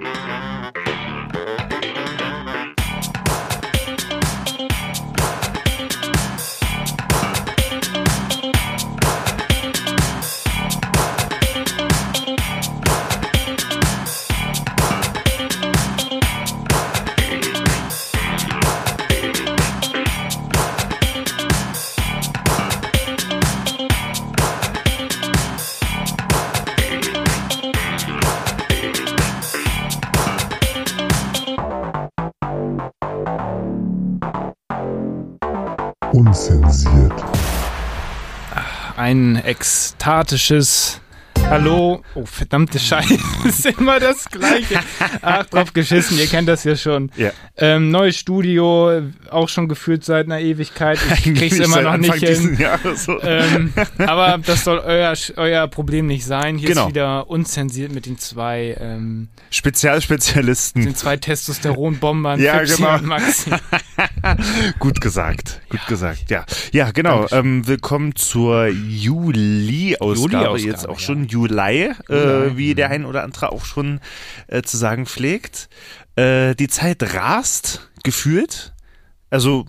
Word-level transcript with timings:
Unzensiert. 0.00 0.33
Ein 39.04 39.36
ekstatisches 39.36 40.98
Hallo. 41.54 42.02
Oh, 42.16 42.26
verdammte 42.26 42.80
Scheiße. 42.80 43.16
Ist 43.44 43.64
immer 43.66 44.00
das 44.00 44.24
Gleiche. 44.28 44.80
Ach, 45.22 45.46
drauf 45.46 45.72
geschissen. 45.72 46.18
Ihr 46.18 46.26
kennt 46.26 46.48
das 46.48 46.64
ja 46.64 46.74
schon. 46.74 47.12
Ja. 47.16 47.30
Ähm, 47.56 47.92
neues 47.92 48.16
Studio, 48.16 49.02
auch 49.30 49.48
schon 49.48 49.68
gefühlt 49.68 50.04
seit 50.04 50.26
einer 50.26 50.40
Ewigkeit. 50.40 50.98
Ich 51.14 51.32
krieg's 51.32 51.60
immer 51.60 51.82
noch 51.82 51.92
Anfang 51.92 52.18
nicht 52.18 52.28
hin. 52.28 52.56
Jahres. 52.58 53.06
Ähm, 53.22 53.72
aber 53.98 54.38
das 54.44 54.64
soll 54.64 54.80
euer, 54.80 55.14
euer 55.36 55.68
Problem 55.68 56.08
nicht 56.08 56.24
sein. 56.24 56.58
Hier 56.58 56.70
Genau. 56.70 56.82
ist 56.82 56.88
wieder 56.88 57.30
unzensiert 57.30 57.94
mit 57.94 58.06
den 58.06 58.18
zwei, 58.18 58.76
ähm, 58.80 59.28
Spezialspezialisten. 59.50 60.82
den 60.82 60.96
zwei 60.96 61.16
Testosteronbombern, 61.16 62.40
Ja, 62.40 62.58
Pepsi 62.58 62.78
genau. 62.78 62.94
und 62.96 63.04
Maxi. 63.04 63.50
Gut 64.80 65.00
gesagt, 65.00 65.60
gut 65.68 65.86
gesagt, 65.86 66.30
ja. 66.30 66.44
Ja, 66.72 66.90
genau. 66.90 67.26
Ähm, 67.30 67.66
willkommen 67.66 68.16
zur 68.16 68.66
Juli-Ausgabe, 68.66 70.34
Juli-Ausgabe, 70.34 70.60
jetzt 70.60 70.88
auch 70.88 70.98
ja. 70.98 71.04
schon 71.06 71.24
Juli, 71.28 71.43
Juli, 71.48 71.94
äh, 72.08 72.56
wie 72.56 72.72
mhm. 72.72 72.76
der 72.76 72.90
ein 72.90 73.04
oder 73.04 73.22
andere 73.22 73.52
auch 73.52 73.64
schon 73.64 74.00
äh, 74.46 74.62
zu 74.62 74.76
sagen 74.76 75.06
pflegt. 75.06 75.68
Äh, 76.16 76.54
die 76.54 76.68
Zeit 76.68 77.14
rast, 77.14 77.90
gefühlt. 78.02 78.72
Also 79.30 79.66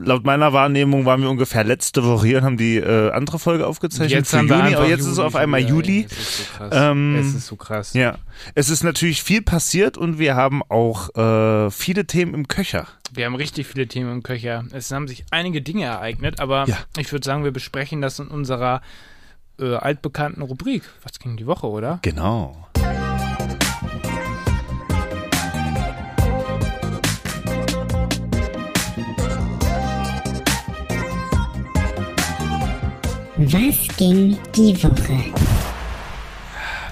laut 0.00 0.24
meiner 0.24 0.52
Wahrnehmung 0.52 1.04
waren 1.04 1.20
wir 1.22 1.30
ungefähr 1.30 1.62
letzte 1.62 2.02
Woche 2.04 2.26
hier 2.26 2.38
und 2.38 2.44
haben 2.44 2.56
die 2.56 2.78
äh, 2.78 3.10
andere 3.12 3.38
Folge 3.38 3.66
aufgezeichnet 3.66 4.10
Jetzt 4.10 4.30
für 4.30 4.38
haben 4.38 4.48
Juni, 4.48 4.74
aber 4.74 4.88
jetzt 4.88 5.00
ist 5.00 5.06
es 5.06 5.16
Juli 5.16 5.26
auf 5.26 5.36
einmal 5.36 5.60
wieder, 5.60 5.70
Juli. 5.70 6.06
Es 6.10 6.18
ist 6.18 6.38
so 6.38 6.44
krass. 6.56 6.70
Ähm, 6.72 7.16
es 7.16 7.34
ist 7.34 7.46
so 7.46 7.56
krass. 7.56 7.94
Ja, 7.94 8.18
es 8.54 8.70
ist 8.70 8.82
natürlich 8.82 9.22
viel 9.22 9.42
passiert 9.42 9.98
und 9.98 10.18
wir 10.18 10.34
haben 10.34 10.62
auch 10.68 11.14
äh, 11.14 11.70
viele 11.70 12.06
Themen 12.06 12.34
im 12.34 12.48
Köcher. 12.48 12.86
Wir 13.12 13.26
haben 13.26 13.34
richtig 13.34 13.66
viele 13.66 13.86
Themen 13.88 14.12
im 14.12 14.22
Köcher. 14.22 14.64
Es 14.72 14.90
haben 14.90 15.08
sich 15.08 15.24
einige 15.30 15.62
Dinge 15.62 15.84
ereignet, 15.84 16.40
aber 16.40 16.64
Ja. 16.66 16.78
ich 16.96 17.12
würde 17.12 17.24
sagen, 17.24 17.44
wir 17.44 17.52
besprechen 17.52 18.00
das 18.00 18.18
in 18.18 18.28
unserer 18.28 18.82
äh, 19.60 19.76
altbekannten 19.76 20.42
Rubrik. 20.42 20.82
Was 21.02 21.18
ging 21.18 21.36
die 21.36 21.46
Woche, 21.46 21.68
oder? 21.68 21.98
Genau. 22.02 22.56
Was 33.36 33.96
ging 33.96 34.36
die 34.54 34.82
Woche? 34.82 35.49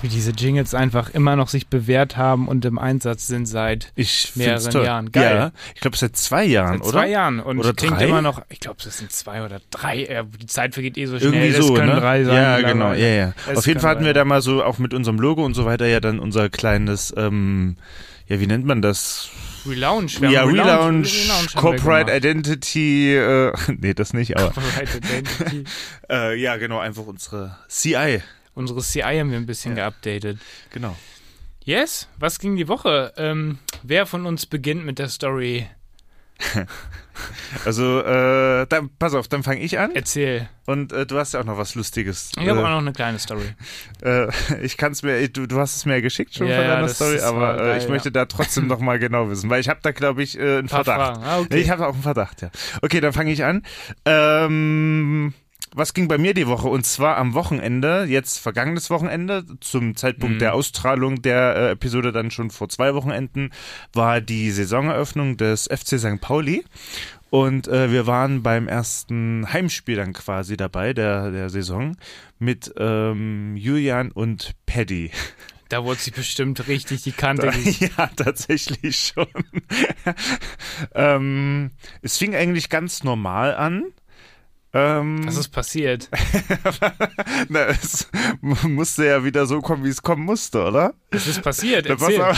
Wie 0.01 0.09
diese 0.09 0.31
Jingles 0.31 0.75
einfach 0.75 1.11
immer 1.11 1.35
noch 1.35 1.49
sich 1.49 1.67
bewährt 1.67 2.17
haben 2.17 2.47
und 2.47 2.65
im 2.65 2.79
Einsatz 2.79 3.27
sind 3.27 3.47
seit 3.47 3.93
Ich 3.97 4.33
Mehreren 4.37 4.71
toll. 4.71 4.85
Jahren. 4.85 5.13
Geil. 5.13 5.37
Ja, 5.37 5.53
ich 5.75 5.81
glaube 5.81 5.97
seit 5.97 6.17
zwei 6.17 6.45
Jahren, 6.45 6.79
seit 6.79 6.83
oder? 6.83 6.93
zwei 6.93 7.09
Jahren 7.09 7.41
und 7.41 7.59
Oder 7.59 7.73
klingt 7.73 7.99
drei? 7.99 8.07
immer 8.07 8.23
noch, 8.23 8.43
ich 8.49 8.61
glaube, 8.61 8.79
das 8.83 8.99
sind 8.99 9.11
zwei 9.11 9.45
oder 9.45 9.61
drei. 9.71 10.05
Äh, 10.05 10.25
die 10.41 10.47
Zeit 10.47 10.75
vergeht 10.75 10.97
eh 10.97 11.07
so 11.07 11.19
schnell. 11.19 11.35
Irgendwie 11.35 11.53
das 11.57 11.67
so, 11.67 11.75
können 11.75 11.95
ne? 11.95 12.01
drei 12.01 12.25
sein. 12.25 12.35
ja, 12.35 12.61
genau, 12.61 12.93
ja, 12.93 13.09
ja. 13.09 13.33
Es 13.51 13.59
Auf 13.59 13.67
jeden 13.67 13.81
Fall 13.81 13.91
hatten 13.91 14.05
wir 14.05 14.15
da 14.15 14.25
mal 14.25 14.41
so 14.41 14.63
auch 14.63 14.79
mit 14.79 14.95
unserem 14.95 15.19
Logo 15.19 15.45
und 15.45 15.55
so 15.55 15.65
weiter 15.65 15.87
ja 15.87 16.01
dann 16.01 16.21
unser 16.21 16.49
kleines, 16.49 17.13
ähm, 17.17 17.77
ja, 18.29 18.39
wie 18.41 18.47
nennt 18.47 18.67
man 18.67 18.83
das? 18.83 19.31
Relaunch. 19.67 20.21
wir 20.21 20.31
ja, 20.31 20.45
Relaunch, 20.45 21.29
Relaunch 21.29 21.55
Corporate. 21.55 22.17
Identity, 22.17 23.17
äh, 23.17 23.53
nee, 23.79 23.95
das 23.95 24.13
nicht, 24.13 24.37
aber 24.37 24.53
Corporate 24.53 24.99
Identity. 24.99 25.65
äh, 26.11 26.41
ja, 26.41 26.57
genau, 26.57 26.79
einfach 26.79 27.05
unsere 27.07 27.57
CI. 27.69 28.23
Unsere 28.59 28.81
CI 28.81 29.03
haben 29.03 29.31
wir 29.31 29.37
ein 29.37 29.47
bisschen 29.47 29.77
geupdatet. 29.77 30.41
Genau. 30.73 30.97
Yes, 31.63 32.09
was 32.19 32.41
ging 32.41 32.57
die 32.57 32.67
Woche? 32.67 33.13
Ähm, 33.17 33.61
wer 33.85 34.05
von 34.05 34.27
uns 34.27 34.47
beginnt 34.47 34.85
mit 34.85 34.99
der 34.99 35.09
Story? 35.09 35.69
Also, 37.65 38.01
äh, 38.01 38.65
dann, 38.69 38.91
pass 38.97 39.13
auf, 39.15 39.27
dann 39.27 39.43
fange 39.43 39.61
ich 39.61 39.77
an 39.77 39.91
Erzähl. 39.93 40.49
und 40.67 40.93
äh, 40.93 41.05
du 41.05 41.19
hast 41.19 41.35
ja 41.35 41.41
auch 41.41 41.45
noch 41.45 41.59
was 41.59 41.75
Lustiges. 41.75 42.31
Ich 42.39 42.49
habe 42.49 42.61
äh, 42.61 42.63
auch 42.63 42.69
noch 42.69 42.79
eine 42.79 42.93
kleine 42.93 43.19
Story. 43.19 43.55
Äh, 44.03 44.29
ich 44.63 44.77
kann 44.77 44.93
es 44.93 45.03
mir, 45.03 45.29
du, 45.29 45.47
du 45.49 45.59
hast 45.59 45.75
es 45.75 45.85
mir 45.85 45.95
ja 45.95 46.01
geschickt 46.01 46.35
schon 46.35 46.47
Ja, 46.47 46.55
von 46.55 46.65
ja, 46.65 46.71
deiner 46.71 46.83
das 46.87 46.95
Story, 46.95 47.17
ist 47.17 47.25
aber 47.25 47.55
äh, 47.55 47.59
geil, 47.59 47.79
ich 47.79 47.85
ja. 47.85 47.91
möchte 47.91 48.13
da 48.13 48.27
trotzdem 48.27 48.69
noch 48.69 48.79
mal 48.79 49.01
genau 49.01 49.29
wissen, 49.29 49.51
weil 49.51 49.61
ich 49.61 49.69
habe 49.69 49.81
da, 49.83 49.91
glaube 49.91 50.23
ich, 50.23 50.39
äh, 50.39 50.59
einen 50.59 50.69
Verdacht. 50.69 51.21
Ah, 51.21 51.41
okay. 51.41 51.49
Nee, 51.51 51.61
ich 51.63 51.71
habe 51.71 51.89
auch 51.89 51.95
einen 51.95 52.03
Verdacht, 52.05 52.43
ja. 52.43 52.51
Okay, 52.83 53.01
dann 53.01 53.13
fange 53.13 53.33
ich 53.33 53.43
an. 53.43 53.65
Ähm, 54.05 55.35
was 55.75 55.95
ging 55.95 56.09
bei 56.09 56.19
mir 56.19 56.35
die 56.35 56.47
Woche? 56.47 56.69
Und 56.69 56.85
zwar 56.87 57.17
am 57.17 57.35
Wochenende, 57.35 58.05
jetzt 58.09 58.39
vergangenes 58.39 58.91
Wochenende, 58.91 59.45
zum 59.61 59.97
Zeitpunkt 59.97 60.37
Mhm. 60.37 60.39
der 60.41 60.55
Ausstrahlung 60.55 61.23
der 61.23 61.57
äh, 61.57 61.71
Episode 61.73 62.13
dann 62.13 62.31
schon 62.31 62.51
vor 62.51 62.69
zwei 62.69 62.95
Wochenenden, 62.95 63.51
war 63.93 64.21
die 64.21 64.51
Saisoneröffnung 64.51 65.37
des 65.37 65.65
FC 65.65 65.99
St. 65.99 66.21
Pauli. 66.21 66.65
Und 67.31 67.69
äh, 67.69 67.93
wir 67.93 68.07
waren 68.07 68.43
beim 68.43 68.69
ersten 68.69 69.47
Heimspiel 69.53 69.97
dann 69.97 70.15
quasi 70.15 70.57
dabei, 70.57 70.95
der, 70.95 71.31
der 71.31 71.51
Saison, 71.51 71.97
mit 72.39 72.73
ähm, 72.79 73.55
Julian 73.57 74.11
und 74.13 74.53
Paddy. 74.65 75.11
Da 75.69 75.85
wurde 75.85 76.01
sich 76.01 76.15
bestimmt 76.15 76.67
richtig 76.69 77.03
die 77.03 77.13
Kante. 77.13 77.51
ge- 77.51 77.91
Ja, 77.99 78.07
tatsächlich 78.17 79.13
schon. 79.15 79.27
ähm, 80.95 81.71
es 82.03 82.17
fing 82.17 82.35
eigentlich 82.35 82.69
ganz 82.71 83.05
normal 83.05 83.55
an. 83.55 83.85
Ähm, 84.75 85.27
Was 85.27 85.37
ist 85.37 85.49
passiert? 85.49 86.11
na, 87.49 87.67
es 87.67 88.11
musste 88.41 89.07
ja 89.07 89.25
wieder 89.25 89.47
so 89.47 89.61
kommen, 89.61 89.83
wie 89.85 89.89
es 89.89 90.03
kommen 90.03 90.25
musste, 90.25 90.63
oder? 90.63 90.95
Es 91.11 91.27
ist 91.27 91.43
passiert. 91.43 91.87
Erzähl. 91.87 92.23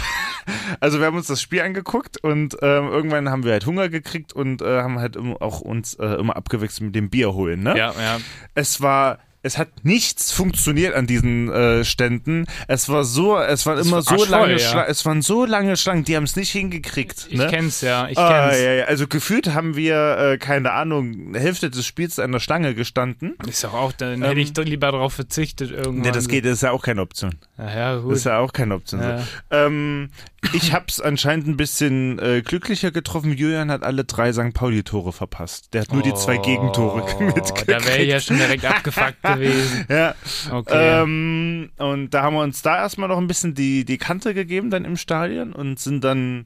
Also 0.81 0.99
wir 0.99 1.07
haben 1.07 1.17
uns 1.17 1.27
das 1.27 1.43
Spiel 1.43 1.61
angeguckt 1.61 2.17
und 2.25 2.57
ähm, 2.63 2.89
irgendwann 2.89 3.29
haben 3.29 3.45
wir 3.45 3.53
halt 3.53 3.67
Hunger 3.67 3.89
gekriegt 3.89 4.33
und 4.33 4.63
äh, 4.63 4.81
haben 4.81 4.99
halt 4.99 5.17
auch 5.17 5.61
uns 5.61 5.95
äh, 5.95 6.07
immer 6.15 6.35
abgewechselt 6.35 6.87
mit 6.87 6.95
dem 6.95 7.11
Bier 7.11 7.35
holen. 7.35 7.63
Ne? 7.63 7.77
Ja, 7.77 7.93
ja. 7.93 8.19
Es 8.55 8.81
war 8.81 9.19
es 9.43 9.57
hat 9.59 9.69
nichts 9.85 10.33
funktioniert 10.33 10.95
an 10.95 11.07
diesen 11.07 11.51
äh, 11.51 11.85
Ständen. 11.85 12.47
Es 12.69 12.89
war 12.89 13.05
so, 13.05 13.39
es 13.39 13.65
waren 13.67 13.79
immer 13.79 13.93
war 13.97 14.03
so 14.03 14.11
arschvoll, 14.13 14.29
lange 14.29 14.53
ja. 14.53 14.59
Schlangen, 14.59 14.91
es 14.91 15.07
waren 15.07 15.23
so 15.23 15.45
lange 15.47 15.77
Schlangen, 15.77 16.05
die 16.05 16.17
haben 16.17 16.25
es 16.25 16.37
nicht 16.37 16.51
hingekriegt. 16.51 17.27
Ich 17.31 17.39
ne? 17.39 17.47
kenn's 17.49 17.81
ja. 17.81 18.09
Ich 18.09 18.19
Ah, 18.19 18.49
kenn's. 18.51 18.63
ja, 18.63 18.73
ja. 18.73 18.85
Also 18.85 19.07
gefühlt 19.07 19.55
haben 19.55 19.77
wir, 19.77 20.19
äh, 20.19 20.39
keine 20.39 20.73
Ahnung, 20.73 21.35
Hälfte 21.35 21.71
des 21.71 21.87
Spiels 21.87 22.19
an 22.19 22.33
der 22.33 22.41
Schlange 22.41 22.75
gestanden. 22.75 23.37
Ist 23.49 23.65
doch 23.65 23.73
auch, 23.75 23.93
dann 23.93 24.23
hätte 24.23 24.41
ich 24.41 24.53
doch 24.53 24.65
lieber 24.65 24.93
darauf 24.93 25.15
verzichtet 25.15 25.71
irgendwann. 25.71 25.95
Ähm, 25.95 26.01
Nee, 26.03 26.11
das 26.13 26.29
geht, 26.29 26.45
das 26.45 26.53
ist 26.55 26.63
ja 26.63 26.73
auch 26.73 26.83
keine 26.83 27.01
Option. 27.03 27.37
Ja, 27.59 27.71
ja, 27.75 27.95
Das 27.95 28.03
gut. 28.03 28.13
ist 28.15 28.25
ja 28.25 28.39
auch 28.39 28.53
keine 28.53 28.75
Option. 28.75 29.01
Ja. 29.01 29.19
So. 29.19 29.25
Ähm, 29.51 30.11
ich 30.55 30.73
hab's 30.73 31.01
anscheinend 31.01 31.47
ein 31.49 31.57
bisschen 31.57 32.19
äh, 32.19 32.43
glücklicher 32.43 32.91
getroffen. 32.91 33.33
Julian 33.37 33.71
hat 33.71 33.83
alle 33.83 34.05
drei 34.05 34.33
St. 34.33 34.55
Pauli-Tore 34.55 35.13
verpasst. 35.13 35.75
Der 35.75 35.83
hat 35.83 35.93
nur 35.93 36.03
die 36.03 36.15
zwei 36.15 36.39
Gegentore 36.39 37.03
Oh, 37.19 37.23
mitgekriegt. 37.23 37.69
Da 37.71 37.85
wäre 37.85 37.99
ich 37.99 38.09
ja 38.09 38.21
schon 38.21 38.39
direkt 38.39 38.65
abgefuckt 38.65 39.23
gewesen. 39.35 39.87
Ja, 39.89 40.15
Okay. 40.51 41.03
ähm, 41.03 41.71
und 41.79 42.11
da 42.15 42.23
haben 42.23 42.35
wir 42.35 42.43
uns 42.43 42.63
da 42.63 42.77
erstmal 42.79 43.09
noch 43.09 43.19
ein 43.19 43.27
bisschen 43.27 43.55
die, 43.55 43.85
die 43.85 43.99
Kante 43.99 44.35
gegeben 44.35 44.71
dann 44.71 44.85
im 44.85 44.97
Stadion 44.97 45.53
und 45.53 45.79
sind 45.79 46.03
dann, 46.05 46.45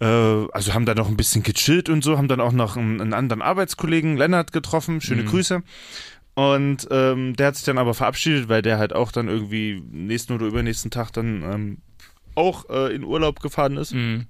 äh, 0.00 0.04
also 0.06 0.74
haben 0.74 0.86
da 0.86 0.94
noch 0.94 1.08
ein 1.08 1.16
bisschen 1.16 1.42
gechillt 1.42 1.88
und 1.88 2.02
so, 2.04 2.18
haben 2.18 2.28
dann 2.28 2.40
auch 2.40 2.52
noch 2.52 2.76
einen, 2.76 3.00
einen 3.00 3.14
anderen 3.14 3.42
Arbeitskollegen, 3.42 4.16
Lennart, 4.16 4.52
getroffen, 4.52 5.00
schöne 5.00 5.22
Mhm. 5.22 5.26
Grüße. 5.26 5.62
Und 6.34 6.88
ähm, 6.90 7.36
der 7.36 7.48
hat 7.48 7.56
sich 7.56 7.64
dann 7.64 7.78
aber 7.78 7.94
verabschiedet, 7.94 8.48
weil 8.48 8.60
der 8.60 8.78
halt 8.78 8.92
auch 8.92 9.12
dann 9.12 9.28
irgendwie 9.28 9.80
nächsten 9.92 10.32
oder 10.32 10.46
übernächsten 10.46 10.90
Tag 10.90 11.12
dann 11.12 11.42
ähm, 11.42 11.78
auch 12.34 12.68
äh, 12.70 12.92
in 12.92 13.04
Urlaub 13.04 13.38
gefahren 13.40 13.76
ist. 13.76 13.94
Mhm. 13.94 14.26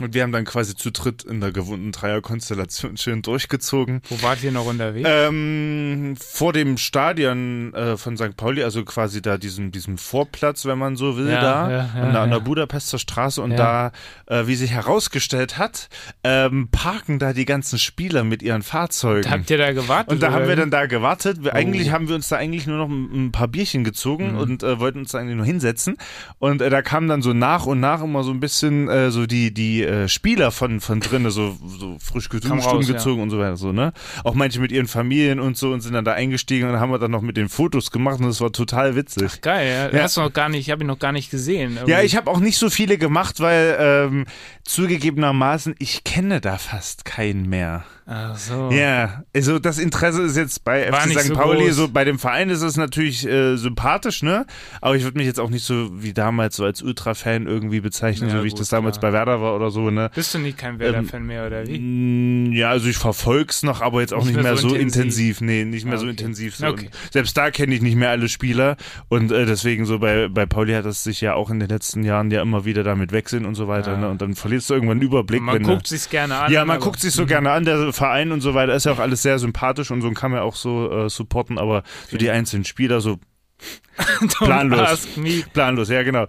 Und 0.00 0.14
wir 0.14 0.22
haben 0.22 0.32
dann 0.32 0.46
quasi 0.46 0.74
zu 0.74 0.90
dritt 0.90 1.22
in 1.22 1.40
der 1.42 1.52
gewohnten 1.52 1.92
Dreierkonstellation 1.92 2.96
schön 2.96 3.20
durchgezogen. 3.20 4.00
Wo 4.08 4.22
wart 4.22 4.42
ihr 4.42 4.50
noch 4.50 4.64
unterwegs? 4.64 5.06
Ähm, 5.10 6.16
vor 6.18 6.54
dem 6.54 6.78
Stadion 6.78 7.74
äh, 7.74 7.98
von 7.98 8.16
St. 8.16 8.34
Pauli, 8.38 8.62
also 8.64 8.84
quasi 8.86 9.20
da 9.20 9.36
diesen, 9.36 9.70
diesen 9.70 9.98
Vorplatz, 9.98 10.64
wenn 10.64 10.78
man 10.78 10.96
so 10.96 11.18
will, 11.18 11.28
Ja, 11.28 11.40
da 11.42 11.70
ja, 11.70 11.76
ja, 11.94 12.02
an, 12.04 12.12
der, 12.12 12.20
an 12.22 12.30
der. 12.30 12.40
Budapester 12.40 12.98
Straße 12.98 13.42
und 13.42 13.50
da, 13.50 13.92
äh, 14.26 14.46
wie 14.46 14.54
sich 14.54 14.70
herausgestellt 14.70 15.58
hat, 15.58 15.90
ähm, 16.24 16.68
parken 16.72 17.18
da 17.18 17.34
die 17.34 17.44
ganzen 17.44 17.78
Spieler 17.78 18.24
mit 18.24 18.42
ihren 18.42 18.62
Fahrzeugen. 18.62 19.30
Habt 19.30 19.50
ihr 19.50 19.58
da 19.58 19.72
gewartet? 19.72 20.10
Und 20.10 20.22
da 20.22 20.32
haben 20.32 20.48
wir 20.48 20.56
dann 20.56 20.70
da 20.70 20.86
gewartet. 20.86 21.44
Wir, 21.44 21.54
Eigentlich 21.54 21.90
Oh. 21.90 21.92
haben 21.92 22.08
wir 22.08 22.14
uns 22.14 22.28
da 22.28 22.36
eigentlich 22.36 22.66
nur 22.66 22.78
noch 22.78 22.88
ein, 22.88 23.26
ein 23.26 23.32
paar 23.32 23.48
Bierchen 23.48 23.84
gezogen 23.84 24.32
Mhm. 24.32 24.38
und 24.38 24.62
äh, 24.62 24.80
wollten 24.80 25.00
uns 25.00 25.12
da 25.12 25.18
eigentlich 25.18 25.36
nur 25.36 25.44
hinsetzen. 25.44 25.98
Und 26.38 26.62
äh, 26.62 26.70
da 26.70 26.80
kamen 26.80 27.08
dann 27.08 27.20
so 27.20 27.34
nach 27.34 27.66
und 27.66 27.78
nach 27.80 28.02
immer 28.02 28.24
so 28.24 28.30
ein 28.30 28.40
bisschen 28.40 28.88
äh, 28.88 29.10
so 29.10 29.26
die 29.26 29.52
die 29.52 29.81
äh, 29.84 30.08
Spieler 30.08 30.50
von 30.50 30.80
von 30.80 31.00
drinnen, 31.00 31.30
so, 31.30 31.56
so 31.66 31.96
frisch 31.98 32.28
geduscht, 32.28 32.52
raus, 32.52 32.88
umgezogen 32.88 33.22
und 33.22 33.30
so 33.30 33.38
weiter. 33.38 33.56
So, 33.56 33.72
ne? 33.72 33.92
Auch 34.24 34.34
manche 34.34 34.60
mit 34.60 34.72
ihren 34.72 34.88
Familien 34.88 35.40
und 35.40 35.56
so 35.56 35.72
und 35.72 35.80
sind 35.80 35.94
dann 35.94 36.04
da 36.04 36.12
eingestiegen 36.12 36.68
und 36.68 36.80
haben 36.80 36.90
wir 36.90 36.98
dann 36.98 37.10
noch 37.10 37.22
mit 37.22 37.36
den 37.36 37.48
Fotos 37.48 37.90
gemacht 37.90 38.20
und 38.20 38.26
das 38.26 38.40
war 38.40 38.52
total 38.52 38.96
witzig. 38.96 39.40
Geil, 39.40 39.90
ja. 39.92 39.96
Ja. 39.96 40.04
Hast 40.04 40.16
du 40.16 40.20
noch 40.20 40.32
gar 40.32 40.48
nicht, 40.48 40.60
ich 40.60 40.70
habe 40.70 40.84
ihn 40.84 40.86
noch 40.86 40.98
gar 40.98 41.12
nicht 41.12 41.30
gesehen. 41.30 41.74
Ja, 41.74 41.80
irgendwie. 41.82 42.06
ich 42.06 42.16
habe 42.16 42.30
auch 42.30 42.40
nicht 42.40 42.58
so 42.58 42.70
viele 42.70 42.98
gemacht, 42.98 43.40
weil 43.40 43.76
ähm, 43.78 44.26
zugegebenermaßen, 44.64 45.74
ich 45.78 46.04
kenne 46.04 46.40
da 46.40 46.58
fast 46.58 47.04
keinen 47.04 47.48
mehr. 47.48 47.84
Ach 48.04 48.36
so. 48.36 48.70
Ja, 48.72 49.22
also 49.34 49.58
das 49.60 49.78
Interesse 49.78 50.22
ist 50.22 50.36
jetzt 50.36 50.64
bei 50.64 50.90
War 50.90 51.00
FC 51.02 51.06
nicht 51.08 51.20
St. 51.20 51.26
so 51.28 51.34
Pauli, 51.34 51.66
groß. 51.66 51.76
so 51.76 51.88
bei 51.88 52.04
dem 52.04 52.18
Verein 52.18 52.50
ist 52.50 52.62
es 52.62 52.76
natürlich 52.76 53.24
äh, 53.26 53.56
sympathisch, 53.56 54.22
ne? 54.24 54.44
Aber 54.80 54.96
ich 54.96 55.04
würde 55.04 55.18
mich 55.18 55.26
jetzt 55.26 55.38
auch 55.38 55.50
nicht 55.50 55.64
so 55.64 55.88
wie 56.02 56.12
damals 56.12 56.56
so 56.56 56.64
als 56.64 56.82
Ultra-Fan 56.82 57.46
irgendwie 57.46 57.80
bezeichnen, 57.80 58.28
Ja, 58.28 58.36
so 58.38 58.42
wie 58.42 58.48
ich 58.48 58.54
gut, 58.54 58.60
das 58.62 58.68
damals 58.70 58.98
klar. 58.98 59.12
bei 59.12 59.18
Werder 59.18 59.40
war 59.40 59.54
oder 59.54 59.70
so, 59.70 59.90
ne? 59.90 60.10
Bist 60.14 60.34
du 60.34 60.38
nicht 60.40 60.58
kein 60.58 60.78
Werder-Fan 60.80 61.24
mehr, 61.24 61.46
oder 61.46 61.66
wie? 61.66 61.78
Mm, 61.78 62.52
Ja, 62.52 62.70
also 62.70 62.88
ich 62.88 62.96
verfolg's 62.96 63.62
noch, 63.62 63.80
aber 63.82 64.00
jetzt 64.00 64.12
auch 64.12 64.24
nicht, 64.24 64.40
mehr, 64.42 64.56
so 64.56 64.74
intensiv. 64.74 65.40
Nee, 65.40 65.64
nicht 65.64 65.84
mehr 65.84 65.94
Ah, 65.94 65.98
so 65.98 66.02
okay. 66.06 66.10
intensiv. 66.10 66.56
So. 66.56 66.66
Okay. 66.66 66.86
Und 66.86 67.12
selbst 67.12 67.36
da 67.36 67.50
kenne 67.52 67.72
ich 67.74 67.82
nicht 67.82 67.96
mehr 67.96 68.10
alle 68.10 68.28
Spieler 68.28 68.76
und 69.08 69.30
äh, 69.30 69.46
deswegen 69.46 69.84
so 69.84 70.00
bei, 70.00 70.28
bei 70.28 70.44
Pauli 70.46 70.72
hat 70.72 70.84
das 70.86 71.04
sich 71.04 71.20
ja 71.20 71.34
auch 71.34 71.50
in 71.50 71.60
den 71.60 71.68
letzten 71.68 72.02
Jahren 72.02 72.30
ja 72.32 72.42
immer 72.42 72.64
wieder 72.64 72.82
damit 72.82 73.12
wechseln 73.12 73.46
und 73.46 73.54
so 73.54 73.68
weiter. 73.68 73.92
Ja. 73.92 73.98
Ne? 73.98 74.08
Und 74.10 74.20
dann 74.22 74.34
verlierst 74.34 74.68
du 74.70 74.74
irgendwann 74.74 74.98
einen 74.98 75.06
Überblick. 75.06 75.40
Man 75.40 75.54
wenn 75.56 75.62
guckt 75.62 75.84
du, 75.86 75.90
sich's 75.90 76.08
gerne 76.10 76.36
an. 76.36 76.52
ja, 76.52 76.64
man 76.64 76.80
guckt 76.80 76.98
sich 77.00 77.12
so 77.12 77.26
gerne 77.26 77.52
an, 77.52 77.64
der 77.64 77.91
Verein 77.92 78.32
und 78.32 78.40
so 78.40 78.54
weiter, 78.54 78.74
ist 78.74 78.86
ja 78.86 78.92
auch 78.92 78.98
alles 78.98 79.22
sehr 79.22 79.38
sympathisch 79.38 79.90
und 79.90 80.02
so 80.02 80.10
kann 80.12 80.30
man 80.30 80.40
auch 80.40 80.56
so 80.56 80.90
äh, 81.06 81.08
supporten, 81.10 81.58
aber 81.58 81.82
so 82.10 82.16
die 82.16 82.30
einzelnen 82.30 82.64
Spieler 82.64 83.00
so 83.00 83.18
planlos. 84.38 85.06
planlos, 85.52 85.88
ja 85.88 86.02
genau. 86.02 86.26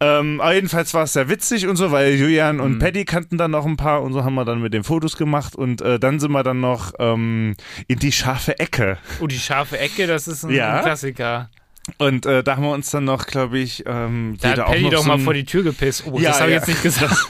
Ähm, 0.00 0.40
aber 0.40 0.54
jedenfalls 0.54 0.94
war 0.94 1.04
es 1.04 1.14
sehr 1.14 1.28
witzig 1.28 1.66
und 1.66 1.76
so, 1.76 1.90
weil 1.90 2.14
Julian 2.14 2.60
und 2.60 2.74
Mhm. 2.74 2.78
Paddy 2.78 3.04
kannten 3.04 3.38
dann 3.38 3.50
noch 3.50 3.66
ein 3.66 3.76
paar 3.76 4.02
und 4.02 4.12
so 4.12 4.22
haben 4.24 4.34
wir 4.34 4.44
dann 4.44 4.60
mit 4.60 4.72
den 4.74 4.84
Fotos 4.84 5.16
gemacht 5.16 5.56
und 5.56 5.80
äh, 5.80 5.98
dann 5.98 6.20
sind 6.20 6.30
wir 6.32 6.42
dann 6.42 6.60
noch 6.60 6.92
ähm, 6.98 7.56
in 7.88 7.98
die 7.98 8.12
scharfe 8.12 8.58
Ecke 8.58 8.98
Oh, 9.20 9.26
die 9.26 9.38
scharfe 9.38 9.78
Ecke, 9.78 10.06
das 10.06 10.28
ist 10.28 10.44
ein, 10.44 10.50
Ja. 10.50 10.76
ein 10.76 10.84
Klassiker. 10.84 11.50
und 11.98 12.26
äh, 12.26 12.42
da 12.44 12.56
haben 12.56 12.62
wir 12.64 12.70
uns 12.72 12.90
dann 12.90 13.04
noch, 13.04 13.26
glaube 13.26 13.58
ich, 13.58 13.82
ähm, 13.86 14.36
Da 14.40 14.50
jeder 14.50 14.62
hat 14.66 14.70
Paddy 14.72 14.78
auch 14.86 14.90
noch 14.90 14.96
doch 14.98 15.02
so 15.02 15.08
mal 15.08 15.18
vor 15.18 15.34
die 15.34 15.44
Tür 15.44 15.62
gepisst. 15.64 16.04
Oh, 16.06 16.18
Ja, 16.20 16.30
das 16.30 16.40
habe 16.40 16.50
ich 16.50 16.54
ja. 16.54 16.58
jetzt 16.60 16.68
nicht 16.68 16.82
gesagt. 16.82 17.16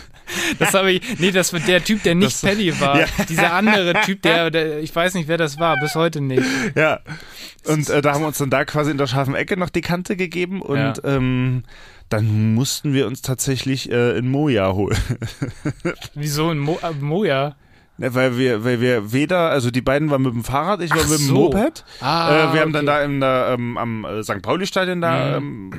Das 0.58 0.74
habe 0.74 0.92
ich. 0.92 1.18
Nee, 1.18 1.30
das 1.30 1.52
war 1.52 1.60
der 1.60 1.82
Typ, 1.84 2.02
der 2.02 2.14
nicht 2.14 2.42
Das- 2.42 2.50
Paddy 2.50 2.78
war. 2.80 3.00
Ja. 3.00 3.06
Dieser 3.28 3.52
andere 3.52 3.94
Typ, 4.04 4.22
der, 4.22 4.50
der. 4.50 4.80
Ich 4.80 4.94
weiß 4.94 5.14
nicht, 5.14 5.28
wer 5.28 5.38
das 5.38 5.58
war, 5.58 5.76
bis 5.80 5.94
heute 5.94 6.20
nicht. 6.20 6.42
Ja. 6.74 7.00
Und 7.64 7.88
äh, 7.90 8.00
da 8.02 8.12
haben 8.14 8.22
wir 8.22 8.28
uns 8.28 8.38
dann 8.38 8.50
da 8.50 8.64
quasi 8.64 8.90
in 8.90 8.98
der 8.98 9.06
scharfen 9.06 9.34
Ecke 9.34 9.56
noch 9.56 9.70
die 9.70 9.80
Kante 9.80 10.16
gegeben 10.16 10.62
und 10.62 10.76
Ja. 10.78 10.94
ähm, 11.04 11.64
dann 12.08 12.54
mussten 12.54 12.92
wir 12.92 13.06
uns 13.08 13.22
tatsächlich 13.22 13.90
äh, 13.90 14.16
in 14.18 14.30
Moja 14.30 14.72
holen. 14.72 14.96
Wieso 16.14 16.50
ein 16.50 16.58
Mo 16.58 16.78
äh, 16.82 16.92
Moja? 16.92 17.56
Ne, 17.98 18.14
weil 18.14 18.36
wir, 18.36 18.62
weil 18.62 18.80
wir 18.82 19.12
weder, 19.12 19.48
also 19.50 19.70
die 19.70 19.80
beiden 19.80 20.10
waren 20.10 20.20
mit 20.20 20.34
dem 20.34 20.44
Fahrrad, 20.44 20.82
ich 20.82 20.90
war 20.90 20.98
Ach 21.02 21.08
mit 21.08 21.18
dem 21.18 21.26
so. 21.26 21.34
Moped. 21.34 21.82
Ah, 22.00 22.50
äh, 22.50 22.52
wir 22.52 22.60
haben 22.60 22.72
dann 22.74 22.86
okay. 22.86 22.98
da 22.98 23.02
im, 23.04 23.20
da, 23.20 23.54
ähm, 23.54 23.78
am 23.78 24.04
äh, 24.04 24.22
St. 24.22 24.42
Pauli-Stadion 24.42 25.00
da 25.00 25.40
Mhm. 25.40 25.70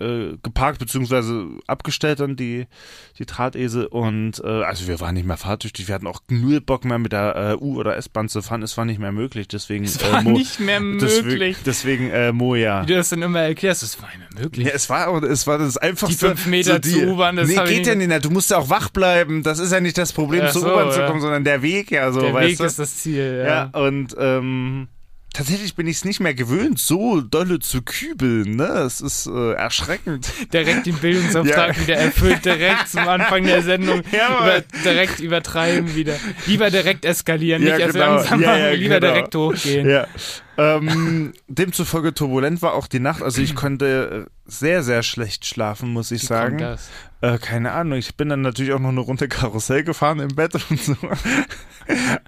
ähm, 0.00 0.32
äh, 0.32 0.36
geparkt, 0.42 0.78
beziehungsweise 0.78 1.46
abgestellt 1.66 2.20
dann 2.20 2.36
die, 2.36 2.66
die 3.18 3.26
Drahtesel 3.26 3.86
und 3.86 4.40
äh, 4.42 4.46
also 4.64 4.86
wir 4.88 5.00
waren 5.00 5.14
nicht 5.14 5.26
mehr 5.26 5.36
fahrtüchtig, 5.36 5.86
wir 5.88 5.94
hatten 5.94 6.06
auch 6.06 6.20
null 6.30 6.60
Bock 6.62 6.84
mehr 6.86 6.98
mit 6.98 7.12
der 7.12 7.36
äh, 7.60 7.62
U- 7.62 7.76
oder 7.78 7.96
S-Bahn 7.96 8.28
zu 8.30 8.40
fahren, 8.42 8.62
es 8.62 8.76
war 8.78 8.84
nicht 8.86 8.98
mehr 8.98 9.12
möglich, 9.12 9.46
deswegen 9.48 9.84
Es 9.84 10.02
war 10.02 10.20
äh, 10.20 10.22
Mo, 10.22 10.30
nicht 10.30 10.58
mehr 10.60 10.80
deswegen, 11.00 11.26
möglich. 11.28 11.56
deswegen 11.66 12.10
äh, 12.10 12.32
Moja. 12.32 12.82
Wie 12.82 12.86
du 12.86 12.94
das 12.94 13.10
dann 13.10 13.20
immer 13.22 13.40
erklärst, 13.40 13.82
das 13.82 14.00
war 14.00 14.08
nicht 14.08 14.25
möglich. 14.38 14.66
Ja, 14.66 14.72
es 14.74 14.88
war 14.90 15.08
auch, 15.08 15.22
es 15.22 15.46
war 15.46 15.58
das 15.58 15.76
einfachste. 15.76 16.16
Die 16.28 16.34
fünf 16.36 16.46
Meter 16.46 16.80
zur 16.82 17.02
U-Bahn, 17.08 17.36
das 17.36 17.48
Nee, 17.48 17.54
geht 17.66 17.86
ja 17.86 17.94
nicht- 17.94 18.08
nicht. 18.08 18.24
Du 18.24 18.30
musst 18.30 18.50
ja 18.50 18.58
auch 18.58 18.70
wach 18.70 18.88
bleiben. 18.90 19.42
Das 19.42 19.58
ist 19.58 19.72
ja 19.72 19.80
nicht 19.80 19.98
das 19.98 20.12
Problem, 20.12 20.42
Ach 20.46 20.52
zur 20.52 20.62
so, 20.62 20.68
U-Bahn 20.72 20.92
zu 20.92 21.00
ja. 21.00 21.06
kommen, 21.06 21.20
sondern 21.20 21.44
der 21.44 21.62
Weg 21.62 21.90
ja 21.90 22.10
so, 22.12 22.20
Der 22.20 22.32
weißt 22.34 22.48
Weg 22.52 22.58
du? 22.58 22.64
ist 22.64 22.78
das 22.78 22.96
Ziel, 22.98 23.42
ja. 23.44 23.70
Ja, 23.72 23.80
und 23.80 24.14
ähm, 24.18 24.88
tatsächlich 25.36 25.74
bin 25.74 25.86
ich 25.86 25.98
es 25.98 26.04
nicht 26.04 26.20
mehr 26.20 26.34
gewöhnt, 26.34 26.78
so 26.78 27.20
dolle 27.20 27.58
zu 27.58 27.82
kübeln. 27.82 28.56
Ne? 28.56 28.64
Es 28.64 29.00
ist 29.00 29.26
äh, 29.26 29.52
erschreckend. 29.52 30.28
Direkt 30.52 30.86
den 30.86 30.96
Bildungsauftrag 30.96 31.76
Ja. 31.76 31.82
wieder 31.82 31.96
erfüllt, 31.96 32.44
direkt 32.44 32.88
zum 32.88 33.06
Anfang 33.06 33.44
der 33.44 33.62
Sendung. 33.62 34.02
Ja, 34.12 34.38
über, 34.38 34.64
direkt 34.84 35.20
übertreiben 35.20 35.94
wieder. 35.94 36.14
Lieber 36.46 36.70
direkt 36.70 37.04
eskalieren, 37.04 37.62
nicht 37.62 37.78
erst 37.78 37.96
langsam 37.96 38.40
Ja, 38.40 38.48
machen, 38.48 38.60
ja, 38.60 38.70
lieber 38.70 39.00
genau. 39.00 39.12
direkt 39.12 39.34
hochgehen. 39.34 39.88
Ja. 39.90 40.06
Ähm, 40.58 41.34
demzufolge 41.48 42.14
turbulent 42.14 42.62
war 42.62 42.72
auch 42.72 42.86
die 42.86 43.00
Nacht. 43.00 43.22
Also 43.22 43.42
ich 43.42 43.54
konnte 43.54 44.26
sehr, 44.46 44.82
sehr 44.82 45.02
schlecht 45.02 45.44
schlafen, 45.44 45.90
muss 45.92 46.10
ich 46.12 46.22
Wie 46.22 46.26
sagen. 46.26 46.58
das? 46.58 46.88
Äh, 47.22 47.38
keine 47.38 47.72
Ahnung. 47.72 47.98
Ich 47.98 48.14
bin 48.16 48.28
dann 48.28 48.42
natürlich 48.42 48.72
auch 48.72 48.78
noch 48.78 48.90
eine 48.90 49.00
Runde 49.00 49.26
Karussell 49.28 49.84
gefahren 49.84 50.20
im 50.20 50.34
Bett 50.34 50.54
und 50.70 50.80
so. 50.80 50.94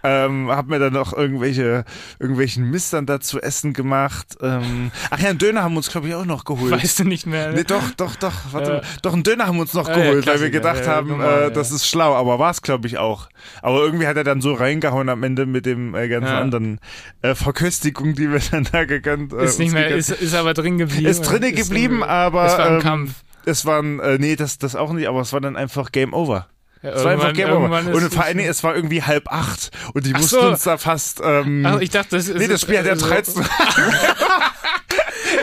ähm, 0.02 0.48
hab 0.48 0.68
mir 0.68 0.78
dann 0.78 0.92
noch 0.92 1.12
irgendwelche, 1.12 1.84
irgendwelchen 2.18 2.70
Mist 2.70 2.92
dann 2.92 3.04
da 3.06 3.20
zu 3.20 3.40
essen 3.40 3.72
gemacht. 3.72 4.36
Ähm, 4.40 4.90
ach 5.10 5.18
ja, 5.18 5.30
einen 5.30 5.38
Döner 5.38 5.62
haben 5.62 5.72
wir 5.74 5.78
uns, 5.78 5.90
glaube 5.90 6.08
ich, 6.08 6.14
auch 6.14 6.24
noch 6.24 6.44
geholt. 6.44 6.70
Weißt 6.72 7.00
du 7.00 7.04
nicht 7.04 7.26
mehr. 7.26 7.52
Nee, 7.52 7.64
doch, 7.64 7.90
doch, 7.96 8.16
doch, 8.16 8.32
warte, 8.52 8.72
Ja. 8.72 8.80
doch, 9.02 9.12
einen 9.12 9.24
Döner 9.24 9.46
haben 9.46 9.56
wir 9.56 9.62
uns 9.62 9.74
noch 9.74 9.88
Ah, 9.88 9.98
ja, 9.98 10.04
geholt, 10.04 10.26
weil 10.26 10.40
wir 10.40 10.50
gedacht 10.50 10.84
ja, 10.86 10.92
haben, 10.92 11.08
normal, 11.08 11.38
äh, 11.38 11.42
ja. 11.44 11.50
das 11.50 11.70
ist 11.72 11.86
schlau, 11.88 12.14
aber 12.14 12.38
war 12.38 12.50
es, 12.50 12.62
glaube 12.62 12.86
ich, 12.86 12.98
auch. 12.98 13.28
Aber 13.62 13.80
irgendwie 13.80 14.06
hat 14.06 14.16
er 14.16 14.24
dann 14.24 14.40
so 14.40 14.54
reingehauen 14.54 15.08
am 15.08 15.22
Ende 15.22 15.44
mit 15.46 15.66
dem 15.66 15.94
äh, 15.94 16.08
ganzen 16.08 16.28
Ja. 16.30 16.40
anderen 16.40 16.80
äh, 17.22 17.34
Verköstigung, 17.34 18.14
die 18.14 18.30
wir 18.30 18.40
dann 18.50 18.66
da 18.70 18.84
gegönnt 18.84 19.32
äh, 19.32 19.44
ist 19.44 19.58
nicht 19.58 19.72
mehr, 19.72 19.88
gegönnt- 19.88 19.98
ist, 19.98 20.10
ist 20.10 20.34
aber 20.34 20.54
drin 20.54 20.78
geblieben. 20.78 21.06
ist 21.06 21.20
Ist 21.22 21.30
geblieben, 21.30 21.98
drin- 22.00 22.08
aber 22.08 22.46
Es 22.46 22.52
war 22.58 22.66
ein 22.66 22.74
ähm, 22.76 22.80
Kampf. 22.80 23.10
Es 23.48 23.64
waren, 23.66 23.98
äh, 24.00 24.18
nee, 24.18 24.36
das, 24.36 24.58
das 24.58 24.76
auch 24.76 24.92
nicht, 24.92 25.08
aber 25.08 25.20
es 25.20 25.32
war 25.32 25.40
dann 25.40 25.56
einfach 25.56 25.90
Game 25.92 26.12
Over. 26.14 26.48
Ja, 26.82 26.90
Es 26.90 27.02
war 27.04 27.10
einfach 27.12 27.32
Game 27.32 27.50
Over. 27.50 27.92
Und 27.92 28.14
vor 28.14 28.22
allen 28.24 28.36
Dingen, 28.38 28.48
es- 28.48 28.62
war 28.62 28.76
irgendwie 28.76 29.02
halb 29.02 29.32
acht 29.32 29.70
und 29.94 30.06
die 30.06 30.12
Ach 30.14 30.20
mussten 30.20 30.40
so. 30.40 30.48
uns 30.48 30.62
da 30.62 30.78
fast, 30.78 31.20
ähm, 31.24 31.66
Ach, 31.66 31.80
ich 31.80 31.90
dachte, 31.90 32.14
das 32.16 32.28
ist. 32.28 32.38
nee, 32.38 32.46
das 32.46 32.60
Spiel 32.60 32.78
hat 32.78 32.86
ja 32.86 32.94
so- 32.96 33.06
13 33.08 33.44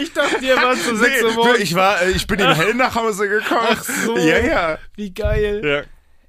Ich 0.01 0.13
dachte, 0.13 0.43
ihr 0.45 0.55
wart 0.55 0.77
so 0.77 0.95
sechs 0.95 1.21
Uhr 1.23 1.29
nee, 1.29 1.35
morgens. 1.35 1.59
ich 1.59 1.75
war, 1.75 2.01
äh, 2.01 2.11
ich 2.11 2.25
bin 2.27 2.39
im 2.39 2.51
Hell 2.53 2.73
nach 2.73 2.95
Hause 2.95 3.27
gekommen. 3.29 3.67
Ach 3.69 3.83
so. 3.83 4.17
Ja, 4.17 4.39
ja. 4.39 4.77
Wie 4.95 5.13
geil. 5.13 5.61
ja. 5.63 5.81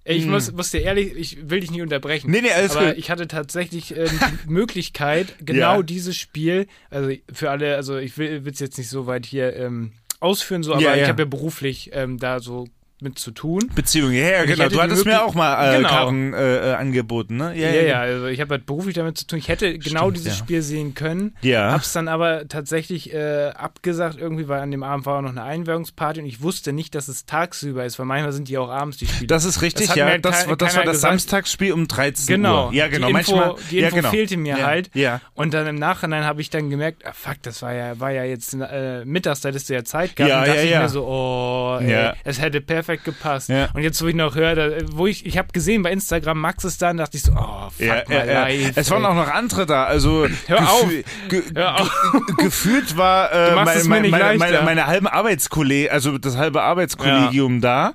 Ich 0.09 0.25
muss, 0.27 0.53
muss 0.53 0.71
dir 0.71 0.83
ehrlich, 0.83 1.15
ich 1.17 1.51
will 1.51 1.59
dich 1.61 1.73
nicht 1.73 1.83
unterbrechen. 1.83 2.31
Nee, 2.31 2.41
nee, 2.41 2.53
alles 2.53 2.77
aber 2.77 2.89
gut. 2.91 2.99
ich 2.99 3.11
hatte 3.11 3.27
tatsächlich 3.27 3.97
ähm, 3.97 4.07
die 4.47 4.47
Möglichkeit, 4.53 5.35
genau 5.41 5.77
Ja. 5.79 5.83
dieses 5.83 6.17
Spiel, 6.17 6.69
also 6.91 7.11
für 7.33 7.51
alle, 7.51 7.75
also 7.75 7.97
ich 7.97 8.17
will 8.17 8.41
es 8.47 8.61
jetzt 8.61 8.79
nicht 8.79 8.89
so 8.89 9.07
weit 9.09 9.27
hier 9.27 9.57
ähm, 9.57 9.93
ausführen, 10.21 10.63
so, 10.63 10.73
aber 10.73 10.83
Ja, 10.83 10.97
ich 10.97 11.09
habe 11.09 11.23
ja 11.23 11.27
beruflich 11.27 11.91
ähm, 11.93 12.19
da 12.19 12.41
so 12.41 12.67
mit 13.01 13.19
zu 13.19 13.31
tun. 13.31 13.71
Beziehung, 13.75 14.11
ja, 14.13 14.29
ja, 14.29 14.45
genau. 14.47 14.69
Du 14.69 14.81
hattest 14.81 15.05
mir 15.05 15.23
auch 15.23 15.35
mal 15.35 15.75
äh, 15.75 15.77
Genau. 15.77 15.89
Karten 15.89 16.33
äh, 16.33 16.71
äh, 16.73 16.75
angeboten, 16.75 17.37
ne? 17.37 17.53
Ja, 17.55 17.69
ja, 17.71 18.01
also 18.01 18.27
ich 18.27 18.41
habe 18.41 18.53
halt 18.55 18.65
beruflich 18.65 18.95
damit 18.95 19.19
zu 19.19 19.27
tun. 19.27 19.39
Ich 19.39 19.49
hätte 19.49 19.79
genau 19.79 20.05
Stimmt, 20.05 20.17
dieses 20.17 20.33
ja. 20.33 20.39
Spiel 20.39 20.63
sehen 20.63 20.95
können. 20.95 21.35
Ja. 21.43 21.73
Hab's 21.73 21.93
dann 21.93 22.09
aber 22.09 22.49
tatsächlich 22.49 23.13
äh, 23.13 23.49
abgesagt 23.55 24.17
irgendwie, 24.19 24.49
weil 24.49 24.61
an 24.61 24.71
dem 24.71 24.83
Abend 24.83 25.05
war 25.05 25.19
auch 25.19 25.23
noch 25.23 25.31
eine 25.31 25.43
Einweihungsparty 25.43 26.21
und 26.21 26.27
ich 26.27 26.41
wusste 26.41 26.73
nicht, 26.73 26.95
dass 26.95 27.09
es 27.09 27.27
tagsüber 27.27 27.85
ist, 27.85 27.99
weil 27.99 28.07
manchmal 28.07 28.33
sind 28.33 28.49
die 28.49 28.57
auch 28.57 28.71
abends 28.71 28.97
die 28.97 29.07
Spiele. 29.07 29.27
Das 29.27 29.45
ist 29.45 29.61
richtig, 29.61 29.89
Das 29.89 29.97
ja. 29.97 30.07
halt 30.07 30.25
Das, 30.25 30.49
war- 30.49 30.57
das 30.57 30.75
war 30.77 30.85
das 30.85 30.93
gesagt. 30.95 31.13
Samstagsspiel 31.13 31.73
um 31.73 31.87
13 31.89 32.27
Genau. 32.37 32.69
Uhr. 32.69 32.73
Ja, 32.73 32.89
genau. 32.89 33.09
Die 33.09 33.13
Info, 33.13 33.37
Manchmal. 33.37 33.55
die 33.71 33.79
Info 33.81 33.97
ja, 33.97 34.01
genau. 34.01 34.11
fehlte 34.11 34.37
mir 34.39 34.57
ja, 34.59 34.67
halt. 34.67 34.91
Ja. 34.95 35.21
Und 35.35 35.53
dann 35.53 35.67
im 35.67 35.77
Nachhinein 35.77 36.25
habe 36.25 36.41
ich 36.41 36.49
dann 36.49 36.71
gemerkt, 36.71 37.05
ah 37.05 37.13
fuck, 37.13 37.43
das 37.43 37.61
war 37.61 37.75
ja, 37.75 38.01
war 38.01 38.11
ja 38.11 38.25
jetzt 38.25 38.55
äh, 38.55 39.05
mittags, 39.05 39.43
da 39.43 39.51
hättest 39.51 39.69
du 39.69 39.75
ja 39.75 39.85
Zeit 39.85 40.17
gehabt. 40.17 40.31
Ja, 40.31 40.39
und 40.41 40.47
dachte 40.47 40.59
ja, 40.61 40.65
ich 40.65 40.71
ja. 40.71 40.81
mir 40.83 40.89
so, 40.89 41.05
oh, 41.07 41.79
ey, 41.81 41.91
Ja. 41.93 42.15
es 42.25 42.41
hätte 42.41 42.63
perfekt 42.63 42.86
gepasst. 43.05 43.49
Ja. 43.49 43.69
Und 43.75 43.83
jetzt, 43.83 44.01
wo 44.03 44.07
ich 44.07 44.15
noch 44.15 44.35
höre, 44.35 44.83
wo 44.93 45.07
ich, 45.07 45.27
ich 45.27 45.39
habe 45.39 45.49
gesehen 45.53 45.83
bei 45.83 45.93
Instagram, 45.93 46.41
Max 46.41 46.65
ist 46.65 46.81
da, 46.81 46.91
und 46.91 46.99
dachte 46.99 47.17
ich 47.17 47.23
so, 47.23 47.33
oh, 47.33 47.71
fuck 47.71 47.79
Ja, 47.79 48.05
ja, 48.09 48.43
live. 48.47 48.73
Es 48.77 48.91
waren 48.91 49.05
auch 49.05 49.15
noch 49.15 49.29
andere 49.29 49.67
da. 49.67 49.85
Also 49.85 50.27
Hör 50.47 50.71
auf. 50.71 50.89
Ge 51.29 51.43
Hör 51.55 51.81
auf. 51.81 52.13
ge 52.13 52.45
gefühlt 52.45 52.97
war 52.97 53.33
äh, 53.33 53.51
Du 53.51 53.57
machst 53.57 53.89
meine, 53.89 54.09
meine, 54.09 54.63
meine 54.63 54.87
halben 54.87 55.07
Arbeitskollegen, 55.07 55.91
also 55.93 56.19
das 56.19 56.37
halbe 56.37 56.63
Arbeitskollegium 56.63 57.61
da. 57.61 57.95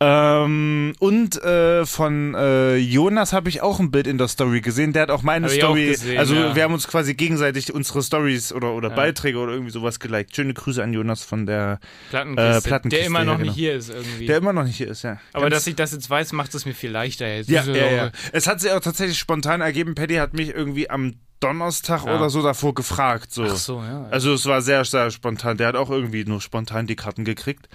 Ähm, 0.00 0.94
und 1.00 1.42
äh, 1.42 1.84
von 1.84 2.34
äh, 2.36 2.76
Jonas 2.76 3.32
habe 3.32 3.48
ich 3.48 3.62
auch 3.62 3.80
ein 3.80 3.90
Bild 3.90 4.06
in 4.06 4.16
der 4.16 4.28
Story 4.28 4.60
gesehen. 4.60 4.92
Der 4.92 5.02
hat 5.02 5.10
auch 5.10 5.22
meine 5.22 5.46
Hab 5.46 5.52
ich 5.52 5.64
auch 5.64 5.70
Story. 5.70 5.86
gesehen, 5.88 6.18
also 6.18 6.34
ja. 6.36 6.54
wir 6.54 6.62
haben 6.62 6.72
uns 6.74 6.86
quasi 6.86 7.14
gegenseitig 7.14 7.74
unsere 7.74 8.02
Stories 8.04 8.52
oder, 8.52 8.74
oder 8.74 8.90
Ja. 8.90 8.94
Beiträge 8.94 9.38
oder 9.38 9.52
irgendwie 9.52 9.72
sowas 9.72 9.98
geliked. 9.98 10.36
Schöne 10.36 10.54
Grüße 10.54 10.80
an 10.82 10.92
Jonas 10.92 11.24
von 11.24 11.46
der, 11.46 11.80
Plattenkiste, 12.10 12.48
Äh, 12.58 12.60
Plattenkiste, 12.60 13.00
der 13.00 13.06
immer 13.06 13.24
noch 13.24 13.32
ja, 13.32 13.38
nicht 13.38 13.44
genau. 13.46 13.56
hier 13.56 13.74
ist 13.74 13.90
irgendwie. 13.90 14.26
der 14.26 14.36
immer 14.36 14.52
noch 14.52 14.64
nicht 14.64 14.76
hier 14.76 14.88
ist, 14.88 15.02
ja. 15.02 15.18
Aber 15.32 15.50
Ganz- 15.50 15.54
dass 15.56 15.66
ich 15.66 15.74
das 15.74 15.92
jetzt 15.92 16.08
weiß, 16.08 16.32
macht 16.32 16.54
es 16.54 16.64
mir 16.64 16.74
viel 16.74 16.90
leichter 16.90 17.26
jetzt. 17.34 17.50
ja, 17.50 17.64
ja, 17.64 17.90
ja. 17.90 18.10
Es 18.32 18.46
hat 18.46 18.60
sich 18.60 18.70
auch 18.70 18.80
tatsächlich 18.80 19.18
spontan 19.18 19.60
ergeben. 19.60 19.96
Paddy 19.96 20.14
hat 20.16 20.32
mich 20.32 20.50
irgendwie 20.54 20.88
am 20.90 21.14
Donnerstag 21.40 22.04
Ja. 22.04 22.16
oder 22.16 22.30
so 22.30 22.42
davor 22.42 22.74
gefragt. 22.74 23.32
So. 23.32 23.44
Ach 23.44 23.56
so, 23.56 23.78
ja. 23.82 24.06
Also 24.10 24.32
es 24.34 24.46
war 24.46 24.60
sehr, 24.62 24.84
sehr 24.84 25.10
spontan. 25.10 25.56
Der 25.56 25.68
hat 25.68 25.76
auch 25.76 25.90
irgendwie 25.90 26.24
nur 26.24 26.40
spontan 26.40 26.86
die 26.86 26.96
Karten 26.96 27.24
gekriegt. 27.24 27.68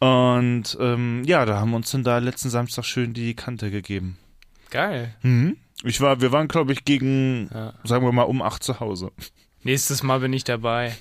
Und 0.00 0.76
ähm, 0.80 1.22
ja, 1.24 1.44
da 1.44 1.58
haben 1.58 1.70
wir 1.70 1.76
uns 1.76 1.90
dann 1.90 2.04
da 2.04 2.18
letzten 2.18 2.50
Samstag 2.50 2.84
schön 2.84 3.14
die 3.14 3.34
Kante 3.34 3.70
gegeben. 3.70 4.18
Geil. 4.70 5.14
Mhm. 5.22 5.56
Ich 5.84 6.00
war, 6.00 6.20
wir 6.20 6.32
waren, 6.32 6.48
glaube 6.48 6.72
ich, 6.72 6.84
gegen, 6.84 7.48
Ja. 7.52 7.72
sagen 7.84 8.04
wir 8.04 8.12
mal, 8.12 8.24
um 8.24 8.42
acht 8.42 8.62
zu 8.62 8.80
Hause. 8.80 9.12
Nächstes 9.62 10.02
Mal 10.02 10.20
bin 10.20 10.32
ich 10.32 10.44
dabei. 10.44 10.96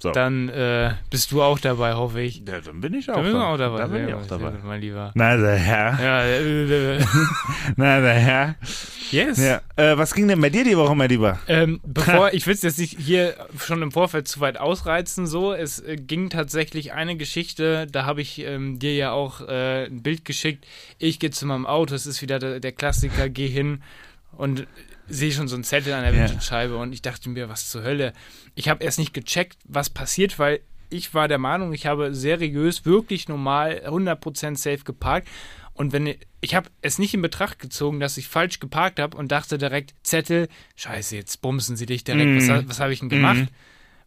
So. 0.00 0.12
Dann 0.12 0.48
äh, 0.48 0.92
bist 1.10 1.32
du 1.32 1.42
auch 1.42 1.58
dabei, 1.58 1.94
hoffe 1.94 2.20
ich. 2.20 2.42
Ja, 2.46 2.60
dann 2.60 2.80
bin 2.80 2.94
ich 2.94 3.10
auch, 3.10 3.16
Dann 3.16 3.32
da. 3.32 3.52
auch 3.52 3.56
dabei. 3.58 3.78
Da 3.78 3.86
bin 3.86 4.08
ich 4.08 4.14
auch 4.14 4.26
dabei. 4.26 4.52
Mein 4.62 4.80
Lieber. 4.80 5.10
Na, 5.14 5.36
der 5.36 5.56
Herr. 5.56 5.98
Ja, 6.00 6.22
äh, 6.22 6.96
äh, 6.96 7.04
Na, 7.76 8.00
der 8.00 8.14
Herr. 8.14 8.54
yes. 9.10 9.38
Ja. 9.38 9.60
Äh, 9.76 9.98
was 9.98 10.14
ging 10.14 10.28
denn 10.28 10.40
bei 10.40 10.50
dir 10.50 10.62
die 10.62 10.76
Woche, 10.76 10.94
mein 10.94 11.08
Lieber? 11.08 11.40
Ähm, 11.48 11.80
bevor, 11.84 12.32
ich 12.32 12.46
will 12.46 12.54
es 12.54 12.62
jetzt 12.62 12.78
nicht 12.78 12.96
hier 12.98 13.34
schon 13.58 13.82
im 13.82 13.90
Vorfeld 13.90 14.28
zu 14.28 14.40
weit 14.40 14.58
ausreizen, 14.58 15.26
so, 15.26 15.52
es 15.52 15.80
äh, 15.80 15.96
ging 15.96 16.30
tatsächlich 16.30 16.92
eine 16.92 17.16
Geschichte, 17.16 17.86
da 17.90 18.04
habe 18.04 18.20
ich 18.20 18.38
ähm, 18.44 18.78
dir 18.78 18.94
ja 18.94 19.10
auch 19.10 19.40
äh, 19.40 19.86
ein 19.86 20.02
Bild 20.02 20.24
geschickt. 20.24 20.64
Ich 20.98 21.18
gehe 21.18 21.30
zu 21.30 21.44
meinem 21.46 21.66
Auto, 21.66 21.94
es 21.94 22.06
ist 22.06 22.22
wieder 22.22 22.38
der, 22.38 22.60
der 22.60 22.72
Klassiker, 22.72 23.28
gehe 23.28 23.48
hin 23.48 23.82
und 24.36 24.66
sehe 25.08 25.32
schon 25.32 25.48
so 25.48 25.54
einen 25.56 25.64
Zettel 25.64 25.92
an 25.92 26.02
der 26.02 26.12
Ja. 26.12 26.20
Windschutzscheibe 26.20 26.76
und 26.76 26.92
ich 26.92 27.02
dachte 27.02 27.28
mir, 27.28 27.48
was 27.48 27.68
zur 27.68 27.82
Hölle. 27.82 28.12
Ich 28.54 28.68
habe 28.68 28.84
erst 28.84 28.98
nicht 28.98 29.14
gecheckt, 29.14 29.58
was 29.64 29.90
passiert, 29.90 30.38
weil 30.38 30.60
ich 30.90 31.12
war 31.14 31.28
der 31.28 31.38
Meinung, 31.38 31.72
ich 31.72 31.86
habe 31.86 32.14
seriös, 32.14 32.84
wirklich 32.86 33.28
normal, 33.28 33.82
100% 33.86 34.56
safe 34.56 34.84
geparkt. 34.84 35.28
Und 35.74 35.92
wenn 35.92 36.14
ich 36.40 36.54
habe 36.54 36.70
es 36.82 36.98
nicht 36.98 37.14
in 37.14 37.22
Betracht 37.22 37.58
gezogen, 37.58 38.00
dass 38.00 38.16
ich 38.16 38.26
falsch 38.28 38.58
geparkt 38.58 38.98
habe 38.98 39.16
und 39.16 39.30
dachte 39.30 39.58
direkt, 39.58 39.94
Zettel, 40.02 40.48
scheiße, 40.76 41.14
jetzt 41.16 41.40
bumsen 41.40 41.76
sie 41.76 41.86
dich 41.86 42.04
direkt, 42.04 42.36
was, 42.36 42.48
ha- 42.48 42.62
was 42.66 42.80
habe 42.80 42.92
ich 42.92 43.00
denn 43.00 43.08
gemacht? 43.10 43.46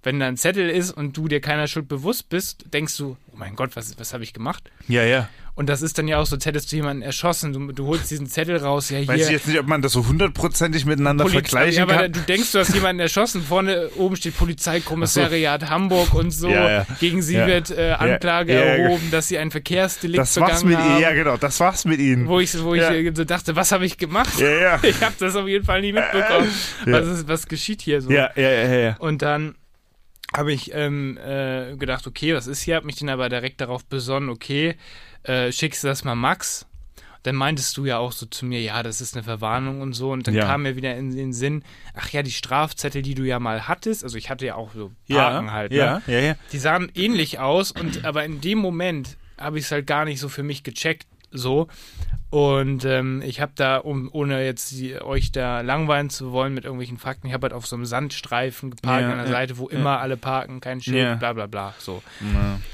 Wenn 0.03 0.19
da 0.19 0.27
ein 0.27 0.37
Zettel 0.37 0.69
ist 0.69 0.91
und 0.91 1.15
du 1.15 1.27
dir 1.27 1.41
keiner 1.41 1.67
Schuld 1.67 1.87
bewusst 1.87 2.29
bist, 2.29 2.65
denkst 2.73 2.97
du, 2.97 3.17
oh 3.31 3.35
mein 3.37 3.55
Gott, 3.55 3.75
was, 3.75 3.97
was 3.99 4.13
habe 4.13 4.23
ich 4.23 4.33
gemacht? 4.33 4.71
Ja, 4.87 5.03
ja. 5.03 5.29
Und 5.53 5.67
das 5.67 5.81
ist 5.81 5.97
dann 5.97 6.07
ja 6.07 6.17
auch 6.17 6.25
so, 6.25 6.37
als 6.37 6.45
hättest 6.45 6.71
du 6.71 6.77
jemanden 6.77 7.03
erschossen, 7.03 7.51
du, 7.53 7.71
du 7.73 7.85
holst 7.85 8.09
diesen 8.09 8.25
Zettel 8.25 8.57
raus, 8.57 8.89
ja 8.89 8.99
hier. 8.99 9.07
Weiß 9.09 9.25
ich 9.25 9.31
jetzt 9.31 9.47
nicht, 9.47 9.59
ob 9.59 9.67
man 9.67 9.81
das 9.81 9.91
so 9.91 10.07
hundertprozentig 10.07 10.85
miteinander 10.85 11.25
Poliz- 11.25 11.49
vergleichen 11.49 11.77
ja, 11.77 11.83
aber 11.83 12.03
kann. 12.03 12.13
du 12.13 12.19
denkst, 12.21 12.51
du 12.53 12.59
hast 12.59 12.73
jemanden 12.73 13.01
erschossen. 13.01 13.43
Vorne 13.43 13.89
oben 13.97 14.15
steht 14.15 14.37
Polizeikommissariat 14.37 15.69
Hamburg 15.69 16.13
und 16.13 16.31
so. 16.31 16.49
Ja, 16.49 16.71
ja. 16.71 16.85
Gegen 16.99 17.21
sie 17.21 17.35
wird 17.35 17.69
äh, 17.69 17.91
Anklage 17.91 18.53
erhoben, 18.53 19.11
dass 19.11 19.27
sie 19.27 19.37
ein 19.37 19.51
Verkehrsdelikt 19.51 20.19
Das 20.19 20.39
war's 20.39 20.63
begangen 20.63 20.69
mit 20.69 20.77
haben. 20.77 20.91
ihnen. 20.93 21.01
Ja, 21.01 21.11
genau, 21.13 21.37
das 21.37 21.59
war's 21.59 21.85
mit 21.85 21.99
ihnen. 21.99 22.27
Wo 22.27 22.39
ich, 22.39 22.57
wo 22.63 22.73
ich 22.73 22.83
so 23.13 23.23
dachte, 23.25 23.55
was 23.55 23.71
habe 23.71 23.85
ich 23.85 23.97
gemacht? 23.97 24.39
Ja, 24.39 24.49
ja. 24.49 24.79
Ich 24.91 25.01
habe 25.01 25.13
das 25.19 25.35
auf 25.35 25.47
jeden 25.47 25.65
Fall 25.65 25.81
nie 25.81 25.93
mitbekommen. 25.93 26.49
Was, 26.85 27.07
ist, 27.07 27.27
was 27.27 27.47
geschieht 27.47 27.81
hier 27.81 28.01
so? 28.01 28.09
Ja, 28.09 28.31
ja, 28.35 28.49
ja, 28.49 28.73
ja. 28.75 28.95
Und 28.99 29.21
dann 29.21 29.55
habe 30.35 30.53
ich 30.53 30.73
ähm, 30.73 31.17
äh, 31.17 31.75
gedacht, 31.77 32.07
okay, 32.07 32.33
was 32.35 32.47
ist 32.47 32.61
hier? 32.61 32.75
Hab 32.77 32.85
mich 32.85 32.95
dann 32.97 33.09
aber 33.09 33.29
direkt 33.29 33.61
darauf 33.61 33.85
besonnen, 33.85 34.29
okay, 34.29 34.75
äh, 35.23 35.51
schickst 35.51 35.83
du 35.83 35.87
das 35.87 36.03
mal 36.03 36.15
Max? 36.15 36.65
Dann 37.23 37.35
meintest 37.35 37.77
du 37.77 37.85
ja 37.85 37.99
auch 37.99 38.11
so 38.13 38.25
zu 38.25 38.45
mir, 38.47 38.61
ja, 38.61 38.81
das 38.81 38.99
ist 38.99 39.15
eine 39.15 39.23
Verwarnung 39.23 39.81
und 39.81 39.93
so. 39.93 40.11
Und 40.11 40.25
dann 40.27 40.33
Ja. 40.33 40.45
kam 40.45 40.63
mir 40.63 40.75
wieder 40.75 40.95
in 40.97 41.15
den 41.15 41.33
Sinn, 41.33 41.63
ach 41.93 42.09
ja, 42.09 42.23
die 42.23 42.31
Strafzettel, 42.31 43.03
die 43.03 43.13
du 43.13 43.23
ja 43.23 43.39
mal 43.39 43.67
hattest, 43.67 44.03
also 44.03 44.17
ich 44.17 44.29
hatte 44.31 44.45
ja 44.47 44.55
auch 44.55 44.73
so 44.73 44.91
Ja, 45.05 45.29
Parken 45.29 45.51
halt, 45.51 45.71
ne? 45.71 45.77
ja, 45.77 46.01
ja, 46.07 46.19
ja. 46.19 46.35
die 46.51 46.57
sahen 46.57 46.91
ähnlich 46.95 47.37
aus 47.37 47.71
und 47.71 48.05
aber 48.05 48.23
in 48.25 48.41
dem 48.41 48.57
Moment 48.57 49.17
habe 49.39 49.59
ich 49.59 49.65
es 49.65 49.71
halt 49.71 49.85
gar 49.85 50.05
nicht 50.05 50.19
so 50.19 50.29
für 50.29 50.41
mich 50.43 50.63
gecheckt 50.63 51.05
so 51.31 51.67
und 52.29 52.85
ähm, 52.85 53.21
ich 53.25 53.41
habe 53.41 53.51
da 53.55 53.77
um 53.77 54.09
ohne 54.11 54.43
jetzt 54.45 54.71
die, 54.71 55.01
euch 55.01 55.31
da 55.31 55.61
langweilen 55.61 56.09
zu 56.09 56.31
wollen 56.31 56.53
mit 56.53 56.63
irgendwelchen 56.63 56.97
Fakten 56.97 57.27
ich 57.27 57.33
habe 57.33 57.45
halt 57.45 57.53
auf 57.53 57.67
so 57.67 57.75
einem 57.75 57.85
Sandstreifen 57.85 58.71
geparkt 58.71 59.01
Ja, 59.03 59.09
an 59.11 59.17
der 59.17 59.25
ja, 59.27 59.31
Seite 59.31 59.57
wo 59.57 59.69
ja. 59.69 59.77
immer 59.77 59.99
alle 59.99 60.17
parken 60.17 60.59
kein 60.61 60.81
Schild 60.81 60.97
Ja. 60.97 61.15
bla 61.15 61.33
bla 61.33 61.47
bla 61.47 61.73
so 61.79 62.01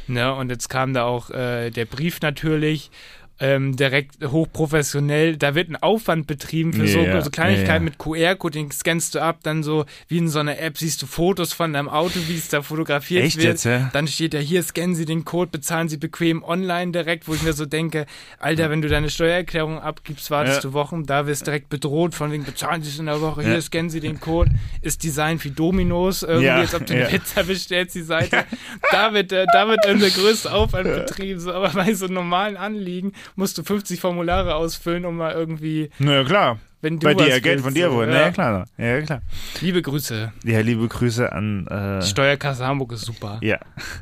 ne 0.07 0.33
und 0.33 0.49
jetzt 0.49 0.69
kam 0.69 0.93
da 0.93 1.03
auch 1.05 1.29
äh, 1.31 1.69
der 1.71 1.85
Brief 1.85 2.21
natürlich 2.21 2.91
ähm, 3.39 3.75
direkt 3.75 4.15
hochprofessionell, 4.25 5.38
da 5.38 5.53
wird 5.56 5.70
ein 5.70 5.75
Aufwand 5.75 6.27
betrieben 6.27 6.74
für 6.74 6.88
so, 6.88 7.00
Ja, 7.01 7.22
so 7.22 7.29
Kleinigkeiten 7.29 7.67
ja, 7.67 7.74
ja. 7.75 7.79
mit 7.82 7.98
QR-Code, 7.98 8.53
den 8.58 8.72
scannst 8.72 9.15
du 9.15 9.20
ab, 9.22 9.39
dann 9.44 9.63
so 9.63 9.86
wie 10.08 10.17
in 10.17 10.27
so 10.27 10.39
einer 10.39 10.60
App 10.60 10.77
siehst 10.77 11.01
du 11.01 11.06
Fotos 11.06 11.53
von 11.53 11.74
deinem 11.74 11.89
Auto, 11.89 12.20
wie 12.27 12.36
es 12.36 12.50
da 12.50 12.62
fotografiert 12.62 13.24
Echt 13.25 13.38
wird. 13.38 13.46
jetzt, 13.48 13.65
ja? 13.65 13.89
Dann 13.94 14.08
steht 14.08 14.34
da 14.34 14.39
hier, 14.39 14.63
scannen 14.63 14.96
Sie 14.96 15.06
den 15.06 15.24
Code, 15.25 15.51
bezahlen 15.51 15.88
Sie 15.89 15.98
bequem 15.98 16.44
online 16.44 16.91
direkt, 16.91 17.27
wo 17.27 17.34
ich 17.34 17.44
mir 17.44 17.53
so 17.53 17.65
denke, 17.65 18.06
Alter, 18.39 18.70
wenn 18.70 18.82
du 18.82 18.88
deine 18.88 19.10
Steuererklärung 19.10 19.79
abgibst, 19.79 20.32
wartest 20.32 20.63
Ja. 20.63 20.70
du 20.70 20.74
Wochen, 20.74 21.06
da 21.06 21.27
wirst 21.27 21.41
du 21.41 21.46
direkt 21.46 21.70
bedroht 21.70 22.15
von 22.15 22.32
wegen, 22.32 22.44
bezahlen 22.44 22.82
Sie 22.82 22.89
es 22.89 23.00
in 23.00 23.06
der 23.06 23.22
Woche, 23.22 23.44
Ja. 23.44 23.50
hier 23.51 23.62
scannen 23.62 23.89
Sie 23.89 24.00
den 24.00 24.20
Code, 24.20 24.51
ist 24.82 25.03
Design 25.03 25.44
wie 25.44 25.51
Dominos, 25.51 26.24
irgendwie, 26.24 26.46
Ja, 26.48 26.56
als 26.58 26.74
ob 26.74 26.86
du 26.86 26.94
eine 26.94 27.03
ja. 27.03 27.10
Pizza 27.10 27.44
bestellst, 27.44 27.96
die 27.96 28.01
Seite. 28.01 28.46
Da 28.91 29.13
wird, 29.13 29.32
äh, 29.32 29.46
da 29.53 29.67
wird 29.67 29.79
dann 29.86 30.00
der 30.00 30.10
größte 30.17 30.51
Aufwand 30.51 30.86
betrieben, 30.94 31.39
so, 31.39 31.51
aber 31.53 31.70
bei 31.70 31.94
so 31.94 32.08
normalen 32.08 32.58
Anliegen 32.58 33.13
musst 33.36 33.57
du 33.57 33.63
50 33.63 34.00
Formulare 34.00 34.55
ausfüllen, 34.55 35.05
um 35.05 35.17
mal 35.17 35.34
irgendwie, 35.34 35.89
Na 36.00 36.13
ja, 36.15 36.24
klar. 36.24 36.60
wenn 36.81 37.00
du 37.00 37.05
Bei 37.05 37.13
dir, 37.13 37.25
Geld 37.41 37.43
willst, 37.46 37.63
von 37.65 37.74
dir 37.74 37.91
wohl. 37.91 38.07
ja. 38.07 38.22
Ja, 38.22 38.31
klar. 38.31 38.65
Ja, 38.77 38.86
ja, 38.86 39.01
klar. 39.01 39.22
Liebe 39.62 39.81
Grüße. 39.81 40.31
Ja, 40.43 40.60
liebe 40.62 40.88
Grüße 40.88 41.31
an. 41.31 41.67
Äh, 41.67 42.00
Die 42.01 42.07
Steuerkasse 42.07 42.65
Hamburg 42.65 42.91
ist 42.93 43.01
super. 43.05 43.39
ja, 43.41 43.60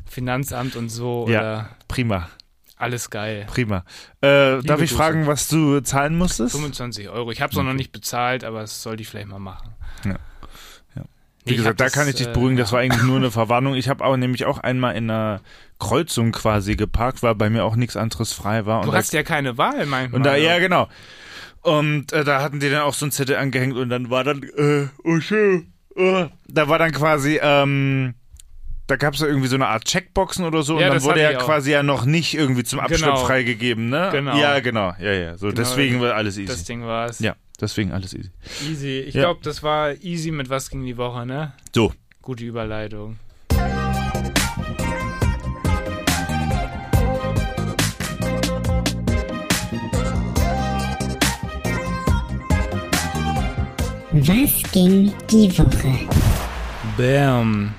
Finanzamt 0.08 0.76
und 0.76 0.88
so 0.88 1.26
Ja. 1.28 1.68
prima, 1.88 2.28
alles 2.76 3.10
geil. 3.10 3.46
prima. 3.48 3.84
Äh, 4.20 4.60
darf 4.62 4.80
ich 4.82 4.90
Grüße. 4.90 4.94
fragen, 4.94 5.26
was 5.26 5.48
du 5.48 5.80
zahlen 5.80 6.16
musstest? 6.16 6.52
25 6.54 7.08
Euro. 7.08 7.30
Ich 7.32 7.40
habe 7.40 7.52
es 7.52 7.58
auch 7.58 7.62
noch 7.62 7.72
nicht 7.72 7.92
bezahlt, 7.92 8.44
aber 8.44 8.60
das 8.60 8.82
sollte 8.82 9.02
ich 9.02 9.08
vielleicht 9.08 9.28
mal 9.28 9.38
machen. 9.38 9.70
Ja. 10.04 10.16
Ja. 10.94 11.02
Wie 11.44 11.56
gesagt, 11.56 11.80
da 11.80 11.88
kann 11.88 12.08
ich 12.08 12.16
dich 12.16 12.26
äh, 12.28 12.32
beruhigen, 12.32 12.56
das 12.56 12.70
ja. 12.70 12.74
war 12.74 12.80
eigentlich 12.80 13.02
nur 13.02 13.16
eine 13.16 13.30
Verwarnung. 13.30 13.74
Ich 13.74 13.88
habe 13.88 14.04
auch 14.04 14.16
nämlich 14.16 14.44
auch 14.44 14.58
einmal 14.58 14.94
in 14.96 15.08
einer 15.10 15.40
Kreuzung 15.78 16.32
quasi 16.32 16.76
geparkt, 16.76 17.22
weil 17.22 17.34
bei 17.34 17.50
mir 17.50 17.64
auch 17.64 17.76
nichts 17.76 17.96
anderes 17.96 18.32
frei 18.32 18.64
war. 18.66 18.82
Du 18.84 18.92
hast 18.92 19.12
ja 19.12 19.22
keine 19.22 19.58
Wahl 19.58 19.86
manchmal. 19.86 20.16
Und 20.18 20.24
da, 20.24 20.36
ja, 20.36 20.58
genau. 20.58 20.88
Und 21.62 22.12
äh, 22.12 22.24
da 22.24 22.42
hatten 22.42 22.60
die 22.60 22.70
dann 22.70 22.82
auch 22.82 22.94
so 22.94 23.06
ein 23.06 23.10
Zettel 23.12 23.36
angehängt 23.36 23.76
und 23.76 23.88
dann 23.88 24.08
war 24.08 24.24
dann, 24.24 24.42
äh, 24.42 24.86
oh 25.04 25.20
schön, 25.20 25.72
äh, 25.96 26.26
da 26.48 26.68
war 26.68 26.78
dann 26.78 26.92
quasi, 26.92 27.40
ähm, 27.42 28.14
da 28.86 28.94
gab 28.96 29.14
es 29.14 29.20
ja 29.20 29.26
irgendwie 29.26 29.48
so 29.48 29.56
eine 29.56 29.66
Art 29.66 29.84
Checkboxen 29.84 30.44
oder 30.44 30.62
so 30.62 30.78
Ja, 30.78 30.86
und 30.86 30.94
dann 30.94 31.02
wurde 31.02 31.20
ja 31.22 31.32
quasi 31.34 31.72
ja 31.72 31.82
noch 31.82 32.04
nicht 32.04 32.34
irgendwie 32.34 32.62
zum 32.62 32.78
Abschlepp 32.78 33.00
Genau. 33.00 33.24
freigegeben, 33.26 33.88
ne? 33.88 34.10
Genau. 34.12 34.38
Ja, 34.38 34.60
genau, 34.60 34.94
ja, 35.00 35.12
ja. 35.12 35.36
So, 35.36 35.48
Genau, 35.48 35.58
deswegen 35.60 36.00
war 36.00 36.14
alles 36.14 36.36
easy. 36.38 36.46
Das 36.46 36.62
Ding 36.64 36.84
war's. 36.86 37.18
ja, 37.18 37.34
deswegen 37.60 37.90
alles 37.90 38.14
easy. 38.14 38.30
Easy. 38.70 39.00
Ich 39.00 39.14
Ja. 39.14 39.22
glaube, 39.22 39.40
das 39.42 39.64
war 39.64 39.92
easy 40.02 40.30
mit 40.30 40.48
was 40.48 40.70
ging 40.70 40.84
die 40.84 40.96
Woche, 40.96 41.26
ne? 41.26 41.52
So, 41.74 41.92
Gute 42.22 42.44
Überleitung. 42.44 43.18
Was 54.20 54.62
ging 54.72 55.12
die 55.30 55.50
Woche? 55.58 56.08
Bam. 56.96 57.74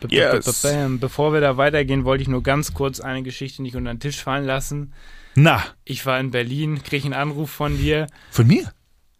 B- 0.00 0.06
b- 0.08 0.14
Yes. 0.16 0.62
Bam. 0.62 0.98
Bevor 0.98 1.32
wir 1.34 1.40
da 1.42 1.56
weitergehen, 1.58 2.04
wollte 2.04 2.22
ich 2.22 2.28
nur 2.28 2.42
ganz 2.42 2.72
kurz 2.72 3.00
eine 3.00 3.22
Geschichte 3.22 3.60
nicht 3.60 3.76
unter 3.76 3.92
den 3.92 4.00
Tisch 4.00 4.22
fallen 4.22 4.46
lassen. 4.46 4.94
na, 5.34 5.62
Ich 5.84 6.06
war 6.06 6.18
in 6.18 6.30
Berlin, 6.30 6.82
kriege 6.82 7.04
einen 7.04 7.12
Anruf 7.14 7.50
von 7.50 7.76
dir, 7.76 8.06
von 8.30 8.46
mir? 8.46 8.72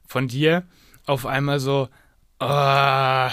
von 0.07 0.29
dir, 0.29 0.65
auf 1.07 1.27
einmal 1.27 1.61
so, 1.61 1.89
ah, 2.39 3.31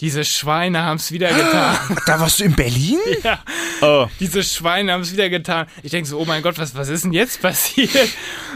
diese 0.00 0.24
Schweine 0.24 0.82
haben 0.82 0.96
es 0.96 1.10
wieder 1.12 1.28
getan. 1.32 1.76
Da 2.06 2.20
warst 2.20 2.40
du 2.40 2.44
in 2.44 2.54
Berlin? 2.54 2.98
ja, 3.24 3.42
Oh, 3.80 4.06
diese 4.20 4.42
Schweine 4.42 4.92
haben 4.92 5.02
es 5.02 5.12
wieder 5.12 5.28
getan. 5.28 5.66
Ich 5.82 5.90
denke 5.90 6.08
so, 6.08 6.18
oh 6.18 6.24
mein 6.24 6.42
Gott, 6.42 6.58
was, 6.58 6.74
was 6.74 6.88
ist 6.88 7.04
denn 7.04 7.12
jetzt 7.12 7.42
passiert? 7.42 8.08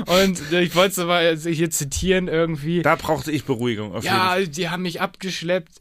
Und 0.06 0.40
ich 0.52 0.74
wollte 0.74 1.00
es 1.00 1.06
mal 1.06 1.36
hier 1.36 1.70
zitieren 1.70 2.28
irgendwie. 2.28 2.82
da 2.82 2.96
brauchte 2.96 3.30
ich 3.32 3.44
Beruhigung. 3.44 3.94
Auf 3.94 4.04
Ja, 4.04 4.36
jeden 4.36 4.52
die 4.52 4.68
haben 4.68 4.82
mich 4.82 5.00
abgeschleppt. 5.00 5.72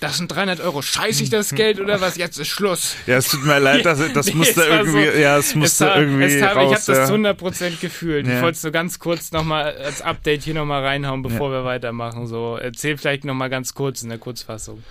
Das 0.00 0.18
sind 0.18 0.28
300 0.28 0.60
Euro. 0.60 0.80
Scheiße 0.80 1.22
ich 1.24 1.30
das 1.30 1.50
Geld 1.54 1.80
oder 1.80 2.00
was? 2.00 2.16
Jetzt 2.16 2.38
ist 2.38 2.48
Schluss. 2.48 2.94
Ja, 3.06 3.16
es 3.16 3.28
tut 3.28 3.44
mir 3.44 3.58
leid, 3.58 3.84
das, 3.84 4.00
das 4.12 4.26
Nee, 4.28 4.34
musste 4.34 4.60
es 4.60 4.66
irgendwie, 4.68 5.06
so- 5.06 5.18
ja, 5.18 5.38
es 5.38 5.54
musste 5.56 5.84
tat- 5.86 5.96
irgendwie 5.98 6.24
es 6.24 6.42
raus. 6.42 6.50
ich 6.50 6.56
habe 6.56 6.70
das 6.70 6.86
ja. 6.86 7.06
zu 7.06 7.14
100% 7.14 7.80
gefühlt. 7.80 8.26
Ich 8.26 8.32
Ja. 8.32 8.42
wollte 8.42 8.56
es 8.56 8.62
so 8.62 8.70
ganz 8.70 8.98
kurz 9.00 9.32
nochmal 9.32 9.76
als 9.76 10.00
Update 10.02 10.42
hier 10.44 10.54
nochmal 10.54 10.84
reinhauen, 10.84 11.22
bevor 11.22 11.50
wir 11.50 11.64
weitermachen. 11.64 12.26
So, 12.26 12.56
erzähl 12.60 12.96
vielleicht 12.96 13.24
nochmal 13.24 13.50
ganz 13.50 13.74
kurz 13.74 14.02
in 14.02 14.08
der 14.08 14.18
Kurzfassung. 14.18 14.82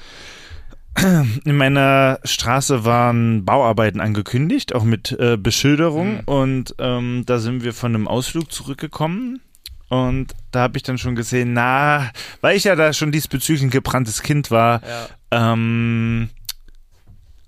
in 1.46 1.56
meiner 1.58 2.20
Straße 2.24 2.84
waren 2.84 3.46
Bauarbeiten 3.46 4.02
angekündigt, 4.02 4.74
auch 4.74 4.84
mit 4.84 5.12
äh, 5.20 5.38
Beschilderung. 5.38 6.16
Mhm. 6.16 6.20
Und 6.26 6.76
ähm, 6.80 7.24
da 7.26 7.38
sind 7.38 7.64
wir 7.64 7.74
von 7.74 7.94
einem 7.94 8.08
Ausflug 8.08 8.52
zurückgekommen. 8.52 9.40
Und 9.90 10.34
da 10.52 10.62
habe 10.62 10.78
ich 10.78 10.84
dann 10.84 10.98
schon 10.98 11.16
gesehen, 11.16 11.54
na, 11.54 12.12
weil 12.42 12.58
ich 12.58 12.66
ja 12.66 12.76
da 12.76 12.92
schon 12.94 13.12
diesbezüglich 13.12 13.64
ein 13.64 13.70
gebranntes 13.70 14.22
Kind 14.22 14.52
war, 14.52 14.82
Ja. 15.32 15.56
ähm, 15.56 16.30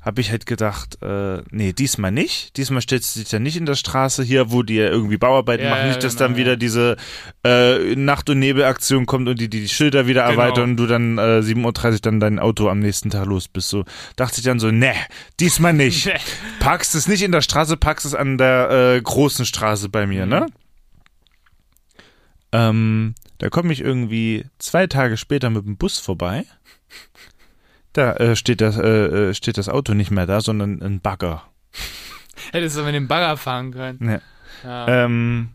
habe 0.01 0.21
ich 0.21 0.31
halt 0.31 0.45
gedacht, 0.45 0.97
äh, 1.03 1.41
nee, 1.51 1.73
diesmal 1.73 2.11
nicht. 2.11 2.55
Diesmal 2.55 2.81
stellst 2.81 3.13
du 3.15 3.19
dich 3.19 3.27
dann 3.29 3.43
nicht 3.43 3.57
in 3.57 3.65
der 3.65 3.75
Straße 3.75 4.23
hier, 4.23 4.49
wo 4.49 4.63
die 4.63 4.75
ja 4.75 4.85
irgendwie 4.87 5.17
Bauarbeiten 5.17 5.65
Ja, 5.65 5.71
machen. 5.71 5.81
ja, 5.81 5.87
Nicht, 5.89 6.01
dass 6.03 6.15
genau, 6.15 6.29
dann 6.29 6.37
wieder 6.37 6.51
ja. 6.51 6.55
diese 6.55 6.95
äh, 7.45 7.95
Nacht- 7.97 8.29
und 8.29 8.39
Nebelaktion 8.39 9.05
kommt 9.05 9.27
und 9.27 9.37
die 9.41 9.49
die 9.49 9.67
Schilder 9.67 10.07
wieder 10.07 10.25
Genau. 10.29 10.41
erweitern 10.41 10.63
und 10.71 10.77
du 10.77 10.87
dann 10.87 11.17
äh, 11.17 11.41
7.30 11.41 11.91
Uhr 11.91 11.99
dann 11.99 12.19
dein 12.21 12.39
Auto 12.39 12.69
am 12.69 12.79
nächsten 12.79 13.09
Tag 13.09 13.25
los 13.25 13.49
bist. 13.49 13.67
So 13.67 13.83
dachte 14.15 14.37
ich 14.37 14.45
dann 14.45 14.59
so, 14.61 14.71
nee, 14.71 14.93
diesmal 15.41 15.73
nicht. 15.73 16.05
Nee. 16.13 16.13
Parkst 16.61 16.95
es 16.95 17.09
nicht 17.09 17.21
in 17.21 17.33
der 17.33 17.41
Straße, 17.41 17.75
parkst 17.75 18.05
es 18.05 18.15
an 18.15 18.37
der 18.37 18.95
äh, 18.95 19.01
großen 19.01 19.45
Straße 19.45 19.89
bei 19.89 20.07
mir, 20.07 20.23
Mhm. 20.25 20.31
ne? 20.31 20.45
Ähm, 22.51 23.15
da 23.37 23.49
komme 23.49 23.73
ich 23.73 23.81
irgendwie 23.81 24.45
zwei 24.57 24.87
Tage 24.87 25.17
später 25.17 25.49
mit 25.49 25.65
dem 25.65 25.77
Bus 25.77 25.99
vorbei. 25.99 26.45
Da 27.93 28.13
äh, 28.13 28.35
steht, 28.35 28.61
das, 28.61 28.77
äh, 28.77 29.29
äh, 29.29 29.33
steht 29.33 29.57
das 29.57 29.69
Auto 29.69 29.93
nicht 29.93 30.11
mehr 30.11 30.25
da, 30.25 30.41
sondern 30.41 30.81
ein 30.81 31.01
Bagger. 31.01 31.43
Hättest 32.51 32.77
du 32.77 32.83
mit 32.83 32.95
dem 32.95 33.07
Bagger 33.07 33.37
fahren 33.37 33.71
können. 33.71 34.09
Ja. 34.09 34.21
Ja. 34.63 35.05
Ähm, 35.05 35.49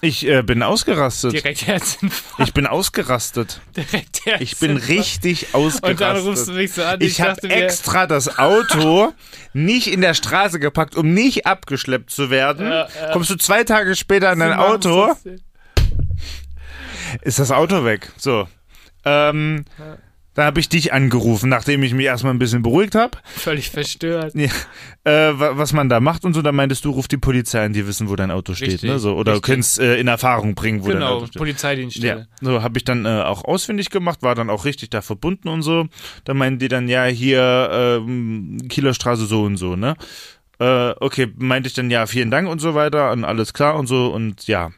ich 0.00 0.26
äh, 0.26 0.42
bin 0.42 0.62
ausgerastet. 0.62 1.32
Direkt 1.32 1.66
Herzinfarkt. 1.66 2.48
Ich 2.48 2.54
bin 2.54 2.66
ausgerastet. 2.66 3.60
Direkt 3.76 4.24
Herzinfarkt. 4.24 4.42
Ich 4.42 4.58
bin 4.58 4.76
richtig 4.76 5.54
ausgerastet. 5.54 5.90
Und 5.90 6.00
dann 6.00 6.16
rufst 6.18 6.48
du 6.48 6.52
mich 6.52 6.72
so 6.72 6.82
an. 6.82 7.00
ich 7.00 7.20
habe 7.20 7.32
dachte 7.32 7.48
mir, 7.48 7.64
extra 7.64 8.06
das 8.06 8.38
Auto 8.38 9.12
nicht 9.52 9.88
in 9.92 10.00
der 10.00 10.14
Straße 10.14 10.58
gepackt, 10.58 10.96
um 10.96 11.12
nicht 11.12 11.46
abgeschleppt 11.46 12.10
zu 12.10 12.30
werden. 12.30 12.66
Ja, 12.66 12.88
ja. 12.88 13.12
Kommst 13.12 13.30
du 13.30 13.36
zwei 13.36 13.64
Tage 13.64 13.94
später 13.96 14.30
an 14.30 14.38
dein 14.38 14.54
Auto. 14.54 15.14
Ist 17.22 17.38
das 17.38 17.50
Auto 17.50 17.84
weg. 17.84 18.10
So. 18.16 18.46
Ähm, 19.04 19.64
Ja. 19.78 19.96
da 20.34 20.44
habe 20.44 20.60
ich 20.60 20.68
dich 20.68 20.92
angerufen, 20.92 21.48
nachdem 21.48 21.82
ich 21.82 21.92
mich 21.94 22.06
erstmal 22.06 22.32
ein 22.34 22.38
bisschen 22.38 22.62
beruhigt 22.62 22.94
habe. 22.94 23.18
Völlig 23.24 23.70
verstört. 23.70 24.34
Ja, 24.34 24.48
äh, 25.04 25.38
wa- 25.38 25.52
was 25.56 25.72
man 25.72 25.88
da 25.88 26.00
macht 26.00 26.24
und 26.24 26.34
so, 26.34 26.42
da 26.42 26.52
meintest 26.52 26.84
du, 26.84 26.90
ruf 26.90 27.08
die 27.08 27.16
Polizei 27.16 27.64
an, 27.64 27.72
die 27.72 27.86
wissen, 27.86 28.08
wo 28.08 28.16
dein 28.16 28.30
Auto 28.30 28.54
steht, 28.54 28.72
Richtig, 28.74 28.90
ne? 28.90 28.98
So, 28.98 29.14
oder 29.16 29.32
richtig. 29.32 29.46
du 29.46 29.52
kannst 29.54 29.78
äh, 29.80 29.96
in 29.98 30.06
Erfahrung 30.08 30.54
bringen, 30.54 30.82
wo 30.82 30.88
dein 30.88 30.98
Genau, 30.98 31.16
Auto 31.16 31.26
steht. 31.26 31.34
Ja, 31.36 31.38
Polizeidienststelle. 31.40 32.28
so 32.40 32.62
habe 32.62 32.78
ich 32.78 32.84
dann 32.84 33.06
äh, 33.06 33.08
auch 33.22 33.44
ausfindig 33.44 33.90
gemacht, 33.90 34.22
war 34.22 34.34
dann 34.34 34.50
auch 34.50 34.64
richtig 34.64 34.90
da 34.90 35.00
verbunden 35.02 35.48
und 35.48 35.62
so. 35.62 35.86
Da 36.24 36.34
meinten 36.34 36.58
die 36.60 36.68
dann, 36.68 36.88
ja, 36.88 37.04
hier 37.06 37.70
ähm, 38.06 38.58
Kieler 38.68 38.94
Straße 38.94 39.26
so 39.26 39.42
und 39.42 39.56
so, 39.56 39.76
ne? 39.76 39.94
Äh, 40.58 40.90
okay, 41.00 41.32
meinte 41.38 41.68
ich 41.68 41.74
dann, 41.74 41.90
ja, 41.90 42.06
vielen 42.06 42.30
Dank 42.30 42.46
und 42.48 42.58
so 42.60 42.74
weiter 42.74 43.12
und 43.12 43.24
alles 43.24 43.52
klar 43.54 43.76
und 43.76 43.86
so 43.86 44.08
und 44.08 44.46
ja. 44.46 44.70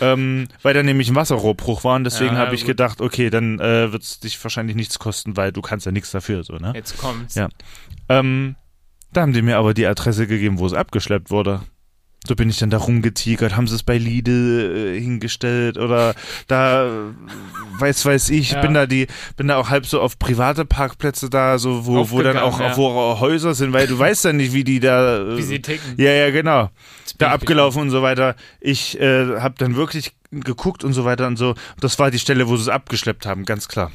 Ähm, 0.00 0.48
weil 0.62 0.74
da 0.74 0.82
nämlich 0.82 1.08
ein 1.10 1.14
Wasserrohrbruch 1.16 1.84
war 1.84 1.96
und 1.96 2.04
deswegen 2.04 2.34
Ja, 2.34 2.40
habe 2.40 2.54
ich 2.54 2.62
gut. 2.62 2.68
gedacht, 2.68 3.00
okay, 3.00 3.28
dann 3.30 3.58
äh, 3.58 3.92
wird 3.92 4.02
es 4.02 4.20
dich 4.20 4.42
wahrscheinlich 4.42 4.76
nichts 4.76 4.98
kosten, 4.98 5.36
weil 5.36 5.52
du 5.52 5.60
kannst 5.62 5.86
ja 5.86 5.92
nichts 5.92 6.10
dafür, 6.10 6.44
so, 6.44 6.54
ne? 6.56 6.72
Jetzt 6.74 6.96
kommt's. 6.98 7.34
Ja. 7.34 7.48
Ähm, 8.08 8.56
da 9.12 9.22
haben 9.22 9.32
die 9.32 9.42
mir 9.42 9.56
aber 9.58 9.74
die 9.74 9.86
Adresse 9.86 10.26
gegeben, 10.26 10.58
wo 10.58 10.66
es 10.66 10.72
abgeschleppt 10.72 11.30
wurde. 11.30 11.62
So 12.26 12.36
bin 12.36 12.50
ich 12.50 12.58
dann 12.58 12.68
da 12.68 12.76
rumgetigert, 12.76 13.56
haben 13.56 13.66
sie 13.66 13.74
es 13.74 13.82
bei 13.82 13.96
Lidl 13.96 14.94
äh, 14.94 15.00
hingestellt 15.00 15.78
oder 15.78 16.14
da 16.48 16.86
weiß 17.78 18.04
weiß 18.04 18.28
ich, 18.30 18.52
Ja. 18.52 18.60
bin 18.60 18.74
da 18.74 18.86
die 18.86 19.06
bin 19.38 19.48
da 19.48 19.56
auch 19.56 19.70
halb 19.70 19.86
so 19.86 20.00
auf 20.02 20.18
private 20.18 20.66
Parkplätze 20.66 21.30
da, 21.30 21.58
so 21.58 21.86
wo 21.86 22.10
wo 22.10 22.20
dann 22.22 22.36
auch 22.36 22.60
ja. 22.60 22.76
wo 22.76 23.18
Häuser 23.20 23.54
sind, 23.54 23.72
weil 23.72 23.86
du 23.86 23.98
weißt 23.98 24.26
ja 24.26 24.32
nicht, 24.34 24.52
wie 24.52 24.64
die 24.64 24.80
da 24.80 25.18
äh, 25.32 25.36
Wie 25.38 25.42
sie 25.42 25.62
ticken. 25.62 25.94
ja, 25.96 26.10
ja, 26.12 26.30
genau. 26.30 26.70
Da 27.18 27.30
abgelaufen 27.32 27.82
und 27.82 27.90
so 27.90 28.02
weiter. 28.02 28.36
Ich 28.60 29.00
äh, 29.00 29.40
habe 29.40 29.54
dann 29.58 29.74
wirklich 29.76 30.12
geguckt 30.30 30.84
und 30.84 30.92
so 30.92 31.04
weiter 31.04 31.26
und 31.26 31.36
so. 31.36 31.54
Das 31.80 31.98
war 31.98 32.10
die 32.10 32.18
Stelle, 32.18 32.48
wo 32.48 32.56
sie 32.56 32.62
es 32.62 32.68
abgeschleppt 32.68 33.26
haben, 33.26 33.44
ganz 33.44 33.66
klar. 33.66 33.90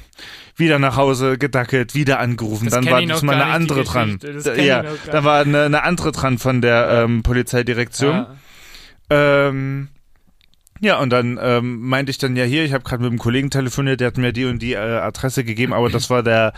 Wieder 0.58 0.80
nach 0.80 0.96
Hause 0.96 1.38
gedackelt, 1.38 1.96
wieder 1.96 2.20
angerufen. 2.20 2.66
Das 2.66 2.76
dann 2.76 2.86
war 2.86 3.02
diesmal 3.02 3.36
eine 3.36 3.46
andere 3.46 3.84
dran. 3.84 4.20
Ja, 4.58 4.84
noch 4.84 5.04
gar 5.06 5.12
da 5.12 5.24
war 5.26 5.42
eine, 5.42 5.64
eine 5.64 5.84
andere 5.84 6.12
dran 6.14 6.38
von 6.38 6.62
der 6.62 7.04
ähm, 7.04 7.24
Polizeidirektion. 7.24 8.16
Ja. 8.16 8.36
Ähm, 9.10 9.90
ja, 10.80 11.00
und 11.00 11.10
dann 11.10 11.40
ähm, 11.42 11.80
meinte 11.88 12.10
ich 12.10 12.18
dann 12.18 12.36
ja 12.36 12.44
hier, 12.44 12.64
ich 12.64 12.74
habe 12.74 12.84
gerade 12.84 13.02
mit 13.04 13.10
einem 13.12 13.20
Kollegen 13.20 13.50
telefoniert, 13.50 14.00
der 14.00 14.08
hat 14.08 14.18
mir 14.18 14.34
die 14.34 14.46
und 14.46 14.62
die 14.62 14.74
äh, 14.74 14.78
Adresse 14.78 15.44
gegeben, 15.44 15.74
aber 15.74 15.90
das 15.90 16.10
war 16.10 16.22
der 16.24 16.54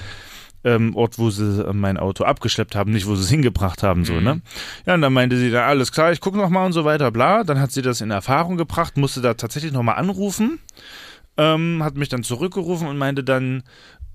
ähm, 0.63 0.95
Ort, 0.95 1.19
wo 1.19 1.29
sie 1.29 1.63
äh, 1.67 1.73
mein 1.73 1.97
Auto 1.97 2.23
abgeschleppt 2.23 2.75
haben, 2.75 2.91
nicht 2.91 3.05
wo 3.07 3.15
sie 3.15 3.23
es 3.23 3.29
hingebracht 3.29 3.83
haben, 3.83 4.05
so, 4.05 4.13
Mhm. 4.13 4.23
ne? 4.23 4.41
Ja, 4.85 4.95
und 4.95 5.01
dann 5.01 5.13
meinte 5.13 5.37
sie 5.37 5.51
dann, 5.51 5.63
alles 5.69 5.91
klar, 5.91 6.11
ich 6.11 6.19
gucke 6.19 6.37
nochmal 6.37 6.65
und 6.65 6.73
so 6.73 6.83
weiter, 6.83 7.11
bla. 7.11 7.43
Dann 7.43 7.59
hat 7.59 7.71
sie 7.71 7.81
das 7.83 8.01
in 8.01 8.09
Erfahrung 8.11 8.57
gebracht, 8.57 8.97
musste 8.97 9.21
da 9.21 9.35
tatsächlich 9.35 9.71
nochmal 9.71 9.95
anrufen, 9.95 10.59
ähm, 11.37 11.83
hat 11.83 11.95
mich 11.95 12.09
dann 12.09 12.23
zurückgerufen 12.23 12.87
und 12.87 12.97
meinte 12.97 13.23
dann, 13.23 13.63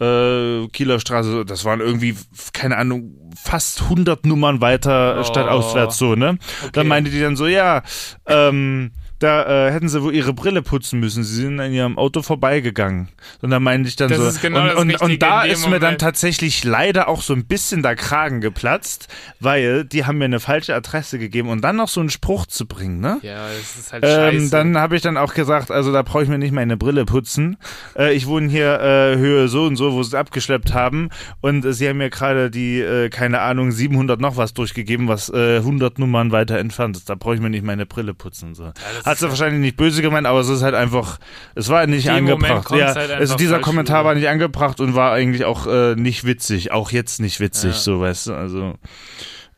äh, 0.00 0.66
Kieler 0.68 0.98
Straße, 1.00 1.44
das 1.44 1.64
waren 1.64 1.80
irgendwie, 1.80 2.16
keine 2.52 2.76
Ahnung, 2.76 3.30
fast 3.40 3.82
100 3.82 4.26
Nummern 4.26 4.60
weiter 4.60 5.16
Oh. 5.20 5.24
stadtauswärts 5.24 5.96
so, 5.98 6.14
ne? 6.16 6.38
Dann 6.72 6.88
meinte 6.88 7.10
die 7.10 7.20
dann 7.20 7.36
so, 7.36 7.46
ja, 7.46 7.82
ähm, 8.26 8.90
da 9.22 9.68
äh, 9.68 9.72
hätten 9.72 9.88
sie 9.88 10.02
wohl 10.02 10.14
ihre 10.14 10.32
Brille 10.32 10.62
putzen 10.62 11.00
müssen. 11.00 11.22
Sie 11.24 11.36
sind 11.36 11.60
an 11.60 11.72
ihrem 11.72 11.98
Auto 11.98 12.22
vorbeigegangen. 12.22 13.08
Und 13.40 13.50
dann 13.50 13.62
meinte 13.62 13.88
ich 13.88 13.96
dann 13.96 14.08
Das 14.08 14.18
so. 14.18 14.26
ist 14.26 14.42
genau 14.42 14.60
und, 14.80 14.92
das 14.92 15.00
und, 15.00 15.10
und 15.12 15.22
da 15.22 15.42
ist 15.44 15.64
mir 15.66 15.72
dann 15.78 15.80
Moment. 15.82 16.00
tatsächlich 16.00 16.64
leider 16.64 17.08
auch 17.08 17.22
so 17.22 17.32
ein 17.34 17.44
bisschen 17.46 17.82
der 17.82 17.96
Kragen 17.96 18.40
geplatzt, 18.40 19.08
weil 19.40 19.84
die 19.84 20.04
haben 20.04 20.18
mir 20.18 20.24
eine 20.26 20.40
falsche 20.40 20.74
Adresse 20.74 21.18
gegeben 21.18 21.48
und 21.48 21.62
dann 21.62 21.76
noch 21.76 21.88
so 21.88 22.00
einen 22.00 22.10
Spruch 22.10 22.46
zu 22.46 22.66
bringen, 22.66 23.00
ne? 23.00 23.18
Ja, 23.22 23.46
das 23.48 23.76
ist 23.78 23.92
halt 23.92 24.04
Ähm, 24.04 24.40
scheiße. 24.40 24.50
dann 24.50 24.76
habe 24.78 24.96
ich 24.96 25.02
dann 25.02 25.16
auch 25.16 25.34
gesagt, 25.34 25.70
also 25.70 25.92
da 25.92 26.02
brauche 26.02 26.22
ich 26.22 26.28
mir 26.28 26.38
nicht 26.38 26.52
meine 26.52 26.76
Brille 26.76 27.04
putzen. 27.04 27.56
Äh, 27.96 28.14
ich 28.14 28.26
wohne 28.26 28.48
hier 28.48 28.80
äh, 28.80 29.16
Höhe 29.16 29.48
so 29.48 29.64
und 29.64 29.76
so, 29.76 29.92
wo 29.92 30.02
sie 30.02 30.08
es 30.08 30.14
abgeschleppt 30.14 30.74
haben. 30.74 31.10
Und 31.40 31.64
äh, 31.64 31.72
sie 31.72 31.88
haben 31.88 31.98
mir 31.98 32.10
gerade 32.10 32.50
die, 32.50 32.80
äh, 32.80 33.08
keine 33.08 33.40
Ahnung, 33.40 33.70
700 33.72 34.20
noch 34.20 34.36
was 34.36 34.54
durchgegeben, 34.54 35.08
was 35.08 35.28
äh, 35.28 35.56
100 35.58 35.98
Nummern 35.98 36.32
weiter 36.32 36.58
entfernt 36.58 36.96
ist. 36.96 37.08
Da 37.08 37.14
brauche 37.14 37.34
ich 37.34 37.40
mir 37.40 37.50
nicht 37.50 37.64
meine 37.64 37.86
Brille 37.86 38.14
putzen. 38.14 38.54
So. 38.54 38.72
das 39.04 39.06
Hat 39.12 39.18
sie 39.18 39.28
wahrscheinlich 39.28 39.60
nicht 39.60 39.76
böse 39.76 40.02
gemeint, 40.02 40.26
aber 40.26 40.40
es 40.40 40.48
ist 40.48 40.62
halt 40.62 40.74
einfach, 40.74 41.18
es 41.54 41.68
war 41.68 41.86
nicht 41.86 42.10
angebracht. 42.10 42.70
Ja, 42.72 42.94
halt 42.94 43.10
also 43.10 43.36
dieser 43.36 43.60
Kommentar 43.60 44.00
rüber. 44.00 44.08
war 44.08 44.14
nicht 44.16 44.28
angebracht 44.28 44.80
und 44.80 44.94
war 44.94 45.12
eigentlich 45.12 45.44
auch 45.44 45.66
äh, 45.66 45.94
nicht 45.94 46.24
witzig. 46.24 46.72
Auch 46.72 46.90
jetzt 46.90 47.20
nicht 47.20 47.38
witzig, 47.40 47.72
Ja. 47.72 47.78
so 47.78 48.00
weißt 48.00 48.26
du. 48.28 48.34
Also. 48.34 48.74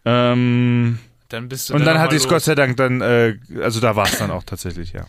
Ähm, 0.05 0.99
dann 1.29 1.49
bist 1.49 1.71
du 1.71 1.75
und 1.75 1.85
dann 1.85 1.95
noch 1.95 2.03
hatte 2.03 2.17
ich 2.17 2.23
es 2.23 2.29
Gott 2.29 2.43
sei 2.43 2.55
Dank 2.55 2.77
dann, 2.77 3.01
äh, 3.01 3.37
also 3.63 3.81
da 3.81 3.97
war 3.97 4.05
es 4.07 4.19
dann 4.19 4.31
auch 4.31 4.43
tatsächlich, 4.45 4.93
ja. 4.93 5.07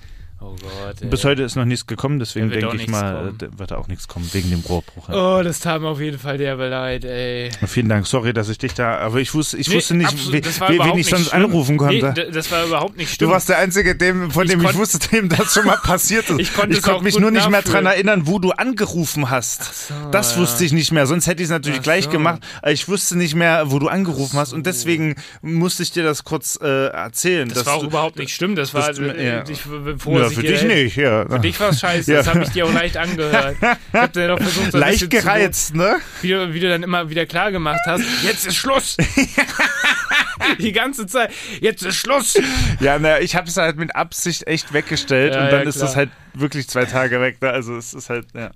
Oh 0.47 0.55
Gott. 0.61 1.01
Ey. 1.01 1.07
Bis 1.07 1.23
heute 1.23 1.41
ist 1.41 1.55
noch 1.55 1.65
nichts 1.65 1.87
gekommen, 1.87 2.19
deswegen 2.19 2.51
denke 2.51 2.75
ich 2.75 2.87
mal, 2.87 3.33
kommen. 3.37 3.57
wird 3.57 3.71
da 3.71 3.77
auch 3.77 3.87
nichts 3.87 4.07
kommen, 4.07 4.29
wegen 4.31 4.51
dem 4.51 4.59
Rohrbruch. 4.59 5.09
Ja. 5.09 5.39
Oh, 5.39 5.43
das 5.43 5.59
tat 5.59 5.81
mir 5.81 5.87
auf 5.87 5.99
jeden 5.99 6.19
Fall 6.19 6.37
derbe 6.37 6.67
leid, 6.67 7.03
ey. 7.03 7.49
Vielen 7.65 7.89
Dank, 7.89 8.05
sorry, 8.05 8.31
dass 8.31 8.47
ich 8.49 8.59
dich 8.59 8.75
da, 8.75 8.97
aber 8.99 9.19
ich 9.19 9.33
wusste, 9.33 9.57
ich 9.57 9.67
Nee, 9.69 9.75
wusste 9.77 9.95
nicht, 9.95 10.07
absolut, 10.09 10.33
wie, 10.45 10.79
wen 10.79 10.87
ich 10.89 10.93
nicht 10.95 11.09
sonst 11.09 11.29
schlimm. 11.29 11.45
anrufen 11.45 11.77
konnte. 11.77 12.13
Nee, 12.15 12.31
das 12.31 12.51
war 12.51 12.63
überhaupt 12.65 12.95
nicht 12.95 13.09
du 13.13 13.15
schlimm. 13.15 13.29
warst 13.31 13.49
der 13.49 13.57
Einzige, 13.57 13.95
dem, 13.95 14.29
von 14.29 14.43
Ich 14.45 14.51
dem 14.51 14.61
ich 14.63 14.75
wusste, 14.75 14.99
dem 15.09 15.29
das 15.29 15.51
schon 15.53 15.65
mal 15.65 15.77
passiert 15.77 16.29
ist. 16.29 16.39
Ich 16.39 16.53
konnte 16.53 16.77
es 16.77 16.87
auch 16.87 17.01
mich 17.01 17.17
nur 17.17 17.31
nicht 17.31 17.49
mehr 17.49 17.63
dran 17.63 17.87
erinnern, 17.87 18.27
wo 18.27 18.37
du 18.37 18.51
angerufen 18.51 19.31
hast. 19.31 19.87
so, 19.87 19.93
das 20.11 20.37
wusste 20.37 20.63
ich 20.63 20.73
nicht 20.73 20.91
mehr, 20.91 21.07
sonst 21.07 21.25
hätte 21.25 21.41
ich 21.41 21.45
es 21.47 21.51
natürlich 21.51 21.79
Ach 21.79 21.83
gleich 21.83 22.03
so. 22.05 22.11
gemacht. 22.11 22.41
Aber 22.61 22.71
ich 22.71 22.87
wusste 22.87 23.17
nicht 23.17 23.33
mehr, 23.33 23.71
wo 23.71 23.79
du 23.79 23.87
angerufen 23.87 24.37
hast 24.37 24.53
und 24.53 24.65
deswegen 24.67 25.15
musste 25.41 25.81
ich 25.81 25.91
dir 25.91 26.03
das 26.03 26.23
kurz 26.23 26.59
äh, 26.61 26.87
erzählen. 26.89 27.49
Das 27.49 27.65
war 27.65 27.73
auch 27.75 27.79
du, 27.81 27.87
überhaupt 27.87 28.19
nicht 28.19 28.33
schlimm. 28.35 28.55
Das 28.55 28.73
war 28.75 28.93
du- 28.93 29.05
äh, 29.11 29.43
ich, 29.49 29.61
bevor 29.63 30.19
ja, 30.19 30.34
für 30.35 30.43
dich 30.43 30.63
nicht, 30.63 30.95
ja. 30.97 31.25
Für 31.27 31.39
dich 31.39 31.59
war 31.59 31.69
es 31.69 31.79
scheiße. 31.79 32.11
Ja. 32.11 32.17
Das 32.19 32.27
habe 32.27 32.43
ich 32.43 32.49
dir 32.49 32.65
auch 32.65 32.73
leicht 32.73 32.97
angehört. 32.97 33.55
Ich 33.61 33.99
hab 33.99 34.13
dir 34.13 34.27
doch 34.27 34.37
versucht, 34.39 34.71
so 34.71 34.77
Leicht 34.77 34.99
bisschen 34.99 35.11
zu- 35.11 35.17
gereizt, 35.25 35.75
ne? 35.75 35.97
wie 36.21 36.29
du, 36.29 36.53
wie 36.53 36.59
du 36.59 36.69
dann 36.69 36.83
immer 36.83 37.09
wieder 37.09 37.25
klar 37.25 37.51
gemacht 37.51 37.79
hast, 37.87 38.03
jetzt 38.23 38.45
ist 38.45 38.55
Schluss. 38.55 38.97
Die 40.59 40.71
ganze 40.73 41.07
Zeit, 41.07 41.31
jetzt 41.61 41.83
ist 41.83 41.95
Schluss. 41.95 42.35
Ja, 42.79 42.99
naja, 42.99 43.19
ich 43.19 43.35
habe 43.35 43.47
es 43.47 43.57
halt 43.57 43.77
mit 43.77 43.95
Absicht 43.95 44.45
echt 44.47 44.73
weggestellt 44.73 45.33
Ja, 45.33 45.45
und 45.45 45.51
dann 45.51 45.63
ja, 45.63 45.69
ist 45.69 45.81
das 45.81 45.95
halt 45.95 46.09
wirklich 46.33 46.67
zwei 46.67 46.85
Tage 46.85 47.19
weg. 47.21 47.41
Ne? 47.41 47.49
Also 47.49 47.75
es 47.77 47.93
ist 47.93 48.09
halt, 48.09 48.27
ja. 48.35 48.51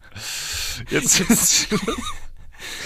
Jetzt 0.90 1.20
ist 1.22 1.68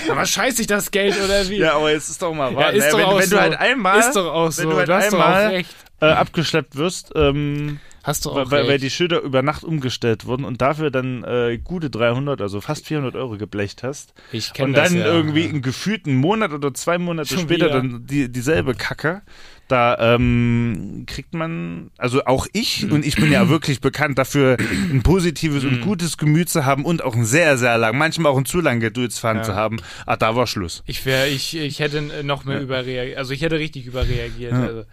Aber 0.09 0.25
scheiß 0.25 0.59
ich 0.59 0.67
das 0.67 0.91
Geld 0.91 1.15
oder 1.21 1.49
wie? 1.49 1.57
Ja, 1.57 1.75
aber 1.75 1.91
jetzt 1.91 2.09
ist 2.09 2.21
doch 2.21 2.33
mal 2.33 2.51
Ja, 2.51 2.57
wahr. 2.57 2.71
ist 2.73 2.79
Naja, 2.79 2.91
doch 2.91 2.97
wenn, 2.99 3.05
auch 3.05 3.19
wenn 3.19 3.29
so. 3.29 3.35
du 3.35 3.41
halt 3.41 3.55
einmal, 3.59 3.99
Ist 3.99 4.15
doch 4.15 4.31
auch 4.33 4.45
wenn 4.45 4.51
so. 4.51 4.69
du 4.69 4.75
halt 4.77 4.89
du 4.89 4.95
einmal 4.95 5.63
äh, 6.01 6.05
abgeschleppt 6.05 6.75
wirst, 6.75 7.11
ähm, 7.15 7.79
Hast 8.03 8.25
du 8.25 8.31
auch 8.31 8.51
weil, 8.51 8.67
weil, 8.67 8.79
die 8.79 8.89
Schilder 8.89 9.21
über 9.21 9.41
Nacht 9.41 9.63
umgestellt 9.63 10.25
wurden 10.25 10.43
und 10.43 10.61
dafür 10.61 10.91
dann 10.91 11.23
äh, 11.23 11.57
gute 11.63 11.89
300, 11.89 12.41
also 12.41 12.59
fast 12.59 12.85
400 12.87 13.15
Euro 13.15 13.37
geblecht 13.37 13.81
hast. 13.81 14.13
Ich 14.33 14.51
kenn 14.53 14.65
Und 14.65 14.73
das 14.73 14.89
dann 14.89 14.99
ja. 14.99 15.05
irgendwie 15.05 15.47
einen 15.47 15.61
gefühlten 15.61 16.15
Monat 16.15 16.51
oder 16.51 16.73
zwei 16.73 16.97
Monate 16.97 17.29
Schon 17.29 17.39
später 17.43 17.67
wieder. 17.67 17.75
dann 17.75 18.05
die, 18.05 18.29
dieselbe 18.29 18.75
Kacke. 18.75 19.21
Da 19.69 20.15
ähm, 20.15 21.05
kriegt 21.07 21.33
man, 21.33 21.89
also 21.97 22.25
auch 22.25 22.45
ich, 22.51 22.91
und 22.91 23.05
ich 23.05 23.15
bin 23.15 23.31
ja 23.31 23.47
wirklich 23.47 23.79
bekannt 23.79 24.17
dafür, 24.19 24.57
ein 24.91 25.01
positives 25.03 25.63
und 25.63 25.79
gutes 25.81 26.17
Gemüt 26.17 26.49
zu 26.49 26.65
haben 26.65 26.83
und 26.83 27.01
auch 27.01 27.15
ein 27.15 27.23
sehr, 27.23 27.57
sehr 27.57 27.77
lang, 27.77 27.97
manchmal 27.97 28.33
auch 28.33 28.37
ein 28.37 28.45
zu 28.45 28.59
lang 28.59 28.81
Geduldsfaden 28.81 29.37
Ja. 29.39 29.43
zu 29.43 29.55
haben. 29.55 29.77
Ah, 30.05 30.17
da 30.17 30.35
war 30.35 30.47
Schluss. 30.47 30.83
Ich 30.85 31.05
wäre, 31.05 31.29
ich, 31.29 31.55
ich 31.55 31.79
hätte 31.79 32.01
noch 32.23 32.43
mehr 32.43 32.59
überreagiert. 32.61 33.17
Also 33.17 33.31
ich 33.33 33.41
hätte 33.41 33.57
richtig 33.57 33.85
überreagiert. 33.85 34.51
Ja. 34.51 34.61
Also. 34.61 34.83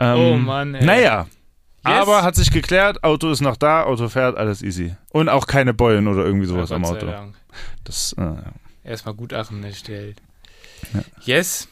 Ähm, 0.00 0.16
Oh 0.18 0.36
Mann, 0.38 0.74
ey. 0.74 0.84
Naja. 0.84 1.26
Aber 1.86 2.22
hat 2.22 2.34
sich 2.34 2.50
geklärt, 2.50 3.02
Auto 3.04 3.30
ist 3.30 3.40
noch 3.40 3.56
da, 3.56 3.84
Auto 3.84 4.08
fährt, 4.08 4.36
alles 4.36 4.62
easy. 4.62 4.96
Und 5.10 5.28
auch 5.28 5.46
keine 5.46 5.74
Beulen 5.74 6.08
oder 6.08 6.24
irgendwie 6.24 6.46
sowas 6.46 6.70
Ja, 6.70 6.76
am 6.76 6.84
Auto. 6.84 7.06
Das, 7.84 8.14
äh, 8.18 8.22
ja. 8.22 8.52
Erstmal 8.84 9.14
Gutachten 9.14 9.62
erstellt. 9.64 10.20
Yes. 11.24 11.68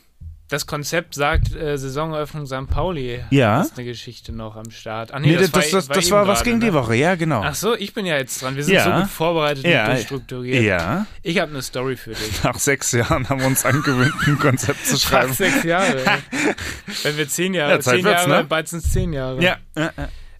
Das 0.49 0.67
Konzept 0.67 1.15
sagt 1.15 1.55
äh, 1.57 1.79
Saisoneröffnung 1.79 2.47
St. 2.47 2.69
Pauli. 2.69 3.25
Ja. 3.31 3.59
Das 3.59 3.69
ist 3.69 3.79
eine 3.79 3.87
Geschichte 3.87 4.31
noch 4.31 4.57
am 4.57 4.71
Start. 4.71 5.13
Ach 5.15 5.19
nee, 5.19 5.35
das, 5.37 5.51
das, 5.51 5.71
das, 5.71 5.89
war 5.89 5.97
das 5.97 6.05
eben 6.07 6.13
war 6.15 6.27
was 6.27 6.43
gegen 6.45 6.59
ne? 6.59 6.67
die 6.67 6.73
Woche, 6.75 6.95
ja, 6.95 7.15
genau. 7.15 7.41
Ach 7.43 7.55
so, 7.55 7.75
ich 7.75 7.95
bin 7.95 8.05
ja 8.05 8.17
jetzt 8.19 8.43
dran. 8.43 8.55
Wir 8.55 8.63
sind 8.63 8.75
Ja. 8.75 8.85
so 8.85 8.91
gut 9.03 9.11
vorbereitet 9.11 9.65
Ja. 9.65 9.87
und 9.87 9.93
durchstrukturiert. 9.95 10.63
ja. 10.63 11.07
Ich 11.23 11.39
habe 11.39 11.51
eine 11.51 11.63
Story 11.63 11.97
für 11.97 12.11
dich. 12.11 12.43
Nach 12.45 12.59
sechs 12.59 12.93
Jahren 12.93 13.27
haben 13.29 13.41
wir 13.41 13.47
uns 13.47 13.65
angewöhnt, 13.65 14.13
ein 14.27 14.39
Konzept 14.39 14.85
zu 14.87 14.99
schreiben. 14.99 15.33
sechs 15.33 15.65
Jahre. 15.65 15.99
ey. 16.05 16.55
Wenn 17.05 17.17
wir 17.17 17.27
zehn 17.29 17.55
Jahre, 17.55 17.73
Ja, 17.73 17.81
zehn 17.81 18.05
Jahre, 18.05 18.29
ne? 18.29 18.45
bald 18.45 18.69
sind 18.69 18.85
es 18.85 18.93
zehn 18.93 19.13
Jahre. 19.15 19.43
Ja. 19.43 19.57
ja, 19.77 19.93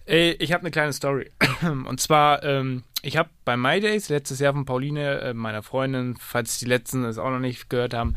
ich 0.05 0.51
habe 0.51 0.61
eine 0.61 0.71
kleine 0.71 0.93
Story. 0.93 1.31
Und 1.61 1.99
zwar, 1.99 2.43
ähm, 2.43 2.83
ich 3.01 3.17
habe 3.17 3.29
bei 3.43 3.57
My 3.57 3.79
Days 3.79 4.09
letztes 4.09 4.39
Jahr 4.39 4.53
von 4.53 4.65
Pauline, 4.65 5.21
äh, 5.21 5.33
meiner 5.33 5.63
Freundin, 5.63 6.15
falls 6.19 6.59
die 6.59 6.65
letzten 6.65 7.03
es 7.05 7.17
auch 7.17 7.29
noch 7.29 7.39
nicht 7.39 7.69
gehört 7.69 7.93
haben, 7.93 8.15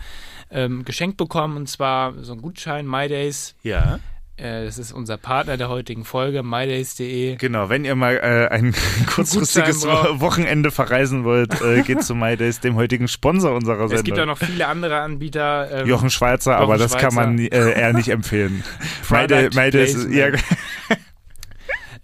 ähm, 0.51 0.85
geschenkt 0.85 1.17
bekommen. 1.17 1.57
Und 1.57 1.69
zwar 1.69 2.15
so 2.23 2.33
ein 2.33 2.43
Gutschein, 2.43 2.87
My 2.87 3.09
Days. 3.09 3.55
Ja. 3.63 4.01
Äh, 4.39 4.67
das 4.67 4.79
ist 4.79 4.93
unser 4.93 5.17
Partner 5.17 5.57
der 5.57 5.69
heutigen 5.69 6.05
Folge, 6.05 6.45
mydays.de. 6.45 7.37
Genau, 7.37 7.69
wenn 7.71 7.85
ihr 7.85 7.97
mal 7.97 8.17
äh, 8.17 8.49
ein 8.55 8.73
kurzfristiges. 9.15 9.85
Wochenende 9.85 10.71
verreisen 10.71 11.25
wollt, 11.25 11.61
äh, 11.61 11.83
geht 11.87 12.05
zu 12.05 12.15
MyDays, 12.15 12.61
dem 12.61 12.77
heutigen 12.77 13.09
Sponsor 13.09 13.53
unserer 13.53 13.85
Es 13.87 14.05
gibt 14.05 14.17
auch 14.17 14.23
Sendung. 14.23 14.27
noch 14.27 14.39
viele 14.39 14.69
andere 14.69 15.01
Anbieter. 15.01 15.83
Ähm, 15.83 15.89
Jochen 15.89 16.11
Schweizer, 16.11 16.57
aber 16.57 16.77
Jochen 16.77 16.89
das 16.89 16.97
kann 16.97 17.15
man 17.15 17.39
äh, 17.39 17.49
eher 17.49 17.93
nicht 17.93 18.11
empfehlen. 18.11 18.63
MyDays, 19.11 20.07
ja, 20.11 20.29
Placement. 20.29 21.08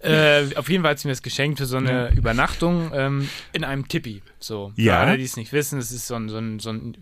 Äh, 0.05 0.55
auf 0.55 0.69
jeden 0.69 0.83
Fall 0.83 0.91
hat 0.91 0.99
sie 0.99 1.07
mir 1.07 1.13
das 1.13 1.21
geschenkt 1.21 1.57
für 1.59 1.65
so 1.65 1.77
eine 1.77 2.11
Übernachtung 2.13 2.91
ähm, 2.93 3.29
in 3.53 3.63
einem 3.63 3.87
Tippi. 3.87 4.21
So. 4.39 4.71
Für 4.75 4.81
Ja. 4.81 4.99
alle, 5.01 5.17
die 5.17 5.23
es 5.23 5.35
nicht 5.37 5.51
wissen, 5.53 5.79
es 5.79 5.91
ist 5.91 6.07
so 6.07 6.15
ein, 6.15 6.29
so 6.29 6.37
ein, 6.37 6.59
so 6.59 6.69
ein 6.71 6.95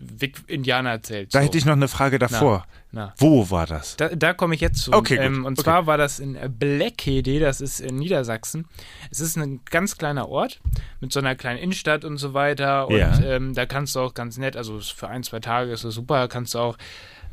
Indianerzelt. 0.46 1.34
da 1.34 1.40
so. 1.40 1.44
hätte 1.44 1.58
ich 1.58 1.64
noch 1.64 1.72
eine 1.74 1.88
Frage 1.88 2.18
davor. 2.18 2.66
Na. 2.92 3.12
Wo 3.18 3.50
war 3.50 3.66
das? 3.66 3.96
Da, 3.96 4.08
da 4.10 4.34
komme 4.34 4.54
ich 4.54 4.60
jetzt 4.60 4.78
zu. 4.82 4.92
Okay, 4.92 5.16
gut. 5.16 5.24
Ähm, 5.24 5.44
und 5.44 5.54
Okay. 5.58 5.64
zwar 5.64 5.86
war 5.86 5.98
das 5.98 6.20
in 6.20 6.38
Blackhede, 6.58 7.40
das 7.40 7.60
ist 7.60 7.80
in 7.80 7.96
Niedersachsen. 7.96 8.66
Es 9.10 9.18
ist 9.20 9.36
ein 9.36 9.60
ganz 9.68 9.98
kleiner 9.98 10.28
Ort 10.28 10.60
mit 11.00 11.12
so 11.12 11.18
einer 11.18 11.34
kleinen 11.34 11.58
Innenstadt 11.58 12.04
und 12.04 12.18
so 12.18 12.34
weiter. 12.34 12.86
Und 12.86 12.96
Ja. 12.98 13.20
ähm, 13.20 13.52
da 13.54 13.66
kannst 13.66 13.96
du 13.96 14.00
auch 14.00 14.14
ganz 14.14 14.38
nett, 14.38 14.56
also 14.56 14.78
für 14.78 15.08
ein, 15.08 15.24
zwei 15.24 15.40
Tage 15.40 15.72
ist 15.72 15.84
das 15.84 15.94
super, 15.94 16.28
kannst 16.28 16.54
du 16.54 16.58
auch. 16.60 16.76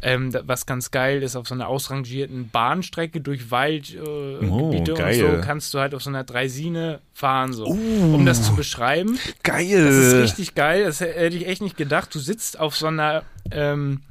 Ähm, 0.03 0.33
was 0.45 0.65
ganz 0.65 0.89
geil 0.89 1.21
ist, 1.21 1.35
auf 1.35 1.47
so 1.47 1.53
einer 1.53 1.67
ausrangierten 1.67 2.49
Bahnstrecke 2.49 3.21
durch 3.21 3.51
Waldgebiete 3.51 4.41
äh, 4.41 4.49
Oh, 4.49 4.71
Gebiete 4.71 4.93
und 4.95 5.13
so 5.13 5.41
kannst 5.45 5.73
du 5.73 5.79
halt 5.79 5.93
auf 5.93 6.01
so 6.01 6.09
einer 6.09 6.23
Dreisine 6.23 6.99
fahren, 7.13 7.53
so. 7.53 7.65
Um 7.65 8.25
das 8.25 8.41
zu 8.43 8.55
beschreiben. 8.55 9.19
Geil. 9.43 9.85
Das 9.85 9.95
ist 9.95 10.13
richtig 10.15 10.55
geil. 10.55 10.85
Das 10.85 11.01
hätte 11.01 11.35
ich 11.35 11.47
echt 11.47 11.61
nicht 11.61 11.77
gedacht. 11.77 12.13
Du 12.15 12.19
sitzt 12.19 12.59
auf 12.59 12.75
so 12.75 12.87
einer 12.87 13.23
ähm, 13.51 14.01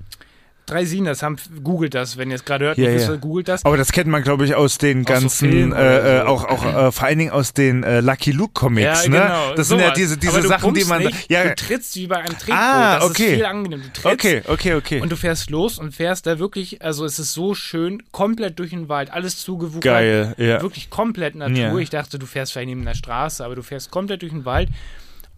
Dreisinen, 0.70 1.06
das 1.06 1.22
haben, 1.22 1.36
googelt 1.62 1.94
das, 1.94 2.16
wenn 2.16 2.30
ihr 2.30 2.36
es 2.36 2.44
gerade 2.44 2.66
hört, 2.66 2.78
Ja, 2.78 2.90
nicht 2.90 3.08
ja. 3.08 3.16
googelt 3.16 3.48
das. 3.48 3.64
Aber 3.64 3.76
das 3.76 3.92
kennt 3.92 4.08
man, 4.08 4.22
glaube 4.22 4.44
ich, 4.44 4.54
aus 4.54 4.78
den 4.78 5.00
Aus 5.00 5.06
so 5.06 5.12
ganzen, 5.12 5.50
Filmen 5.50 5.72
äh, 5.72 6.18
äh, 6.18 6.20
so. 6.20 6.26
auch, 6.26 6.44
auch 6.44 6.64
äh, 6.64 6.92
vor 6.92 7.06
allen 7.06 7.18
Dingen 7.18 7.30
aus 7.30 7.52
den 7.52 7.82
äh, 7.82 8.00
Lucky 8.00 8.32
Luke 8.32 8.52
Comics, 8.52 9.04
ja, 9.04 9.10
ne? 9.10 9.20
genau. 9.20 9.54
Das 9.54 9.68
sind 9.68 9.80
ja 9.80 9.90
diese, 9.90 10.16
diese 10.16 10.42
Sachen, 10.42 10.74
die 10.74 10.84
man, 10.84 11.02
nicht, 11.02 11.30
ja, 11.30 11.44
du 11.44 11.54
trittst 11.54 11.96
wie 11.96 12.06
bei 12.06 12.16
einem 12.16 12.38
Tretboot. 12.38 12.54
Ah, 12.56 12.96
das 12.96 13.10
okay. 13.10 13.24
ist 13.24 13.34
viel 13.34 13.44
angenehm. 13.44 13.82
Du 13.82 14.00
trittst 14.00 14.06
okay, 14.06 14.42
okay, 14.46 14.74
okay. 14.74 15.00
und 15.00 15.10
du 15.10 15.16
fährst 15.16 15.50
los 15.50 15.78
und 15.78 15.94
fährst 15.94 16.26
da 16.26 16.38
wirklich, 16.38 16.82
also 16.82 17.04
es 17.04 17.18
ist 17.18 17.32
so 17.32 17.54
schön, 17.54 18.02
komplett 18.12 18.58
durch 18.58 18.70
den 18.70 18.88
Wald, 18.88 19.12
alles 19.12 19.38
zugewuchert. 19.38 19.82
Geil, 19.82 20.34
ja. 20.38 20.62
Wirklich 20.62 20.90
komplett 20.90 21.34
Natur. 21.34 21.80
Ich 21.80 21.90
dachte, 21.90 22.18
du 22.18 22.26
fährst 22.26 22.52
vielleicht 22.52 22.68
neben 22.68 22.84
der 22.84 22.94
Straße, 22.94 23.44
aber 23.44 23.54
du 23.54 23.62
fährst 23.62 23.90
komplett 23.90 24.22
durch 24.22 24.32
den 24.32 24.44
Wald. 24.44 24.68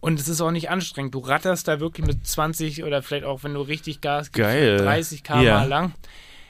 Und 0.02 0.18
es 0.20 0.28
ist 0.28 0.40
auch 0.40 0.50
nicht 0.50 0.68
anstrengend. 0.68 1.14
Du 1.14 1.20
ratterst 1.20 1.68
da 1.68 1.78
wirklich 1.80 2.04
mit 2.06 2.26
20 2.26 2.82
oder 2.84 3.02
vielleicht 3.02 3.24
auch, 3.24 3.44
wenn 3.44 3.54
du 3.54 3.60
richtig 3.62 4.00
Gas 4.02 4.32
gibst, 4.32 4.50
Geil. 4.50 4.76
30 4.76 5.22
km 5.22 5.40
Ja. 5.40 5.62
lang. 5.64 5.92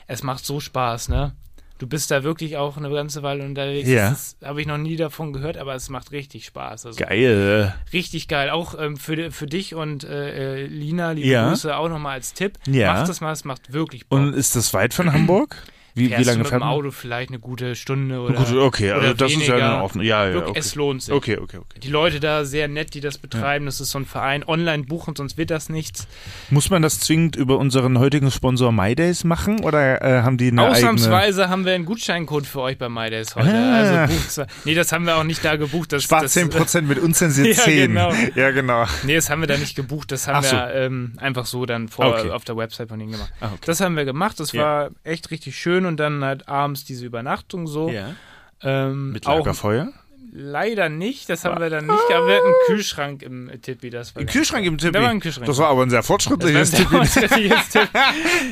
Es 0.07 0.23
macht 0.23 0.45
so 0.45 0.59
Spaß, 0.59 1.11
ne? 1.11 1.33
Du 1.79 1.87
bist 1.87 2.11
da 2.11 2.23
wirklich 2.23 2.57
auch 2.57 2.77
eine 2.77 2.89
ganze 2.91 3.23
Weile 3.23 3.45
unterwegs. 3.45 3.89
Ja. 3.89 4.11
Das 4.11 4.37
habe 4.43 4.61
ich 4.63 4.67
noch 4.67 4.79
nie 4.79 4.97
davon 4.97 5.33
gehört, 5.33 5.59
aber 5.59 5.75
es 5.75 5.89
macht 5.91 6.13
richtig 6.13 6.47
Spaß. 6.47 6.87
Also 6.87 7.05
Geil. 7.05 7.75
richtig 7.93 8.27
geil. 8.27 8.49
Auch 8.51 8.75
ähm, 8.79 8.97
für, 8.97 9.31
für 9.33 9.47
dich 9.47 9.75
und 9.75 10.05
äh, 10.05 10.63
äh, 10.63 10.67
Lina, 10.67 11.11
liebe 11.11 11.27
Ja. 11.29 11.49
Grüße, 11.49 11.77
auch 11.77 11.89
nochmal 11.89 12.15
als 12.15 12.33
Tipp. 12.35 12.59
Ja. 12.67 12.95
Mach 12.95 13.07
das 13.07 13.21
mal, 13.21 13.33
es 13.33 13.45
macht 13.45 13.73
wirklich 13.73 14.07
Bock. 14.09 14.19
Und 14.19 14.33
ist 14.35 14.57
das 14.57 14.73
weit 14.73 14.95
von 14.95 15.13
Hamburg? 15.13 15.57
Wie, 15.95 16.09
wie 16.11 16.15
lange 16.15 16.25
du 16.25 16.39
mit 16.39 16.49
fährt 16.49 16.63
dem? 16.63 16.69
Auto 16.69 16.91
vielleicht 16.91 17.29
eine 17.31 17.39
gute 17.39 17.75
Stunde 17.77 18.21
oder, 18.21 18.35
Gut, 18.35 18.53
okay, 18.57 18.91
also 18.93 19.05
oder 19.07 19.15
das 19.15 19.33
ist 19.33 19.47
ja 19.47 19.55
weniger. 19.55 19.75
in 19.77 19.81
Ordnung. 19.83 20.05
Ja, 20.05 20.29
ja, 20.29 20.37
okay. 20.39 20.53
Es 20.55 20.75
lohnt 20.75 21.03
sich. 21.03 21.13
Okay, 21.13 21.37
okay, 21.39 21.59
okay. 21.59 21.81
Die 21.83 21.89
Leute 21.91 22.19
da 22.21 22.45
sehr 22.45 22.69
nett, 22.69 22.95
die 22.95 23.01
das 23.01 23.19
betreiben. 23.19 23.67
Das 23.67 23.81
ist 23.81 23.91
so 23.91 23.99
ein 23.99 24.07
Verein. 24.07 24.43
Online 24.47 24.85
buchen, 24.85 25.15
sonst 25.17 25.37
wird 25.37 25.51
das 25.51 25.69
nichts. 25.69 26.09
Muss 26.51 26.71
man 26.71 26.81
das 26.83 26.99
zwingend 27.01 27.37
über 27.37 27.59
unseren 27.59 27.99
heutigen 27.99 28.31
Sponsor 28.31 28.73
MyDays 28.73 29.25
machen 29.25 29.61
oder 29.61 30.01
äh, 30.03 30.23
haben 30.23 30.39
die 30.39 30.49
eine 30.49 30.63
eigene... 30.63 30.77
Ausnahmsweise 30.77 31.49
haben 31.51 31.65
wir 31.67 31.75
einen 31.75 31.85
Gutscheincode 31.85 32.47
für 32.47 32.61
euch 32.63 32.79
bei 32.79 32.89
MyDays 32.89 33.37
heute. 33.37 33.51
Ah. 33.53 34.05
Also 34.05 34.15
bucht 34.15 34.49
Nee, 34.65 34.75
das 34.75 34.93
haben 34.93 35.05
wir 35.05 35.17
auch 35.17 35.25
nicht 35.25 35.45
da 35.45 35.57
gebucht. 35.57 35.93
Das, 35.93 36.03
Spart 36.05 36.25
das, 36.25 36.37
10% 36.37 36.83
mit 36.83 36.99
unzensiert 36.99 37.49
Ja, 37.57 37.65
10. 37.65 37.89
genau. 37.89 38.13
Ja, 38.35 38.51
genau. 38.51 38.87
Nee, 39.05 39.17
das 39.17 39.29
haben 39.29 39.41
wir 39.43 39.49
da 39.49 39.59
nicht 39.59 39.77
gebucht. 39.77 40.11
Das 40.13 40.27
haben 40.27 40.43
so. 40.45 40.53
wir 40.57 40.73
ähm, 40.75 41.13
einfach 41.19 41.45
so 41.47 41.67
dann 41.67 41.89
vor, 41.89 42.07
Okay. 42.07 42.31
auf 42.31 42.45
der 42.45 42.57
Website 42.57 42.89
von 42.89 42.99
denen 42.99 43.13
gemacht. 43.13 43.33
Ah, 43.41 43.47
okay. 43.49 43.59
Das 43.67 43.81
haben 43.81 43.97
wir 43.97 44.05
gemacht. 44.05 44.41
Das 44.41 44.53
Ja. 44.53 44.63
war 44.63 44.91
echt 45.05 45.31
richtig 45.31 45.57
schön. 45.59 45.82
Und 45.87 45.99
dann 45.99 46.25
halt 46.25 46.49
abends 46.49 46.85
diese 46.85 47.05
Übernachtung 47.07 47.67
so. 47.67 47.89
Ja. 47.91 48.15
Ähm, 48.63 49.13
Mit 49.13 49.25
Lagerfeuer? 49.25 49.93
leider 50.35 50.89
nicht. 50.89 51.29
Das 51.29 51.45
haben 51.45 51.61
wir 51.61 51.69
dann 51.69 51.87
nicht. 51.87 51.99
Aber 52.11 52.27
wir 52.27 52.37
hatten 52.37 52.47
einen 52.47 52.55
Kühlschrank 52.67 53.23
im 53.23 53.51
Tippi. 53.61 53.91
Das 53.91 54.17
war 54.17 54.25
Kühlschrank 54.25 54.65
im 54.65 54.79
Tippi? 54.79 54.93
Da 54.93 55.03
war 55.03 55.11
ein 55.11 55.21
Kühlschrank. 55.21 55.47
Das 55.47 55.59
war 55.59 55.69
aber 55.69 55.83
ein 55.83 55.91
sehr 55.91 55.99
Das 55.99 56.07
fortschrittliches 56.07 56.71
Tippi. 56.71 56.97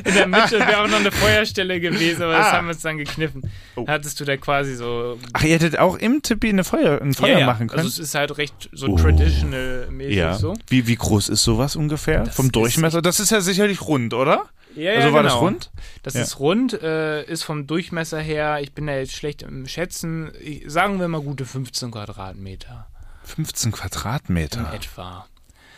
In 0.05 0.13
der 0.13 0.27
Mitte 0.27 0.59
wäre 0.59 0.83
auch 0.83 0.87
noch 0.87 0.99
eine 0.99 1.11
Feuerstelle 1.11 1.79
gewesen, 1.79 2.21
aber 2.21 2.33
das 2.33 2.47
Ah. 2.47 2.51
haben 2.57 2.67
wir 2.67 2.73
uns 2.73 2.81
dann 2.83 2.97
gekniffen. 2.99 3.49
Oh. 3.75 3.87
Hattest 3.87 4.19
du 4.19 4.25
da 4.25 4.37
quasi 4.37 4.75
so. 4.75 5.17
Ach, 5.33 5.43
ihr 5.43 5.55
hättet 5.55 5.79
auch 5.79 5.97
im 5.97 6.21
Tippi 6.21 6.49
eine 6.49 6.63
Feuer, 6.63 7.01
ein 7.01 7.13
Feuer 7.15 7.29
Ja, 7.33 7.39
ja. 7.39 7.45
machen 7.47 7.67
können? 7.67 7.79
Also 7.79 7.89
es 7.89 7.97
ist 7.97 8.13
halt 8.13 8.37
recht 8.37 8.69
so 8.73 8.87
Oh. 8.87 8.97
traditional-mäßig 8.97 10.15
ja. 10.15 10.33
so. 10.35 10.53
Wie, 10.67 10.85
wie 10.85 10.95
groß 10.95 11.29
ist 11.29 11.43
sowas 11.43 11.75
ungefähr? 11.75 12.25
Das 12.25 12.35
Vom 12.35 12.51
Durchmesser? 12.51 13.01
Das 13.01 13.19
ist 13.19 13.31
ja 13.31 13.41
sicherlich 13.41 13.81
rund, 13.81 14.13
oder? 14.13 14.45
Ja, 14.75 14.93
also 14.93 15.07
ja, 15.09 15.13
war 15.13 15.21
genau. 15.23 15.33
das 15.33 15.41
rund? 15.41 15.71
Das 16.03 16.13
Ja. 16.13 16.21
ist 16.21 16.39
rund, 16.39 16.73
äh, 16.81 17.23
ist 17.25 17.43
vom 17.43 17.67
Durchmesser 17.67 18.19
her, 18.19 18.59
ich 18.61 18.73
bin 18.73 18.87
da 18.87 18.93
jetzt 18.95 19.13
schlecht 19.13 19.41
im 19.43 19.67
Schätzen, 19.67 20.31
ich, 20.39 20.63
sagen 20.67 20.99
wir 20.99 21.07
mal 21.07 21.21
gute 21.21 21.45
15 21.45 21.91
Quadratmeter 21.91 22.87
15 23.23 23.69
in 23.71 23.77
Quadratmeter. 23.77 24.73
etwa. 24.73 25.25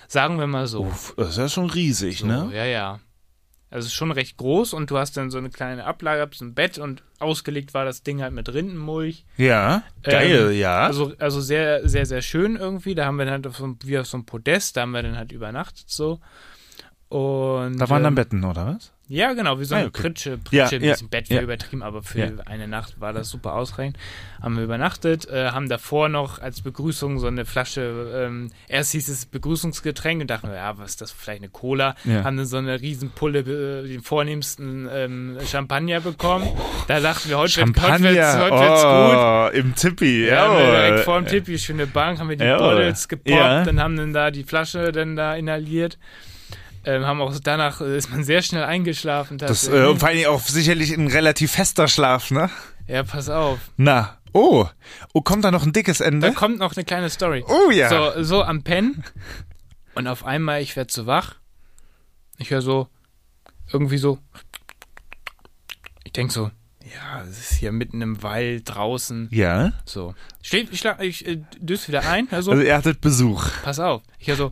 Sagen 0.08 0.38
wir 0.40 0.48
mal 0.48 0.68
so. 0.68 0.82
Uff, 0.86 1.14
das 1.18 1.30
ist 1.30 1.38
ja 1.38 1.50
schon 1.50 1.70
riesig, 1.70 2.20
so 2.20 2.28
ne? 2.28 2.50
Ja, 2.54 2.66
ja. 2.66 3.00
Also 3.70 3.86
es 3.88 3.92
ist 3.92 3.94
schon 3.96 4.12
recht 4.12 4.38
groß 4.38 4.74
und 4.74 4.92
du 4.92 5.00
hast 5.00 5.18
dann 5.18 5.32
so 5.32 5.40
eine 5.40 5.50
kleine 5.50 5.86
Ablage, 5.86 6.30
so 6.36 6.46
ein 6.46 6.54
Bett 6.54 6.78
und 6.78 7.02
ausgelegt 7.18 7.74
war 7.74 7.86
das 7.86 8.04
Ding 8.04 8.22
halt 8.22 8.32
mit 8.34 8.54
Rindenmulch. 8.54 9.26
Ja, 9.38 9.82
geil, 10.04 10.52
Ähm, 10.52 10.60
ja. 10.60 10.86
Also, 10.86 11.14
also 11.18 11.42
sehr, 11.42 11.88
sehr, 11.90 12.06
sehr 12.06 12.22
schön 12.22 12.56
irgendwie. 12.56 12.94
Da 12.94 13.06
haben 13.06 13.16
wir 13.18 13.26
dann 13.26 13.34
halt 13.34 13.48
auf 13.48 13.58
so, 13.58 13.76
wie 13.84 13.98
auf 13.98 14.06
so 14.06 14.18
einem 14.18 14.28
Podest, 14.28 14.78
da 14.78 14.82
haben 14.82 14.92
wir 14.92 15.02
dann 15.02 15.18
halt 15.18 15.32
übernachtet 15.32 15.90
so. 15.90 16.20
Und, 17.14 17.78
da 17.80 17.90
waren 17.90 18.02
dann 18.04 18.14
ähm, 18.14 18.16
Betten, 18.16 18.44
oder 18.44 18.66
was? 18.66 18.92
Ja, 19.10 19.34
genau, 19.34 19.60
wie 19.60 19.66
so 19.66 19.76
Ah, 19.76 19.80
eine 19.80 19.88
okay. 19.90 20.02
Pritsche. 20.02 20.30
Ja, 20.32 20.38
Pritsche, 20.64 20.78
ein 20.78 20.84
ja, 20.84 20.92
bisschen 20.94 21.10
Bett 21.10 21.30
wäre 21.30 21.42
ja. 21.42 21.44
übertrieben, 21.44 21.84
aber 21.84 22.02
für 22.02 22.20
Ja. 22.20 22.32
eine 22.46 22.68
Nacht 22.68 23.00
war 23.00 23.14
das 23.14 23.30
super 23.30 23.54
ausreichend. 23.54 23.98
Haben 24.42 24.56
wir 24.56 24.64
übernachtet, 24.64 25.28
äh, 25.30 25.50
haben 25.52 25.70
davor 25.70 26.10
noch 26.10 26.40
als 26.40 26.62
Begrüßung 26.62 27.20
so 27.20 27.28
eine 27.28 27.46
Flasche, 27.46 28.12
ähm, 28.16 28.50
erst 28.68 28.94
hieß 28.94 29.10
es 29.10 29.26
Begrüßungsgetränk 29.28 30.22
und 30.22 30.30
dachten 30.32 30.48
wir, 30.48 30.56
ja, 30.56 30.76
was 30.80 30.92
ist 30.92 31.02
das, 31.02 31.12
vielleicht 31.12 31.42
eine 31.44 31.50
Cola. 31.52 31.96
Ja. 32.06 32.24
Haben 32.24 32.38
dann 32.38 32.46
so 32.48 32.58
eine 32.58 32.82
Riesenpulle, 32.82 33.40
äh, 33.42 33.88
den 33.88 34.02
vornehmsten 34.02 34.88
ähm, 34.92 35.38
Champagner 35.46 36.00
bekommen. 36.00 36.48
Da 36.88 37.00
dachten 37.00 37.30
wir, 37.30 37.38
heute, 37.38 37.58
wird, 37.58 37.80
heute, 37.82 38.04
wird's, 38.04 38.36
heute 38.40 38.56
wird's 38.56 38.84
gut. 38.84 39.18
oh, 39.20 39.50
im 39.68 39.76
Tippi, 39.76 40.26
Ja, 40.28 40.58
wir 40.58 40.66
direkt 40.66 41.00
vor 41.02 41.20
dem 41.22 41.28
Tippi, 41.28 41.60
schöne 41.60 41.86
Bank, 41.86 42.20
haben 42.20 42.30
wir 42.30 42.38
die. 42.38 42.46
Bottles 42.46 43.08
gepoppt, 43.08 43.30
Ja. 43.30 43.64
dann 43.64 43.80
haben 43.80 43.96
dann 43.98 44.14
da 44.14 44.32
die 44.32 44.44
Flasche 44.44 44.92
dann 44.92 45.16
da 45.16 45.36
inhaliert. 45.36 46.00
Ähm, 46.86 47.06
haben 47.06 47.22
auch 47.22 47.34
danach 47.42 47.80
äh, 47.82 47.98
ist 47.98 48.10
man 48.12 48.24
sehr 48.24 48.42
schnell 48.42 48.64
eingeschlafen. 48.64 49.38
Das, 49.38 49.68
äh, 49.68 49.86
und 49.86 50.00
vor 50.00 50.10
allem 50.10 50.26
auch 50.28 50.42
sicherlich 50.42 50.92
ein 50.92 51.08
relativ 51.08 51.52
fester 51.52 51.88
Schlaf, 51.88 52.30
ne? 52.32 52.50
ja, 52.88 53.04
pass 53.04 53.30
auf. 53.30 53.60
Na, 53.78 54.18
Oh, 54.36 54.68
oh, 55.14 55.22
kommt 55.22 55.44
da 55.46 55.52
noch 55.52 55.64
ein 55.64 55.74
dickes 55.74 56.00
Da 56.00 56.06
Ende? 56.06 56.34
kommt 56.34 56.58
noch 56.58 56.76
eine 56.76 56.84
kleine 56.84 57.12
Story. 57.12 57.46
Oh 57.48 57.70
ja. 57.70 57.88
So, 58.16 58.24
so 58.24 58.44
am 58.44 58.64
Pennen. 58.64 59.04
Und 59.94 60.08
auf 60.08 60.26
einmal, 60.26 60.60
ich 60.64 60.76
werde 60.76 60.92
so 60.92 61.06
wach. 61.06 61.36
Ich 62.40 62.50
höre 62.50 62.64
so, 62.64 62.88
irgendwie 63.72 64.00
so. 64.00 64.18
Ich 66.04 66.14
denke 66.14 66.34
so, 66.34 66.50
ja, 66.84 67.22
es 67.22 67.38
ist 67.52 67.54
hier 67.60 67.72
mitten 67.72 68.02
im 68.02 68.24
Wald 68.24 68.64
draußen. 68.66 69.28
Ja. 69.32 69.74
So. 69.86 70.16
Steht, 70.42 70.72
ich, 70.72 70.80
schlag- 70.82 71.00
ich 71.02 71.28
äh, 71.28 71.40
düse 71.60 71.90
wieder 71.90 72.02
ein. 72.10 72.28
Also, 72.32 72.52
Also 72.52 72.64
ihr 72.64 72.76
hattet 72.76 73.02
Besuch. 73.02 73.48
pass 73.64 73.80
auf. 73.80 74.02
Ich 74.18 74.28
höre 74.30 74.36
so. 74.36 74.52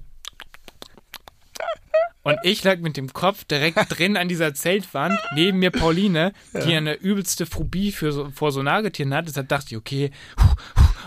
Und 2.23 2.37
ich 2.43 2.63
lag 2.63 2.77
mit 2.79 2.97
dem 2.97 3.11
Kopf 3.13 3.43
direkt 3.45 3.77
drin 3.97 4.15
an 4.15 4.27
dieser 4.29 4.53
Zeltwand, 4.53 5.19
neben 5.33 5.57
mir 5.59 5.71
Pauline, 5.71 6.33
die 6.53 6.75
eine 6.75 6.93
übelste 6.93 7.45
Phobie 7.47 7.91
für 7.91 8.11
so, 8.11 8.29
vor 8.33 8.51
so 8.51 8.61
Nagetieren 8.61 9.13
hat. 9.13 9.27
Deshalb 9.27 9.49
dachte 9.49 9.67
ich, 9.71 9.77
okay, 9.77 10.11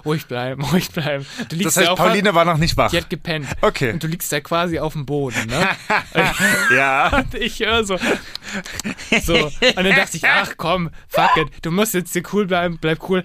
ruhig 0.05 0.27
bleiben, 0.27 0.63
ruhig 0.73 0.91
bleiben. 0.91 1.25
Du 1.49 1.57
liegst 1.57 1.67
Das 1.69 1.77
heißt, 1.77 1.87
ja 1.87 1.93
auf, 1.93 1.99
Pauline 1.99 2.35
war 2.35 2.45
noch 2.45 2.57
nicht 2.59 2.77
wach. 2.77 2.91
die 2.91 2.97
hat 2.97 3.11
gepennt. 3.11 3.47
Okay. 3.61 3.93
Und 3.93 4.03
du 4.03 4.09
liegst 4.09 4.33
da 4.33 4.41
quasi 4.41 4.79
auf 4.81 4.93
dem 4.95 5.07
Boden, 5.07 5.47
ne? 5.47 5.69
Ja. 6.75 7.19
Und 7.19 7.35
ich 7.35 7.61
höre 7.61 7.85
so. 7.85 7.97
So. 9.23 9.35
Und 9.47 9.77
dann 9.77 9.95
dachte 9.95 10.17
ich, 10.17 10.25
ach 10.27 10.55
komm, 10.57 10.91
fuck 11.09 11.37
it. 11.37 11.49
Du 11.63 11.71
musst 11.71 11.95
jetzt 11.95 12.13
hier 12.13 12.23
cool 12.33 12.47
bleiben, 12.47 12.79
bleib 12.81 13.09
cool. 13.09 13.23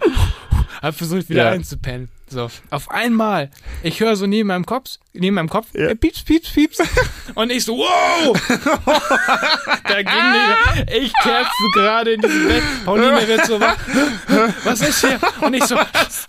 Hab 0.82 0.96
versucht, 0.96 1.30
wieder 1.30 1.46
Ja. 1.46 1.52
einzupennen. 1.52 2.10
So. 2.30 2.50
Auf 2.70 2.92
einmal, 2.92 3.50
ich 3.84 4.00
höre 4.00 4.16
so 4.16 4.28
neben 4.28 4.48
meinem 4.50 4.66
Kopf, 4.66 4.92
neben 5.14 5.36
meinem 5.36 5.50
Kopf, 5.50 5.68
Ja. 5.74 5.88
äh, 5.88 5.96
pieps, 5.96 6.22
pieps, 6.24 6.52
pieps. 6.52 6.78
Und 7.36 7.52
ich 7.52 7.66
so, 7.66 7.78
wow! 7.78 8.38
da 9.84 10.02
ging 10.02 10.86
die, 10.86 10.98
ich 10.98 11.14
kerze 11.24 11.50
gerade 11.74 12.14
in 12.14 12.22
diesem 12.22 12.48
Bett. 12.48 12.64
Pauline 12.86 13.28
wird 13.28 13.46
so 13.46 13.60
wach. 13.60 13.78
Was 14.64 14.82
ist 14.82 15.02
hier? 15.02 15.20
Und 15.42 15.54
ich 15.56 15.64
so, 15.64 15.76
Was 15.76 16.26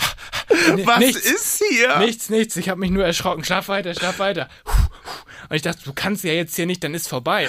nichts. 0.98 1.30
ist 1.30 1.62
hier? 1.68 1.98
Nichts, 1.98 2.30
nichts. 2.30 2.56
Ich 2.56 2.68
habe 2.68 2.80
mich 2.80 2.90
nur 2.90 3.04
erschrocken. 3.04 3.44
Schlaf 3.44 3.68
weiter, 3.68 3.94
schlaf 3.94 4.18
weiter. 4.18 4.48
Und 5.48 5.56
ich 5.56 5.62
dachte, 5.62 5.82
du 5.84 5.92
kannst 5.92 6.24
ja 6.24 6.32
jetzt 6.32 6.56
hier 6.56 6.66
nicht, 6.66 6.82
dann 6.84 6.94
ist 6.94 7.08
vorbei. 7.08 7.48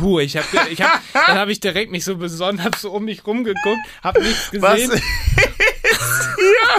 Huh, 0.00 0.20
ich 0.20 0.36
hab, 0.36 0.44
ich 0.70 0.82
hab, 0.82 1.00
dann 1.26 1.38
habe 1.38 1.52
ich 1.52 1.60
direkt 1.60 1.90
mich 1.90 2.04
so 2.04 2.16
besonnen, 2.16 2.62
hab 2.64 2.76
so 2.76 2.90
um 2.90 3.04
mich 3.04 3.26
rumgeguckt, 3.26 3.80
hab 4.02 4.18
nichts 4.18 4.50
Was? 4.60 4.76
gesehen. 4.76 5.02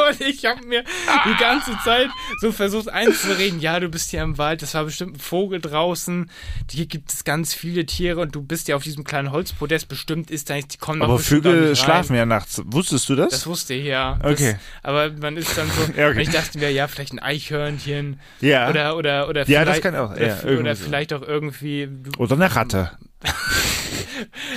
Und 0.10 0.22
ich 0.22 0.46
habe 0.46 0.66
mir 0.66 0.84
die 0.84 1.36
ganze 1.40 1.72
Zeit 1.84 2.10
so 2.40 2.52
versucht 2.52 2.90
einzureden, 2.90 3.60
ja, 3.60 3.80
du 3.80 3.90
bist 3.90 4.12
hier 4.12 4.22
im 4.22 4.38
Wald, 4.38 4.62
das 4.62 4.74
war 4.74 4.86
bestimmt 4.86 5.18
ein 5.18 5.20
Vogel 5.20 5.60
draußen, 5.60 6.30
hier 6.70 6.86
gibt 6.86 7.12
es 7.12 7.24
ganz 7.24 7.54
viele 7.54 7.86
Tiere 7.86 8.22
und 8.22 8.36
du 8.36 8.42
bist 8.42 8.68
ja 8.68 8.76
auf 8.76 8.84
diesem 8.84 9.04
kleinen 9.04 9.32
Holzpodest, 9.32 9.88
bestimmt 9.88 10.30
ist 10.32 10.50
da 10.50 10.56
nichts, 10.56 10.76
die 10.76 10.78
kommen 10.78 11.02
Aber 11.02 11.20
Vögel 11.20 11.70
nicht 11.70 11.82
schlafen 11.82 12.16
ja 12.16 12.26
nachts. 12.26 12.62
Wusstest 12.66 13.10
du 13.10 13.16
das? 13.16 13.30
Das 13.30 13.48
wusste 13.48 13.74
ich 13.74 13.86
ja. 13.86 14.20
Das, 14.22 14.38
Okay. 14.38 14.58
Aber 14.84 15.10
man 15.12 15.36
ist 15.38 15.58
dann 15.58 15.68
so, 15.70 15.92
Ja, 15.98 16.10
okay. 16.10 16.22
ich 16.22 16.30
dachte 16.30 16.60
mir, 16.60 16.70
ja, 16.72 16.88
vielleicht 16.88 17.14
ein 17.14 17.20
Eichhörnchen 17.20 18.20
ja. 18.40 18.70
oder 18.70 18.96
oder 18.98 19.30
oder 19.30 19.42
Ja, 19.42 19.62
vielleicht, 19.62 19.68
das 19.68 19.82
kann 19.82 19.96
auch, 19.96 20.12
oder, 20.12 20.28
ja, 20.28 20.60
oder 20.60 20.76
so. 20.76 20.86
vielleicht 20.86 21.14
auch 21.14 21.22
irgendwie 21.22 21.88
du, 21.88 22.12
Oder 22.22 22.36
eine 22.36 22.56
Ratte. 22.56 22.92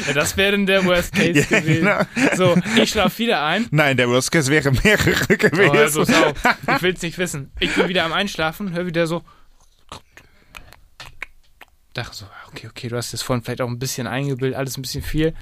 Ja, 0.07 0.13
das 0.15 0.37
wäre 0.37 0.53
dann 0.53 0.67
der 0.67 0.85
Worst 0.85 1.13
Case 1.15 1.41
Ja, 1.51 1.61
gewesen. 1.61 1.81
genau. 1.85 2.37
So, 2.37 2.57
ich 2.77 2.91
schlaf 2.91 3.19
wieder 3.19 3.45
ein. 3.45 3.67
Nein, 3.71 3.97
der 3.97 4.09
Worst 4.09 4.31
Case 4.31 4.51
wäre 4.51 4.71
mehrere 4.73 5.15
Oh, 5.23 5.37
gewesen. 5.37 5.77
also, 5.77 6.05
sau. 6.05 6.33
Ich 6.77 6.83
will's 6.83 7.03
nicht 7.03 7.19
wissen. 7.19 7.53
Ich 7.61 7.75
bin 7.75 7.89
wieder 7.89 8.05
am 8.05 8.13
Einschlafen, 8.13 8.73
höre 8.73 8.87
wieder 8.87 9.07
so. 9.07 9.23
Dachte 11.95 12.17
so, 12.17 12.27
okay, 12.49 12.69
okay, 12.69 12.89
du 12.89 12.97
hast 12.97 13.13
das 13.13 13.23
vorhin 13.23 13.43
vielleicht 13.45 13.61
auch 13.63 13.69
ein 13.69 13.79
bisschen 13.79 14.07
eingebildet, 14.07 14.57
alles 14.57 14.77
ein 14.79 14.83
bisschen 14.83 15.03
viel. 15.03 15.35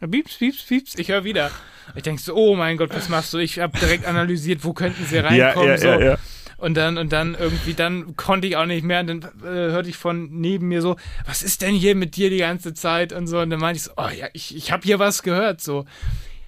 Ja, 0.00 0.06
Pieps, 0.06 0.36
pieps, 0.36 0.62
pieps. 0.62 0.94
Ich 0.96 1.08
höre 1.08 1.24
wieder. 1.24 1.50
Ich 1.94 2.02
denke 2.04 2.22
so, 2.22 2.34
oh 2.36 2.54
mein 2.54 2.76
Gott, 2.76 2.94
was 2.94 3.08
machst 3.08 3.34
du? 3.34 3.38
Ich 3.38 3.58
habe 3.58 3.76
direkt 3.78 4.06
analysiert, 4.06 4.64
wo 4.64 4.72
könnten 4.72 5.04
sie 5.06 5.16
ja, 5.16 5.22
reinkommen. 5.22 5.68
ja, 5.70 5.78
so. 5.78 5.88
ja, 5.88 6.00
ja. 6.00 6.18
Und 6.60 6.74
dann, 6.74 6.98
und 6.98 7.10
dann 7.12 7.34
irgendwie, 7.38 7.74
dann 7.74 8.16
konnte 8.16 8.46
ich 8.46 8.56
auch 8.56 8.66
nicht 8.66 8.84
mehr. 8.84 9.00
Und 9.00 9.06
dann 9.06 9.22
äh, 9.42 9.46
hörte 9.72 9.88
ich 9.88 9.96
von 9.96 10.28
neben 10.30 10.68
mir 10.68 10.82
so, 10.82 10.96
was 11.26 11.42
ist 11.42 11.62
denn 11.62 11.74
hier 11.74 11.94
mit 11.94 12.16
dir 12.16 12.28
die 12.30 12.38
ganze 12.38 12.74
Zeit? 12.74 13.12
Und 13.12 13.26
so. 13.26 13.38
Und 13.40 13.50
dann 13.50 13.60
meinte 13.60 13.78
ich 13.78 13.84
so, 13.84 13.92
oh 13.96 14.08
ja, 14.14 14.28
ich, 14.34 14.54
ich 14.54 14.70
habe 14.70 14.82
hier 14.84 14.98
was 14.98 15.22
gehört. 15.22 15.60
So, 15.62 15.86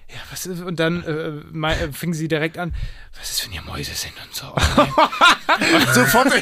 ja, 0.09 0.19
was 0.29 0.45
ist, 0.45 0.61
und 0.61 0.79
dann 0.79 1.03
äh, 1.03 1.31
mei- 1.51 1.73
äh, 1.75 1.91
fing 1.91 2.13
sie 2.13 2.27
direkt 2.27 2.59
an, 2.59 2.75
was 3.19 3.31
ist, 3.31 3.45
wenn 3.45 3.51
hier 3.53 3.63
Mäuse 3.63 3.93
sind 3.95 4.13
und 4.23 4.35
so. 4.35 4.53
Nein. 4.77 5.87
Sofort. 5.93 6.25
und, 6.33 6.41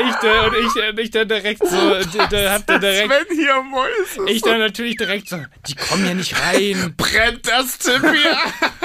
ich, 0.00 0.14
und, 0.22 0.54
ich, 0.56 0.88
und 0.90 0.98
ich 1.00 1.10
dann 1.10 1.28
direkt 1.28 1.66
so, 1.66 1.76
da, 2.16 2.26
da 2.26 2.52
hab 2.52 2.66
dann 2.66 2.80
direkt, 2.80 3.10
Wenn 3.10 3.36
hier 3.36 3.62
Mäuse 3.62 4.30
ich 4.30 4.40
dann 4.42 4.58
natürlich 4.60 4.96
direkt 4.96 5.28
so, 5.28 5.42
die 5.66 5.74
kommen 5.74 6.06
ja 6.06 6.14
nicht 6.14 6.34
rein. 6.40 6.94
brennt 6.96 7.46
das 7.46 7.78
Zimmer. 7.78 8.12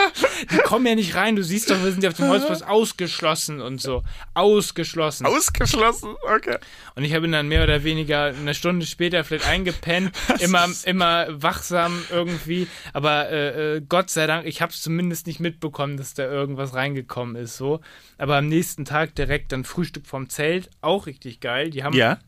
Die 0.51 0.57
kommen 0.57 0.85
ja 0.85 0.95
nicht 0.95 1.15
rein. 1.15 1.35
Du 1.35 1.43
siehst 1.43 1.69
doch, 1.69 1.83
wir 1.83 1.91
sind 1.91 2.03
ja 2.03 2.09
auf 2.09 2.15
dem 2.17 2.27
Holzplatz 2.29 2.61
ausgeschlossen 2.67 3.61
und 3.61 3.81
so. 3.81 4.03
Ausgeschlossen. 4.33 5.25
Ausgeschlossen. 5.25 6.15
Okay. 6.35 6.57
Und 6.95 7.03
ich 7.03 7.13
habe 7.13 7.25
ihn 7.25 7.31
dann 7.31 7.47
mehr 7.47 7.63
oder 7.63 7.83
weniger 7.83 8.25
eine 8.25 8.53
Stunde 8.53 8.85
später 8.85 9.23
vielleicht 9.23 9.47
eingepennt, 9.47 10.11
immer, 10.39 10.67
immer 10.85 11.27
wachsam 11.29 12.01
irgendwie. 12.11 12.67
Aber 12.93 13.29
äh, 13.29 13.75
äh, 13.77 13.81
Gott 13.87 14.09
sei 14.09 14.27
Dank, 14.27 14.45
ich 14.45 14.61
habe 14.61 14.71
es 14.71 14.81
zumindest 14.81 15.27
nicht 15.27 15.39
mitbekommen, 15.39 15.97
dass 15.97 16.13
da 16.13 16.23
irgendwas 16.23 16.73
reingekommen 16.73 17.35
ist. 17.35 17.57
So. 17.57 17.81
Aber 18.17 18.37
am 18.37 18.47
nächsten 18.47 18.85
Tag 18.85 19.15
direkt 19.15 19.51
dann 19.51 19.63
Frühstück 19.63 20.05
vom 20.05 20.29
Zelt, 20.29 20.69
auch 20.81 21.05
richtig 21.07 21.39
geil. 21.39 21.69
Die 21.69 21.83
haben 21.83 21.95
Ja. 21.95 22.19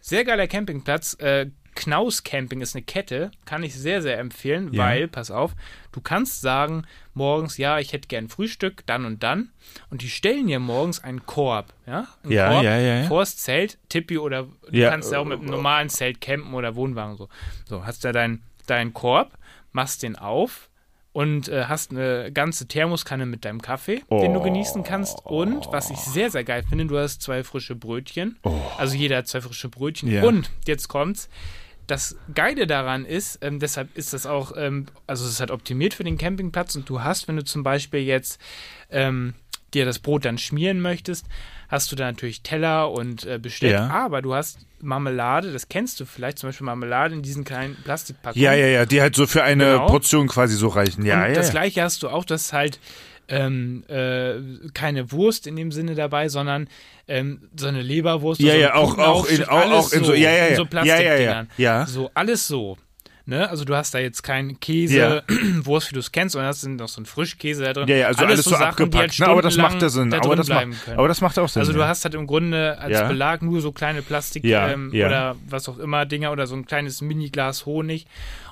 sehr 0.00 0.24
geiler 0.24 0.46
Campingplatz. 0.46 1.14
Äh, 1.14 1.46
Knaus 1.76 2.24
Camping 2.24 2.60
ist 2.60 2.74
eine 2.74 2.82
Kette, 2.82 3.30
kann 3.44 3.62
ich 3.62 3.74
sehr, 3.76 4.02
sehr 4.02 4.18
empfehlen, 4.18 4.72
Ja. 4.72 4.84
weil, 4.84 5.06
pass 5.08 5.30
auf, 5.30 5.52
du 5.92 6.00
kannst 6.00 6.40
sagen, 6.40 6.84
morgens, 7.14 7.56
ja, 7.58 7.78
ich 7.78 7.92
hätte 7.92 8.08
gern 8.08 8.28
Frühstück, 8.28 8.84
dann 8.86 9.04
und 9.04 9.22
dann. 9.22 9.50
Und 9.90 10.02
die 10.02 10.08
stellen 10.10 10.48
dir 10.48 10.58
morgens 10.58 11.04
einen 11.04 11.24
Korb, 11.26 11.72
ja? 11.86 12.08
Einen 12.24 12.32
Ja, 12.32 12.50
Korb 12.50 12.64
ja, 12.64 12.78
ja, 12.78 12.94
ja. 13.02 13.04
vors 13.08 13.36
Zelt, 13.36 13.78
Tippi 13.88 14.18
oder 14.18 14.44
du 14.68 14.76
Ja. 14.76 14.90
kannst 14.90 15.12
ja 15.12 15.18
auch 15.20 15.24
mit 15.24 15.38
einem 15.40 15.50
normalen 15.50 15.88
Zelt 15.88 16.20
campen 16.20 16.54
oder 16.54 16.74
Wohnwagen 16.74 17.16
so. 17.16 17.28
So, 17.68 17.86
hast 17.86 18.04
da 18.04 18.10
deinen 18.12 18.42
deinen 18.66 18.92
Korb, 18.94 19.32
machst 19.70 20.02
den 20.02 20.16
auf 20.16 20.68
und 21.12 21.48
äh, 21.48 21.64
hast 21.66 21.92
eine 21.92 22.32
ganze 22.32 22.66
Thermoskanne 22.66 23.24
mit 23.26 23.44
deinem 23.44 23.62
Kaffee, 23.62 24.02
den 24.10 24.34
du 24.34 24.42
genießen 24.42 24.82
kannst. 24.82 25.24
Und 25.24 25.66
was 25.70 25.88
ich 25.90 25.98
sehr, 25.98 26.30
sehr 26.30 26.42
geil 26.44 26.64
finde, 26.68 26.86
du 26.86 26.98
hast 26.98 27.22
zwei 27.22 27.44
frische 27.44 27.74
Brötchen. 27.76 28.38
Also 28.76 28.96
jeder 28.96 29.18
hat 29.18 29.28
zwei 29.28 29.40
frische 29.40 29.68
Brötchen. 29.68 30.10
Ja. 30.10 30.24
Und 30.24 30.50
jetzt 30.66 30.88
kommt's. 30.88 31.28
Das 31.86 32.16
Geile 32.34 32.66
daran 32.66 33.04
ist, 33.04 33.38
ähm, 33.42 33.60
deshalb 33.60 33.96
ist 33.96 34.12
das 34.12 34.26
auch, 34.26 34.52
ähm, 34.56 34.86
also 35.06 35.24
es 35.24 35.32
ist 35.32 35.40
halt 35.40 35.50
optimiert 35.50 35.94
für 35.94 36.04
den 36.04 36.18
Campingplatz 36.18 36.74
und 36.76 36.88
du 36.88 37.02
hast, 37.02 37.28
wenn 37.28 37.36
du 37.36 37.44
zum 37.44 37.62
Beispiel 37.62 38.00
jetzt 38.00 38.40
ähm, 38.90 39.34
dir 39.72 39.84
das 39.84 39.98
Brot 40.00 40.24
dann 40.24 40.38
schmieren 40.38 40.80
möchtest, 40.80 41.26
hast 41.68 41.90
du 41.92 41.96
da 41.96 42.06
natürlich 42.06 42.42
Teller 42.42 42.90
und 42.90 43.24
äh, 43.24 43.38
Besteck, 43.38 43.72
Ja. 43.72 43.88
aber 43.88 44.22
du 44.22 44.34
hast 44.34 44.60
Marmelade, 44.80 45.52
das 45.52 45.68
kennst 45.68 45.98
du 46.00 46.04
vielleicht, 46.04 46.38
zum 46.38 46.48
Beispiel 46.48 46.64
Marmelade 46.64 47.14
in 47.14 47.22
diesen 47.22 47.44
kleinen 47.44 47.76
Plastikpackungen. 47.84 48.42
Ja, 48.44 48.52
ja, 48.52 48.66
ja, 48.66 48.86
die 48.86 49.00
halt 49.00 49.14
so 49.16 49.26
für 49.26 49.42
eine 49.42 49.64
Genau. 49.72 49.86
Portion 49.86 50.28
quasi 50.28 50.54
so 50.56 50.68
reichen. 50.68 51.04
Ja, 51.04 51.22
und 51.22 51.28
ja. 51.28 51.34
das 51.34 51.50
gleiche 51.50 51.82
hast 51.82 52.02
du 52.02 52.08
auch, 52.08 52.24
dass 52.24 52.52
halt 52.52 52.78
ähm, 53.28 53.84
äh, 53.88 54.34
keine 54.74 55.10
Wurst 55.12 55.46
in 55.46 55.56
dem 55.56 55.72
Sinne 55.72 55.94
dabei, 55.94 56.28
sondern 56.28 56.68
ähm, 57.08 57.42
so 57.56 57.66
eine 57.66 57.82
Leberwurst. 57.82 58.40
Ja, 58.40 58.52
so 58.54 58.58
ja, 58.58 58.74
auch- 58.74 58.94
in- 59.28 59.44
auch- 59.44 59.60
alles 59.62 59.72
auch 59.86 59.92
in 59.92 60.04
so- 60.04 60.14
ja, 60.14 60.30
ja, 60.30 60.48
ja. 60.48 60.56
so 60.56 60.62
Ja, 60.64 60.84
ja, 60.84 60.94
ja. 60.94 61.04
Plastikdingern. 61.06 61.48
Ja. 61.56 61.86
So, 61.86 62.10
alles 62.14 62.46
so. 62.46 62.76
Ne? 63.28 63.50
Also 63.50 63.64
du 63.64 63.74
hast 63.74 63.92
da 63.92 63.98
jetzt 63.98 64.22
keinen 64.22 64.60
Käse, 64.60 65.24
Wurst, 65.64 65.90
wie 65.90 65.94
du 65.94 65.98
es 65.98 66.12
kennst, 66.12 66.34
sondern 66.34 66.48
hast 66.48 66.64
noch 66.64 66.86
so 66.86 66.98
einen 66.98 67.06
Frischkäse 67.06 67.64
da 67.64 67.72
drin. 67.72 67.88
Ja, 67.88 67.96
ja, 67.96 68.06
also 68.06 68.24
alles, 68.24 68.44
so, 68.44 68.50
Sachen, 68.50 68.62
abgepackt. 68.66 69.18
ne? 69.18 69.26
Aber 69.26 69.42
das 69.42 69.56
macht 69.56 69.82
ja 69.82 69.88
Sinn. 69.88 70.10
da 70.10 70.18
Aber 70.18 70.36
das, 70.36 70.46
macht, 70.48 70.66
aber 70.96 71.08
das 71.08 71.20
macht 71.20 71.36
auch 71.40 71.48
Sinn. 71.48 71.58
Also 71.58 71.72
du 71.72 71.84
hast 71.84 72.04
halt 72.04 72.14
im 72.14 72.28
Grunde 72.28 72.78
als. 72.78 73.08
Belag 73.08 73.42
nur 73.42 73.60
so 73.60 73.72
kleine 73.72 74.02
Plastik 74.02 74.44
ähm, 74.44 74.92
oder 74.94 75.34
was 75.48 75.68
auch 75.68 75.78
immer 75.80 76.06
Dinger 76.06 76.30
oder 76.30 76.46
so 76.46 76.54
ein 76.54 76.66
kleines 76.66 77.00
Mini-Glas 77.02 77.66
Honig. 77.66 78.06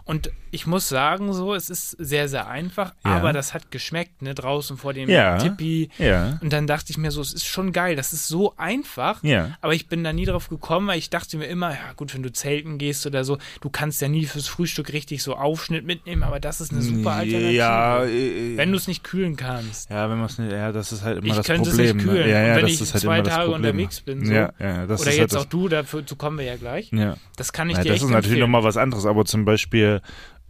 Und 0.06 0.30
ich 0.50 0.66
muss 0.66 0.88
sagen, 0.90 1.32
so, 1.32 1.54
es 1.54 1.70
ist 1.70 1.92
sehr, 1.98 2.28
sehr 2.28 2.46
einfach, 2.46 2.92
Ja. 3.06 3.12
aber 3.16 3.32
das 3.32 3.54
hat 3.54 3.70
geschmeckt, 3.70 4.20
ne, 4.20 4.34
draußen 4.34 4.76
vor 4.76 4.92
dem 4.92 5.08
Ja. 5.08 5.38
Tippi. 5.38 5.88
Ja. 5.98 6.38
Und 6.42 6.52
dann 6.52 6.66
dachte 6.66 6.90
ich 6.90 6.98
mir 6.98 7.10
so, 7.10 7.22
es 7.22 7.32
ist 7.32 7.46
schon 7.46 7.72
geil, 7.72 7.96
das 7.96 8.12
ist 8.12 8.28
so 8.28 8.54
einfach, 8.58 9.24
Ja. 9.24 9.56
aber 9.62 9.72
ich 9.72 9.88
bin 9.88 10.04
da 10.04 10.12
nie 10.12 10.26
drauf 10.26 10.48
gekommen, 10.50 10.88
weil 10.88 10.98
ich 10.98 11.08
dachte 11.08 11.38
mir 11.38 11.46
immer, 11.46 11.70
ja 11.70 11.92
gut, 11.96 12.14
wenn 12.14 12.22
du 12.22 12.30
zelten 12.30 12.76
gehst 12.76 13.06
oder 13.06 13.24
so, 13.24 13.38
du 13.62 13.70
kannst 13.70 14.02
ja 14.02 14.08
nie 14.08 14.26
fürs 14.26 14.46
Frühstück 14.46 14.92
richtig 14.92 15.22
so 15.22 15.36
Aufschnitt 15.36 15.86
mitnehmen, 15.86 16.22
aber 16.22 16.38
das 16.38 16.60
ist 16.60 16.70
eine 16.72 16.82
super 16.82 17.12
Alternative. 17.12 17.52
Ja, 17.52 18.04
äh, 18.04 18.56
Wenn 18.58 18.70
du 18.72 18.76
es 18.76 18.86
nicht 18.86 19.04
kühlen 19.04 19.36
kannst. 19.36 19.88
ja, 19.90 20.10
wenn 20.10 20.18
man 20.18 20.26
es 20.26 20.38
nicht, 20.38 20.52
ja, 20.52 20.70
das 20.70 20.92
ist 20.92 21.02
halt 21.02 21.18
immer 21.18 21.28
Ich 21.28 21.34
das 21.36 21.46
könnte 21.46 21.70
es 21.70 21.76
Problem. 21.76 21.96
nicht 21.96 22.06
kühlen. 22.06 22.26
Ne? 22.26 22.30
Ja, 22.30 22.46
ja, 22.48 22.56
wenn 22.56 22.66
ich 22.66 22.78
halt 22.78 23.00
zwei 23.00 23.22
Tage 23.22 23.50
Problem. 23.50 23.54
unterwegs 23.70 24.00
bin, 24.02 24.24
so. 24.26 24.32
Ja, 24.32 24.52
ja, 24.60 24.86
das 24.86 25.00
Oder 25.00 25.10
ist 25.10 25.16
jetzt 25.16 25.32
halt 25.32 25.40
auch 25.40 25.44
das, 25.44 25.48
du, 25.48 25.68
dazu 25.68 26.16
kommen 26.16 26.36
wir 26.38 26.44
ja 26.44 26.56
gleich. 26.56 26.90
Ja. 26.92 27.16
Das 27.36 27.54
kann 27.54 27.70
ich 27.70 27.78
Ja, 27.78 27.82
dir 27.84 27.92
das 27.94 28.02
ist 28.02 28.10
natürlich 28.10 28.38
nochmal 28.40 28.62
was 28.64 28.76
anderes, 28.76 29.06
aber 29.06 29.24
zum 29.24 29.44
Beispiel 29.46 29.93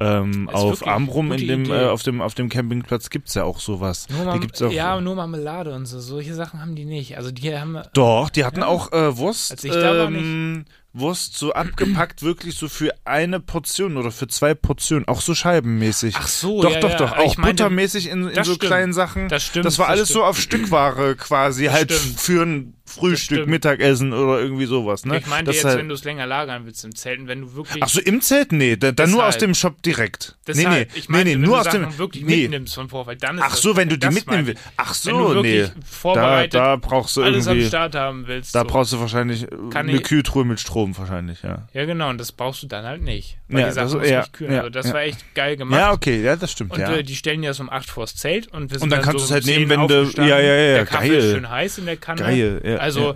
ähm, 0.01 0.49
auf 0.53 0.81
wirklich 0.81 0.89
Amrum 0.89 1.33
in 1.33 1.47
dem, 1.47 1.71
äh, 1.71 1.87
auf 1.87 2.03
dem, 2.03 2.21
auf 2.21 2.35
dem 2.35 2.49
Campingplatz 2.49 3.11
gibt's 3.11 3.35
ja 3.35 3.45
auch 3.45 3.61
sowas. 3.61 4.09
Nur 4.09 4.41
gibt's 4.41 4.61
auch, 4.61 4.73
ja, 4.73 5.01
nur 5.01 5.15
Marmelade 5.15 5.73
und 5.75 5.87
so. 5.87 6.01
Solche 6.01 6.35
Sachen 6.35 6.61
haben 6.61 6.75
die 6.75 6.85
nicht. 6.85 7.17
Also 7.17 7.31
die 7.31 7.57
haben. 7.57 7.81
Doch, 7.93 8.31
die 8.31 8.45
hatten 8.45 8.63
auch 8.63 8.93
äh, 8.93 9.17
Wurst. 9.17 9.53
Als 9.53 9.65
ich 9.65 9.73
da 9.73 9.97
war, 9.97 10.09
ähm, 10.09 10.65
Wurst 10.97 11.37
so 11.37 11.53
abgepackt, 11.53 12.23
wirklich 12.23 12.55
so 12.57 12.69
für 12.69 12.95
eine 13.05 13.41
Portion 13.41 13.97
oder 13.97 14.13
für 14.13 14.29
zwei 14.29 14.55
Portionen, 14.55 15.09
auch 15.09 15.21
so 15.21 15.35
scheibenmäßig. 15.35 16.15
Ach 16.17 16.29
so, 16.29 16.63
doch, 16.63 16.73
ja, 16.73 16.81
doch, 16.81 16.91
ja. 16.91 16.97
doch, 16.99 17.13
Aber 17.13 17.23
auch 17.23 17.33
ich 17.33 17.37
meinte- 17.39 17.65
buttermäßig 17.65 18.09
in, 18.09 18.29
in 18.29 18.35
Das 18.35 18.47
so 18.47 18.55
stimmt. 18.55 18.71
kleinen 18.71 18.93
Sachen. 18.93 19.29
Das 19.29 19.43
stimmt, 19.43 19.65
Das 19.67 19.79
war 19.81 19.87
das 19.89 19.97
alles 19.97 20.09
so 20.09 20.15
stimmt. 20.15 20.25
auf 20.27 20.41
Stückware 20.41 21.17
quasi, 21.17 21.67
halt 21.67 21.93
stimmt. 21.93 22.21
für 22.21 22.43
ein 22.43 22.75
Frühstück. 22.87 23.49
Mittagessen 23.49 24.13
oder 24.13 24.39
irgendwie 24.41 24.67
sowas. 24.67 25.05
Ne? 25.05 25.19
Ich 25.19 25.27
meinte 25.27 25.47
Das 25.47 25.57
jetzt, 25.57 25.65
halt- 25.65 25.79
wenn 25.79 25.89
du 25.89 25.95
es 25.95 26.05
länger 26.05 26.27
lagern 26.27 26.65
willst 26.67 26.85
im 26.85 26.95
Zelt, 26.95 27.27
wenn 27.27 27.41
du 27.41 27.55
wirklich. 27.55 27.83
Ach 27.83 27.89
so, 27.89 27.99
im 28.01 28.21
Zelt? 28.21 28.53
Nee, 28.53 28.77
da, 28.77 28.93
dann 28.93 29.11
nur 29.11 29.25
aus 29.25 29.35
Deshalb. 29.35 29.51
dem 29.51 29.55
Shop 29.55 29.83
direkt. 29.83 30.37
Deshalb, 30.47 30.69
nee, 30.69 30.79
nee, 30.81 30.87
ich 30.95 31.09
meinte, 31.09 31.25
nee, 31.31 31.35
nee, 31.37 31.43
wenn 31.43 31.49
nur 31.49 31.57
du 31.57 31.61
aus 31.61 31.65
Sachen 31.65 31.81
dem. 31.81 31.99
wirklich 31.99 32.25
nee. 32.25 32.43
mitnimmst 32.43 32.75
von 32.75 32.89
Vorfall, 32.91 33.17
dann 33.17 33.39
ist 33.39 33.45
Ach 33.45 33.51
das 33.53 33.63
so, 33.63 33.75
wenn 33.77 33.89
du 33.89 33.97
die 33.97 34.01
das 34.07 34.15
mitnehmen 34.15 34.47
willst. 34.47 34.63
Ach 34.77 34.95
so, 34.95 35.43
nee. 35.43 35.67
vorbereitet 35.91 36.55
Da, 36.55 36.59
da 36.73 36.77
brauchst 36.77 37.17
du 37.17 37.23
alles 37.25 37.49
am 37.49 37.55
irgendwie. 37.55 37.69
Start 37.69 37.95
haben 37.97 38.27
willst. 38.29 38.55
Da 38.55 38.61
so. 38.61 38.67
brauchst 38.67 38.93
du 38.93 39.01
wahrscheinlich 39.01 39.45
äh, 39.45 39.49
eine 39.75 40.01
Kühltruhe 40.01 40.45
mit 40.45 40.61
Strom 40.61 40.84
wahrscheinlich, 40.97 41.43
ja. 41.43 41.67
Ja, 41.73 41.85
genau, 41.85 42.11
und 42.11 42.19
das 42.19 42.33
brauchst 42.33 42.63
du 42.63 42.67
dann 42.67 42.85
halt 42.85 43.03
nicht. 43.03 43.39
Weil 43.49 43.61
Ja, 43.61 43.67
die 43.69 43.73
Sachen 43.73 43.99
das- 43.99 44.03
du 44.09 44.13
ja, 44.13 44.21
nicht 44.21 44.33
kühlen. 44.33 44.53
ja, 44.53 44.59
also 44.59 44.71
das 44.71 44.87
ja. 44.89 44.93
war 44.95 45.01
echt 45.03 45.35
geil 45.35 45.57
gemacht. 45.57 45.81
Ja, 45.81 45.93
okay, 45.93 46.23
ja, 46.23 46.37
das 46.37 46.53
stimmt, 46.53 46.73
Und 46.73 46.81
ja. 46.81 46.93
äh, 46.95 47.03
die 47.03 47.15
stellen 47.17 47.43
ja 47.43 47.53
so 47.55 47.63
um 47.63 47.71
8 47.71 47.89
vors 47.89 48.15
Zelt 48.17 48.49
und 48.49 48.71
wir 48.71 48.79
sind 48.79 48.85
Und 48.85 48.91
dann 48.91 49.03
kannst 49.03 49.13
so 49.21 49.25
du's 49.25 49.31
halt 49.33 49.45
um 49.45 49.49
10 49.51 49.59
nehmen, 49.69 49.71
wenn 49.71 49.89
du- 49.89 50.11
ja, 50.23 50.39
ja, 50.39 50.55
ja, 50.55 50.75
Der 50.75 50.87
Kaffee 50.87 51.09
geil. 51.09 51.19
ist 51.19 51.31
schön 51.33 51.49
heiß 51.51 51.79
in 51.79 51.87
der 51.87 51.97
Kanne. 51.97 52.21
Geil, 52.21 52.61
ja, 52.65 52.77
Also. 52.77 53.15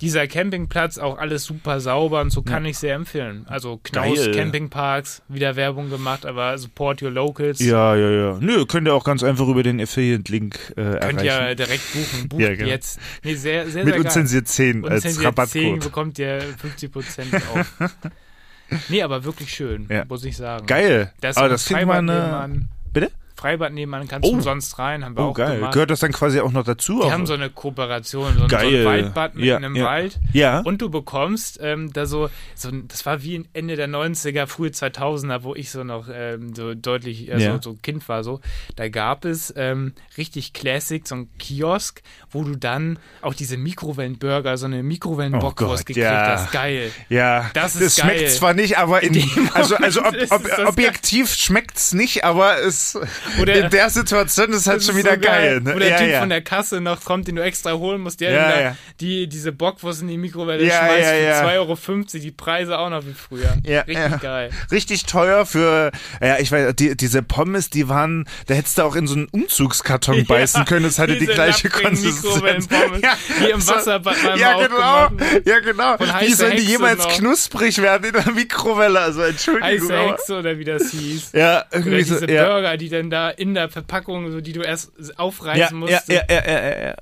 Dieser 0.00 0.26
Campingplatz, 0.28 0.98
auch 0.98 1.18
alles 1.18 1.44
super 1.44 1.80
sauber 1.80 2.20
und 2.20 2.30
so 2.30 2.42
kann 2.42 2.64
ich 2.64 2.78
sehr 2.78 2.94
empfehlen. 2.94 3.44
Also 3.48 3.80
Knaus 3.82 4.16
Geil. 4.18 4.32
Campingparks, 4.32 5.22
wieder 5.28 5.56
Werbung 5.56 5.90
gemacht, 5.90 6.24
aber 6.24 6.56
support 6.56 7.02
your 7.02 7.10
locals. 7.10 7.58
Ja, 7.58 7.96
ja, 7.96 8.08
ja. 8.10 8.38
Nö, 8.40 8.64
könnt 8.66 8.86
ihr 8.86 8.94
auch 8.94 9.04
ganz 9.04 9.22
einfach 9.24 9.48
über 9.48 9.62
den 9.62 9.80
Affiliate-Link 9.80 10.54
äh, 10.70 10.74
Könnt 10.74 11.20
erreichen. 11.22 11.48
ihr 11.48 11.54
direkt 11.56 11.92
buchen. 11.92 12.28
Bucht 12.28 12.40
Ja, 12.42 12.54
genau. 12.54 12.68
jetzt. 12.68 13.00
Nee, 13.24 13.34
sehr, 13.34 13.68
sehr, 13.68 13.84
Mit 13.84 13.94
sehr 13.94 14.04
unzensiert 14.04 14.46
10 14.48 14.84
als 14.84 15.04
Unzensiert 15.04 15.14
10 15.14 15.24
Rabattcode. 15.26 15.80
bekommt 15.84 16.18
ihr 16.20 16.40
50% 16.42 17.34
auf. 17.54 17.74
nee, 18.88 19.02
aber 19.02 19.24
wirklich 19.24 19.50
schön, 19.52 19.86
Ja. 19.90 20.04
muss 20.08 20.24
ich 20.24 20.36
sagen. 20.36 20.66
Geil. 20.66 21.12
Da 21.20 21.30
ist 21.30 21.38
Aber 21.38 21.48
das 21.48 21.64
klingt 21.64 21.86
mal 21.86 21.94
Freibad 21.96 22.10
eine... 22.10 22.20
nebenan. 22.46 22.68
Bitte? 22.92 23.10
Freibad 23.38 23.72
nebenan 23.72 24.08
kannst 24.08 24.26
Oh. 24.26 24.30
du 24.32 24.36
umsonst 24.38 24.78
rein, 24.80 25.04
haben 25.04 25.16
wir 25.16 25.24
Oh, 25.24 25.28
auch 25.28 25.34
geil. 25.34 25.56
gemacht. 25.56 25.72
Gehört 25.72 25.90
das 25.90 26.00
dann 26.00 26.12
quasi 26.12 26.40
auch 26.40 26.50
noch 26.50 26.64
dazu? 26.64 26.98
Die 27.00 27.06
auch? 27.06 27.12
haben 27.12 27.24
so 27.26 27.34
eine 27.34 27.50
Kooperation, 27.50 28.34
so, 28.36 28.42
ein- 28.44 28.50
so 28.50 28.56
Geil. 28.56 28.80
ein 28.80 28.84
Waldbad 28.84 29.34
mitten 29.36 29.46
Ja, 29.46 29.56
im 29.58 29.76
ja. 29.76 29.84
Wald. 29.84 30.18
Ja. 30.32 30.58
Und 30.60 30.82
du 30.82 30.90
bekommst 30.90 31.60
ähm, 31.62 31.92
da 31.92 32.06
so, 32.06 32.30
so, 32.56 32.70
das 32.72 33.06
war 33.06 33.22
wie 33.22 33.44
Ende 33.52 33.76
der 33.76 33.88
90er, 33.88 34.46
frühe 34.46 34.70
2000er, 34.70 35.44
wo 35.44 35.54
ich 35.54 35.70
so 35.70 35.84
noch 35.84 36.08
ähm, 36.12 36.54
so 36.54 36.74
deutlich, 36.74 37.28
äh, 37.28 37.38
Ja. 37.38 37.52
so, 37.62 37.70
so 37.72 37.78
Kind 37.80 38.08
war 38.08 38.24
so. 38.24 38.40
Da 38.76 38.88
gab 38.88 39.24
es 39.24 39.52
ähm, 39.56 39.92
richtig 40.16 40.52
Classic, 40.52 41.06
so 41.06 41.14
ein 41.14 41.28
Kiosk, 41.38 42.02
wo 42.30 42.42
du 42.42 42.56
dann 42.56 42.98
auch 43.22 43.34
diese 43.34 43.56
Mikrowellenburger, 43.56 44.56
so 44.56 44.66
eine 44.66 44.82
Mikrowellenbockwurst 44.82 45.82
Oh 45.82 45.84
gekriegt 45.86 46.06
hast. 46.08 46.50
Geil. 46.52 46.90
Ja, 47.08 47.50
Das 47.54 47.76
ist 47.76 48.00
schmeckt 48.00 48.18
geil. 48.20 48.28
zwar 48.30 48.54
nicht, 48.54 48.78
aber 48.78 49.02
in, 49.02 49.12
dem 49.14 49.50
also 49.54 49.76
also 49.76 50.00
ob, 50.00 50.08
ob, 50.30 50.44
es 50.44 50.56
das 50.56 50.66
objektiv 50.66 51.32
schmeckt's 51.32 51.92
nicht, 51.94 52.24
aber 52.24 52.58
es 52.62 52.98
Oder- 53.40 53.54
in 53.64 53.70
der 53.70 53.90
Situation 53.90 54.52
ist 54.52 54.66
halt 54.66 54.78
Das 54.78 54.86
schon 54.86 54.96
wieder 54.96 55.14
so 55.14 55.20
geil. 55.20 55.60
ne? 55.60 55.74
Wo 55.74 55.78
der 55.78 55.88
ja, 55.88 55.96
Typ 55.98 56.08
ja. 56.10 56.20
von 56.20 56.28
der 56.28 56.42
Kasse 56.42 56.80
noch 56.80 57.04
kommt, 57.04 57.28
den 57.28 57.36
du 57.36 57.42
extra 57.42 57.72
holen 57.72 58.00
musst, 58.00 58.20
der 58.20 58.30
Ja, 58.32 58.60
ja. 58.60 58.76
die 59.00 59.28
diese 59.28 59.52
Bockwurst 59.52 60.02
in 60.02 60.08
die 60.08 60.18
Mikrowelle 60.18 60.64
Ja, 60.64 60.78
schmeißt 60.78 61.04
ja, 61.08 61.14
ja. 61.14 61.34
für 61.34 61.46
2,50 61.46 61.58
Euro, 61.58 62.04
die 62.22 62.30
Preise 62.30 62.78
auch 62.78 62.90
noch 62.90 63.04
wie 63.06 63.14
früher. 63.14 63.56
Ja, 63.64 63.80
Richtig 63.82 63.96
ja. 64.10 64.16
geil. 64.16 64.50
Richtig 64.70 65.04
teuer 65.06 65.46
für, 65.46 65.90
ja, 66.20 66.38
ich 66.38 66.50
weiß, 66.52 66.74
die, 66.76 66.96
diese 66.96 67.22
Pommes, 67.22 67.70
die 67.70 67.88
waren, 67.88 68.28
da 68.46 68.54
hättest 68.54 68.78
du 68.78 68.82
auch 68.82 68.96
in 68.96 69.06
so 69.06 69.14
einen 69.14 69.26
Umzugskarton 69.28 70.24
beißen 70.26 70.64
können, 70.64 70.84
es 70.86 70.98
hatte 70.98 71.16
die 71.18 71.26
gleiche 71.26 71.68
Konsistenz. 71.68 72.22
Mikrowellenpommes, 72.22 73.00
die 73.40 73.50
im 73.50 73.60
so- 73.60 73.74
Wasserbad 73.74 74.22
mal 74.22 74.38
Ja, 74.38 74.54
genau, 74.66 75.08
ja, 75.44 75.60
genau. 75.60 75.96
Wie 76.20 76.32
sollen 76.32 76.56
die 76.56 76.62
jemals 76.64 76.98
noch. 77.04 77.16
knusprig 77.18 77.80
werden 77.82 78.04
in 78.08 78.12
der 78.12 78.32
Mikrowelle? 78.32 78.98
Also, 79.00 79.22
Entschuldigung. 79.22 79.90
Heiße 79.90 80.08
Hexe 80.10 80.38
oder 80.38 80.58
wie 80.58 80.64
das 80.64 80.90
hieß. 80.90 81.32
Ja, 81.32 81.58
Oder 81.58 81.66
irgendwie 81.72 82.02
so, 82.02 82.14
diese 82.20 82.32
ja. 82.32 82.44
Burger, 82.46 82.76
die 82.76 82.88
dann 82.88 83.10
da 83.10 83.17
in 83.36 83.54
der 83.54 83.68
Verpackung, 83.68 84.30
so 84.30 84.40
die 84.40 84.52
du 84.52 84.62
erst 84.62 84.92
aufreißen 85.18 85.60
Ja, 85.60 85.72
musst. 85.72 86.08
ja, 86.08 86.22
ja, 86.28 86.42
ja, 86.46 86.60
ja, 86.60 86.86
ja. 86.88 86.94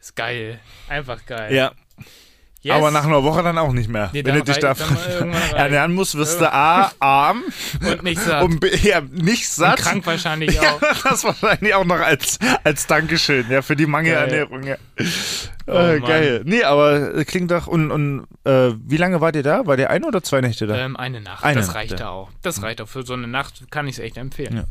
Ist 0.00 0.16
geil. 0.16 0.58
Einfach 0.88 1.24
geil. 1.26 1.54
ja. 1.54 1.72
Yes. 2.60 2.74
Aber 2.74 2.90
nach 2.90 3.04
einer 3.06 3.22
Woche 3.22 3.44
dann 3.44 3.56
auch 3.56 3.72
nicht 3.72 3.88
mehr. 3.88 4.10
Nee, 4.12 4.24
wenn 4.24 4.34
du 4.34 4.42
dich 4.42 4.58
da 4.58 4.72
reicht. 4.72 4.82
ernähren 5.54 5.94
musst, 5.94 6.16
wirst 6.16 6.40
du 6.40 6.52
A, 6.52 6.90
arm 6.98 7.44
Und 7.88 8.02
nicht 8.02 8.20
satt. 8.20 8.42
und 8.42 8.58
B, 8.58 8.68
ja, 8.82 9.00
nicht 9.00 9.44
Und 9.44 9.54
satt. 9.54 9.78
krank 9.78 10.04
wahrscheinlich 10.04 10.56
Ja, 10.56 10.72
auch. 10.72 10.80
das 11.04 11.22
wahrscheinlich 11.22 11.72
auch 11.74 11.84
noch 11.84 12.00
als, 12.00 12.36
als 12.64 12.88
Dankeschön, 12.88 13.48
ja, 13.48 13.62
für 13.62 13.76
die 13.76 13.86
Mangelernährung, 13.86 14.64
ja. 14.64 14.74
Oh, 15.68 15.72
äh, 15.72 16.00
geil. 16.00 16.42
Nee, 16.46 16.64
aber 16.64 17.14
äh, 17.14 17.24
klingt 17.24 17.52
doch, 17.52 17.68
und, 17.68 17.92
und 17.92 18.26
äh, 18.44 18.72
wie 18.84 18.96
lange 18.96 19.20
wart 19.20 19.36
ihr 19.36 19.44
da? 19.44 19.64
War 19.66 19.76
der 19.76 19.90
ein 19.90 20.02
oder 20.04 20.20
zwei 20.24 20.40
Nächte 20.40 20.66
da? 20.66 20.76
Ähm, 20.78 20.96
eine 20.96 21.20
Nacht. 21.20 21.44
Eine 21.44 21.60
das 21.60 21.76
reicht 21.76 22.00
ja. 22.00 22.08
auch. 22.08 22.28
Das 22.42 22.60
reicht 22.62 22.80
auch. 22.80 22.88
Für 22.88 23.04
so 23.06 23.12
eine 23.14 23.28
Nacht 23.28 23.70
kann 23.70 23.86
ich 23.86 23.94
es 23.94 23.98
echt 24.00 24.16
empfehlen. 24.16 24.56
Ja. 24.56 24.64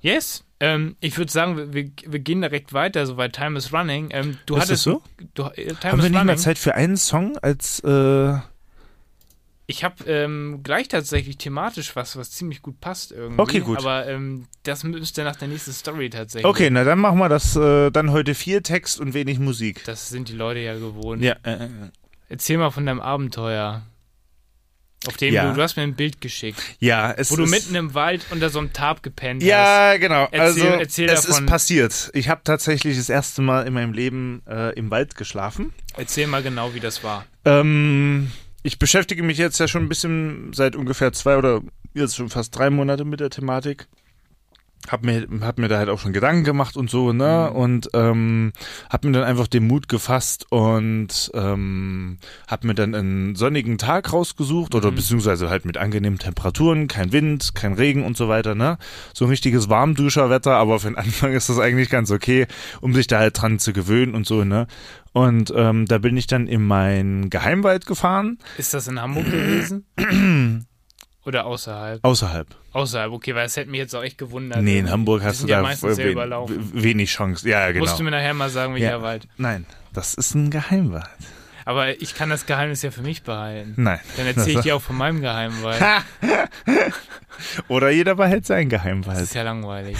Yes. 0.00 0.44
Ähm, 0.60 0.96
ich 1.00 1.16
würde 1.18 1.30
sagen, 1.30 1.72
wir, 1.72 1.90
wir, 2.06 2.18
gehen 2.18 2.40
direkt 2.40 2.72
weiter, 2.72 3.06
soweit 3.06 3.34
Time 3.34 3.56
is 3.56 3.72
running. 3.72 4.08
Ähm, 4.12 4.38
du 4.46 4.54
Ist 4.54 4.62
hattest 4.62 4.72
das 4.72 4.82
so? 4.82 5.02
Du, 5.34 5.44
äh, 5.44 5.66
Time 5.66 5.92
Haben 5.92 5.98
is 5.98 6.04
wir 6.04 6.10
nicht 6.10 6.18
running. 6.18 6.26
mal 6.26 6.38
Zeit 6.38 6.58
für 6.58 6.74
einen 6.74 6.96
Song 6.96 7.38
als, 7.38 7.80
äh, 7.80 8.34
Ich 9.66 9.84
habe 9.84 10.04
ähm, 10.06 10.60
gleich 10.64 10.88
tatsächlich 10.88 11.38
thematisch 11.38 11.94
was, 11.94 12.16
was 12.16 12.32
ziemlich 12.32 12.62
gut 12.62 12.80
passt 12.80 13.12
irgendwie. 13.12 13.40
Okay, 13.40 13.60
gut. 13.60 13.78
Aber 13.78 14.06
ähm, 14.08 14.46
das 14.64 14.82
müsste 14.82 15.22
nach 15.22 15.36
der 15.36 15.48
nächsten 15.48 15.72
Story 15.72 16.10
tatsächlich. 16.10 16.48
okay, 16.48 16.70
na 16.70 16.84
dann 16.84 16.98
machen 16.98 17.18
wir 17.18 17.28
das, 17.28 17.54
äh, 17.54 17.90
dann 17.90 18.10
heute 18.10 18.34
viel 18.34 18.62
Text 18.62 18.98
und 18.98 19.14
wenig 19.14 19.38
Musik. 19.38 19.84
Das 19.84 20.08
sind 20.08 20.28
die 20.28 20.34
Leute 20.34 20.60
ja 20.60 20.74
gewohnt. 20.74 21.22
Ja, 21.22 21.36
äh, 21.44 21.66
äh, 21.66 21.68
Erzähl 22.30 22.58
mal 22.58 22.70
von 22.70 22.84
deinem 22.84 23.00
Abenteuer. 23.00 23.82
Auf 25.06 25.16
dem 25.16 25.32
Ja. 25.32 25.48
du, 25.50 25.54
du 25.54 25.62
hast 25.62 25.76
mir 25.76 25.84
ein 25.84 25.94
Bild 25.94 26.20
geschickt, 26.20 26.60
ja, 26.80 27.12
es 27.12 27.30
wo 27.30 27.36
du 27.36 27.46
mitten 27.46 27.74
im 27.76 27.94
Wald 27.94 28.26
unter 28.30 28.50
so 28.50 28.58
einem 28.58 28.72
Tarp 28.72 29.02
gepennt 29.04 29.42
hast. 29.42 29.48
Ja, 29.48 29.96
genau. 29.96 30.24
Erzähl- 30.32 30.40
also 30.40 30.64
erzähl 30.66 31.08
es 31.08 31.22
davon. 31.22 31.44
ist 31.44 31.50
passiert. 31.50 32.10
Ich 32.14 32.28
habe 32.28 32.40
tatsächlich 32.42 32.96
das 32.96 33.08
erste 33.08 33.40
Mal 33.40 33.66
in 33.66 33.74
meinem 33.74 33.92
Leben 33.92 34.42
äh, 34.48 34.74
im 34.74 34.90
Wald 34.90 35.14
geschlafen. 35.14 35.72
Erzähl 35.96 36.26
mal 36.26 36.42
genau, 36.42 36.74
wie 36.74 36.80
das 36.80 37.04
war. 37.04 37.24
Ähm, 37.44 38.32
ich 38.64 38.80
beschäftige 38.80 39.22
mich 39.22 39.38
jetzt 39.38 39.60
ja 39.60 39.68
schon 39.68 39.82
ein 39.84 39.88
bisschen 39.88 40.52
seit 40.52 40.74
ungefähr 40.74 41.12
zwei 41.12 41.36
oder 41.36 41.60
jetzt 41.94 42.16
schon 42.16 42.28
fast 42.28 42.56
drei 42.56 42.68
Monate 42.68 43.04
mit 43.04 43.20
der 43.20 43.30
Thematik. 43.30 43.86
Hab 44.88 45.04
mir, 45.04 45.26
hab 45.42 45.58
mir 45.58 45.68
da 45.68 45.78
halt 45.78 45.88
auch 45.88 45.98
schon 45.98 46.12
Gedanken 46.12 46.44
gemacht 46.44 46.76
und 46.76 46.88
so, 46.88 47.12
ne? 47.12 47.50
Und 47.52 47.90
ähm, 47.94 48.52
hab 48.88 49.04
mir 49.04 49.12
dann 49.12 49.24
einfach 49.24 49.46
den 49.46 49.66
Mut 49.66 49.88
gefasst 49.88 50.46
und 50.50 51.30
ähm, 51.34 52.18
hab 52.46 52.64
mir 52.64 52.74
dann 52.74 52.94
einen 52.94 53.34
sonnigen 53.34 53.78
Tag 53.78 54.12
rausgesucht 54.12 54.74
oder 54.74 54.90
beziehungsweise 54.90 55.50
halt 55.50 55.64
mit 55.64 55.76
angenehmen 55.76 56.18
Temperaturen, 56.18 56.88
kein 56.88 57.12
Wind, 57.12 57.54
kein 57.54 57.74
Regen 57.74 58.04
und 58.04 58.16
so 58.16 58.28
weiter, 58.28 58.54
ne? 58.54 58.78
So 59.12 59.26
ein 59.26 59.30
richtiges 59.30 59.68
Warmduscherwetter, 59.68 60.54
aber 60.54 60.80
für 60.80 60.88
den 60.88 60.96
Anfang 60.96 61.32
ist 61.34 61.48
das 61.48 61.58
eigentlich 61.58 61.90
ganz 61.90 62.10
okay, 62.10 62.46
um 62.80 62.94
sich 62.94 63.06
da 63.06 63.18
halt 63.18 63.40
dran 63.40 63.58
zu 63.58 63.72
gewöhnen 63.72 64.14
und 64.14 64.26
so, 64.26 64.44
ne? 64.44 64.66
Und 65.12 65.52
ähm, 65.54 65.86
da 65.86 65.98
bin 65.98 66.16
ich 66.16 66.26
dann 66.26 66.46
in 66.46 66.64
meinen 66.66 67.28
Geheimwald 67.30 67.86
gefahren, 67.86 68.38
Ist 68.56 68.74
das 68.74 68.88
in 68.88 69.00
Hamburg 69.00 69.26
gewesen? 69.26 69.86
Oder 71.28 71.44
außerhalb? 71.44 72.02
außerhalb. 72.02 72.46
Außerhalb, 72.72 73.12
okay, 73.12 73.34
weil 73.34 73.44
das 73.44 73.56
hätte 73.58 73.70
mich 73.70 73.78
jetzt 73.80 73.94
auch 73.94 74.02
echt 74.02 74.16
gewundert. 74.16 74.62
Nee, 74.62 74.78
in 74.78 74.90
Hamburg 74.90 75.22
hast 75.22 75.42
du 75.42 75.46
ja 75.46 75.58
da 75.58 75.62
meistens 75.62 75.96
sehr 75.96 76.06
wen- 76.06 76.12
überlaufen. 76.12 76.70
wenig 76.82 77.10
Chance. 77.10 77.46
Ja, 77.46 77.66
genau. 77.70 77.80
Musst 77.84 77.98
du 77.98 78.02
mir 78.02 78.10
nachher 78.12 78.32
mal 78.32 78.48
sagen, 78.48 78.72
welcher 78.72 78.86
ja. 78.92 79.02
Wald. 79.02 79.28
Nein, 79.36 79.66
das 79.92 80.14
ist 80.14 80.34
ein 80.34 80.50
Geheimwald. 80.50 81.04
Aber 81.66 82.00
ich 82.00 82.14
kann 82.14 82.30
das 82.30 82.46
Geheimnis 82.46 82.80
ja 82.80 82.90
für 82.90 83.02
mich 83.02 83.24
behalten. 83.24 83.74
Nein. 83.76 84.00
Dann 84.16 84.26
erzähle 84.26 84.52
ich 84.58 84.60
dir 84.62 84.76
auch 84.76 84.80
von 84.80 84.96
meinem 84.96 85.20
Geheimwald. 85.20 85.82
Oder 87.68 87.90
jeder 87.90 88.14
behält 88.14 88.46
seinen 88.46 88.70
Das 88.70 88.80
Geheimwald. 88.82 89.20
ist 89.20 89.34
ja 89.34 89.42
langweilig. 89.42 89.96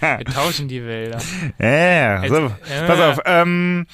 Wir 0.00 0.24
tauschen 0.26 0.68
die 0.68 0.84
Wälder. 0.84 1.18
Ja, 1.58 2.28
so. 2.28 2.52
Jetzt- 2.68 2.86
Pass 2.86 2.98
äh. 2.98 3.02
auf. 3.04 3.18
Ähm, 3.24 3.86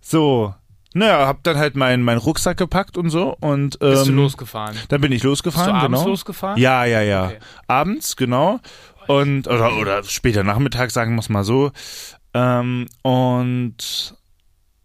so. 0.00 0.54
Naja, 0.94 1.26
hab 1.26 1.42
dann 1.42 1.58
halt 1.58 1.74
meinen 1.76 2.02
meinen 2.04 2.18
Rucksack 2.18 2.56
gepackt 2.56 2.96
und 2.96 3.10
so 3.10 3.36
und 3.40 3.78
ähm, 3.82 3.90
Bist 3.90 4.06
du 4.06 4.12
losgefahren? 4.12 4.76
Dann 4.88 5.00
bin 5.00 5.12
ich 5.12 5.22
losgefahren, 5.22 5.72
Bist 5.72 5.82
du 5.82 5.84
abends 5.86 5.98
genau. 6.00 6.10
losgefahren? 6.10 6.58
Ja, 6.60 6.84
ja, 6.84 7.02
ja. 7.02 7.26
Okay. 7.26 7.38
Abends, 7.66 8.16
genau. 8.16 8.60
Und 9.08 9.48
oder 9.48 9.76
oder 9.76 10.02
später 10.04 10.44
Nachmittag, 10.44 10.90
sagen 10.90 11.14
wir 11.14 11.20
es 11.20 11.28
mal 11.28 11.44
so. 11.44 11.72
Ähm, 12.32 12.86
und 13.02 14.14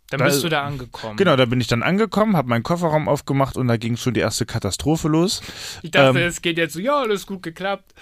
Dann 0.09 0.19
Da- 0.19 0.25
bist 0.25 0.43
du 0.43 0.49
da 0.49 0.63
angekommen. 0.63 1.15
genau, 1.17 1.35
da 1.35 1.45
bin 1.45 1.61
ich 1.61 1.67
dann 1.67 1.83
angekommen, 1.83 2.35
habe 2.35 2.49
meinen 2.49 2.63
Kofferraum 2.63 3.07
aufgemacht 3.07 3.55
und 3.57 3.67
da 3.67 3.77
ging 3.77 3.95
schon 3.95 4.15
die 4.15 4.19
erste 4.21 4.45
Katastrophe 4.47 5.07
los. 5.07 5.41
Ich 5.83 5.91
dachte, 5.91 6.19
Ähm, 6.19 6.27
es 6.27 6.41
geht 6.41 6.57
jetzt 6.57 6.73
so, 6.73 6.79
ja, 6.79 6.99
alles 6.99 7.27
gut 7.27 7.43
geklappt. 7.43 7.93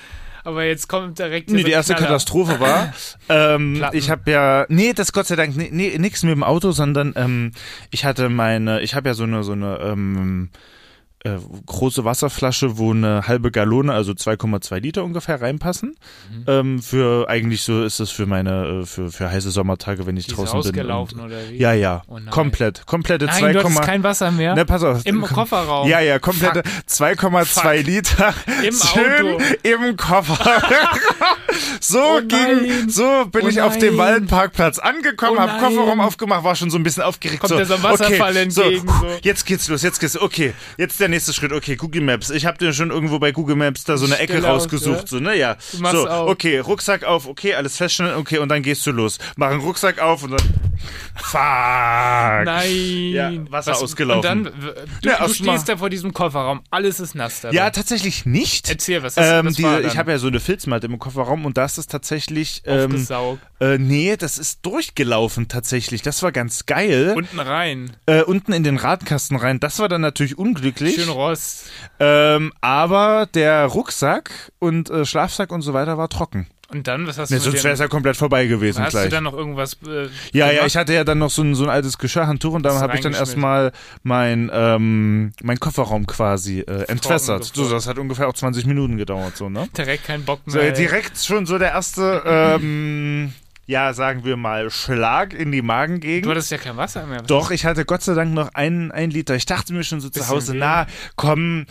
Aber 0.47 0.63
jetzt 0.63 0.87
kommt 0.87 1.19
direkt 1.19 1.51
Nee, 1.51 1.63
die 1.63 1.71
erste 1.71 1.93
Knaller. 1.93 2.07
Katastrophe 2.07 2.61
war, 2.61 2.93
ähm, 3.27 3.83
ich 3.91 4.09
habe 4.09 4.31
ja, 4.31 4.65
nee, 4.69 4.93
das 4.93 5.11
Gott 5.11 5.27
sei 5.27 5.35
Dank, 5.35 5.57
nee, 5.57 5.67
nee, 5.73 5.97
nix 5.97 6.23
mit 6.23 6.31
dem 6.31 6.41
Auto, 6.45 6.71
sondern 6.71 7.11
ähm, 7.17 7.51
ich 7.91 8.05
hatte 8.05 8.29
meine, 8.29 8.79
ich 8.79 8.95
habe 8.95 9.09
ja 9.09 9.13
so 9.13 9.23
eine, 9.23 9.43
so 9.43 9.51
eine, 9.51 9.77
ähm, 9.81 10.47
äh, 11.23 11.37
große 11.65 12.05
Wasserflasche, 12.05 12.77
wo 12.77 12.91
eine 12.91 13.27
halbe 13.27 13.51
Gallone, 13.51 13.91
also 13.91 14.11
2,2 14.11 14.79
Liter 14.79 15.03
ungefähr 15.03 15.41
reinpassen. 15.41 15.95
Mhm. 16.31 16.43
Ähm, 16.47 16.81
für 16.81 17.27
eigentlich 17.27 17.63
so 17.63 17.83
ist 17.83 17.99
es 17.99 18.11
für 18.11 18.25
meine, 18.25 18.81
äh, 18.81 18.85
für, 18.85 19.11
für 19.11 19.29
heiße 19.29 19.49
Sommertage, 19.51 20.05
wenn 20.05 20.15
ich 20.15 20.25
Die 20.25 20.31
ist 20.31 20.37
draußen 20.37 20.59
bin. 20.61 20.69
ausgelaufen 20.69 21.19
Und, 21.19 21.25
oder 21.27 21.37
wie? 21.49 21.57
ja, 21.57 21.73
ja, 21.73 22.03
Oh 22.07 22.19
komplett, 22.29 22.85
komplette 22.85 23.25
Nein, 23.25 23.39
2, 23.39 23.53
du 23.53 23.59
hattest 23.63 23.81
kein 23.81 24.03
Wasser 24.03 24.31
mehr. 24.31 24.53
Ne, 24.55 24.65
pass 24.65 24.83
auf. 24.83 25.05
Im 25.05 25.21
Kofferraum. 25.21 25.87
Ja, 25.89 25.99
ja, 26.01 26.19
komplette 26.19 26.61
2,2 26.87 27.81
Liter. 27.83 28.33
Im 28.65 28.73
schön 28.75 29.35
Auto. 29.35 29.43
im 29.63 29.97
Koffer. 29.97 30.37
so 31.79 31.99
Oh 31.99 32.21
ging, 32.21 32.89
so 32.89 33.25
bin 33.31 33.45
Oh 33.45 33.47
ich 33.49 33.61
auf 33.61 33.77
dem 33.77 33.95
nein. 33.95 34.07
Waldparkplatz 34.21 34.79
angekommen, 34.79 35.37
Oh 35.37 35.41
hab. 35.41 35.59
Kofferraum 35.61 35.99
aufgemacht, 35.99 36.43
war 36.43 36.55
schon 36.55 36.69
so 36.69 36.77
ein 36.77 36.83
bisschen 36.83 37.03
aufgeregt. 37.03 37.39
Kommt 37.39 37.49
so, 37.51 37.63
so 37.63 37.73
ein 37.75 37.83
Wasserfall 37.83 38.31
okay, 38.31 38.41
entgegen, 38.43 38.87
So, 38.87 38.93
so. 39.01 39.07
jetzt 39.21 39.45
geht's 39.45 39.67
los, 39.67 39.81
jetzt 39.81 39.99
geht's, 39.99 40.17
okay, 40.19 40.53
jetzt 40.77 40.99
der 40.99 41.07
nächste 41.09 41.33
Schritt, 41.33 41.51
okay, 41.51 41.75
Google 41.75 42.01
Maps. 42.01 42.29
Ich 42.29 42.45
habe 42.45 42.57
dir 42.57 42.73
schon 42.73 42.91
irgendwo 42.91 43.19
bei 43.19 43.31
Google 43.31 43.55
Maps 43.55 43.83
da 43.83 43.97
so 43.97 44.05
eine 44.05 44.17
Ecke 44.19 44.33
Stille 44.33 44.49
aus, 44.49 44.63
rausgesucht, 44.63 45.01
ja. 45.01 45.07
so, 45.07 45.19
ne, 45.19 45.35
ja. 45.35 45.57
Du 45.71 45.77
machst 45.79 45.95
So, 45.95 46.07
auf. 46.07 46.29
okay, 46.29 46.59
Rucksack 46.59 47.03
auf, 47.03 47.27
okay, 47.27 47.53
alles 47.55 47.77
feststellen, 47.77 48.15
okay, 48.15 48.37
und 48.39 48.49
dann 48.49 48.61
gehst 48.63 48.85
du 48.85 48.91
los. 48.91 49.17
Mach 49.35 49.49
einen 49.49 49.61
Rucksack 49.61 49.99
auf 49.99 50.23
und 50.23 50.31
dann, 50.31 50.41
fuck. 51.15 51.39
Nein. 52.45 53.11
Ja, 53.11 53.31
Wasser 53.49 53.77
ausgelaufen. 53.77 54.17
Und 54.39 54.45
dann, 54.45 54.53
du, 55.01 55.09
Ja, 55.09 55.25
du 55.25 55.33
stehst 55.33 55.69
da 55.69 55.77
vor 55.77 55.89
diesem 55.89 56.13
Kofferraum, 56.13 56.61
alles 56.69 56.99
ist 56.99 57.15
nass 57.15 57.41
da. 57.41 57.51
Ja, 57.51 57.69
tatsächlich 57.69 58.25
nicht. 58.25 58.69
Erzähl, 58.69 59.03
was, 59.03 59.17
hast, 59.17 59.25
Ähm, 59.25 59.45
was 59.47 59.55
diese, 59.55 59.81
ich 59.81 59.97
habe 59.97 60.11
ja 60.11 60.17
so 60.17 60.27
eine 60.27 60.39
Filzmatte 60.39 60.87
im 60.87 60.99
Kofferraum 60.99 61.45
und 61.47 61.57
da 61.57 61.65
ist 61.65 61.77
tatsächlich. 61.87 62.61
Ähm, 62.65 62.91
Aufgesaugt. 62.91 63.41
äh, 63.59 63.77
nee, 63.77 64.15
das 64.17 64.37
ist 64.37 64.65
durchgelaufen 64.65 65.47
tatsächlich. 65.47 66.01
Das 66.01 66.21
war 66.21 66.31
ganz 66.31 66.65
geil. 66.65 67.13
Unten 67.15 67.39
rein. 67.39 67.97
äh, 68.05 68.21
unten 68.21 68.53
in 68.53 68.63
den 68.63 68.77
Radkasten 68.77 69.37
rein. 69.37 69.59
Das 69.59 69.79
war 69.79 69.89
dann 69.89 70.01
natürlich 70.01 70.37
unglücklich. 70.37 70.95
Schön 70.95 71.09
Rost. 71.09 71.65
Ähm, 71.99 72.53
aber 72.61 73.27
der 73.33 73.65
Rucksack 73.65 74.51
und 74.59 74.89
äh, 74.89 75.05
Schlafsack 75.05 75.51
und 75.51 75.61
so 75.61 75.73
weiter 75.73 75.97
war 75.97 76.09
trocken. 76.09 76.47
Und 76.69 76.85
dann, 76.87 77.07
was 77.07 77.17
hast 77.17 77.29
Nee, 77.29 77.37
du 77.37 77.43
sonst 77.43 77.53
mit 77.55 77.63
wäre 77.63 77.73
es 77.75 77.79
ja 77.79 77.87
komplett 77.87 78.17
vorbei 78.17 78.45
gewesen 78.45 78.83
Hast 78.83 78.91
gleich. 78.91 79.05
du 79.05 79.09
dann 79.11 79.23
noch 79.23 79.33
irgendwas 79.33 79.77
äh, 79.87 80.03
ja, 80.33 80.47
ja, 80.47 80.51
gemacht? 80.51 80.67
ich 80.67 80.75
hatte 80.77 80.93
ja 80.93 81.05
dann 81.05 81.17
noch 81.17 81.29
so 81.29 81.41
ein, 81.41 81.55
so 81.55 81.63
ein 81.63 81.69
altes 81.69 81.97
Geschirrhandtuch 81.97 82.51
und 82.53 82.63
dann 82.63 82.73
Hast 82.73 82.81
habe 82.81 82.95
ich 82.95 83.01
dann 83.01 83.13
erstmal 83.13 83.71
mein, 84.03 84.51
ähm, 84.53 85.31
mein 85.43 85.59
Kofferraum 85.61 86.05
quasi 86.07 86.59
äh, 86.59 86.83
entwässert. 86.89 87.45
So, 87.53 87.69
das 87.69 87.87
hat 87.87 87.97
ungefähr 87.97 88.27
auch 88.27 88.33
20 88.33 88.65
Minuten 88.65 88.97
gedauert, 88.97 89.37
so, 89.37 89.47
ne? 89.49 89.67
direkt 89.77 90.05
keinen 90.05 90.25
Bock 90.25 90.41
So, 90.45 90.57
mehr. 90.57 90.71
direkt 90.73 91.17
schon 91.17 91.45
so 91.45 91.57
der 91.57 91.69
erste, 91.71 92.21
ähm, 92.25 93.33
ja, 93.67 93.93
sagen 93.93 94.23
wir 94.23 94.37
mal, 94.37 94.69
Schlag 94.71 95.33
in 95.33 95.51
die 95.51 95.59
Du 95.59 95.65
Magengegend. 95.65 96.25
hattest 96.27 96.51
ja 96.51 96.57
kein 96.57 96.77
Wasser 96.77 97.05
mehr. 97.05 97.19
Was 97.19 97.27
Doch, 97.27 97.51
ich 97.51 97.65
hatte 97.65 97.83
Gott 97.85 98.01
sei 98.01 98.13
Dank 98.13 98.33
noch 98.33 98.53
einen, 98.53 98.91
einen 98.91 99.11
Liter. 99.11 99.35
Ich 99.35 99.45
dachte 99.45 99.73
mir 99.73 99.83
schon 99.83 99.99
so 99.99 100.09
zu 100.09 100.27
Hause, 100.29 100.55
na, 100.55 100.87
komm, 101.17 101.65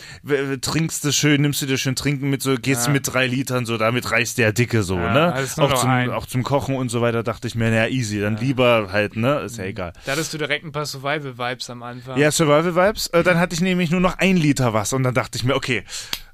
trinkst 0.61 1.03
du 1.03 1.11
schön, 1.11 1.41
nimmst 1.41 1.61
du 1.61 1.65
dir 1.65 1.77
schön 1.77 1.95
trinken 1.95 2.29
mit, 2.29 2.41
so 2.43 2.55
gehst 2.55 2.85
du 2.85 2.89
Ja. 2.89 2.93
mit 2.93 3.11
drei 3.11 3.25
Litern, 3.27 3.65
so 3.65 3.77
damit 3.77 4.11
reißt 4.11 4.37
der 4.37 4.53
Dicke 4.53 4.83
so, 4.83 4.95
Ja, 4.97 5.11
ne? 5.13 5.33
Auch 5.57 5.73
zum, 5.73 5.89
ein. 5.89 6.09
auch 6.11 6.25
zum 6.27 6.43
Kochen 6.43 6.75
und 6.75 6.89
so 6.89 7.01
weiter 7.01 7.23
dachte 7.23 7.47
ich 7.47 7.55
mir, 7.55 7.71
na 7.71 7.87
easy, 7.89 8.19
dann 8.21 8.37
lieber 8.37 8.89
halt, 8.91 9.15
ne? 9.15 9.39
Ist 9.39 9.57
ja 9.57 9.65
egal. 9.65 9.93
Da 10.05 10.11
hattest 10.11 10.33
du 10.33 10.37
direkt 10.37 10.65
ein 10.65 10.71
paar 10.71 10.85
Survival-Vibes 10.85 11.69
am 11.71 11.81
Anfang. 11.83 12.17
Ja, 12.17 12.29
Survival 12.31 12.75
Vibes. 12.75 13.07
Äh, 13.07 13.23
dann 13.23 13.39
hatte 13.39 13.55
ich 13.55 13.61
nämlich 13.61 13.89
nur 13.89 14.01
noch 14.01 14.17
ein 14.19 14.37
Liter 14.37 14.73
Wasser 14.73 14.95
und 14.97 15.03
dann 15.03 15.15
dachte 15.15 15.37
ich 15.37 15.43
mir, 15.43 15.55
okay, 15.55 15.83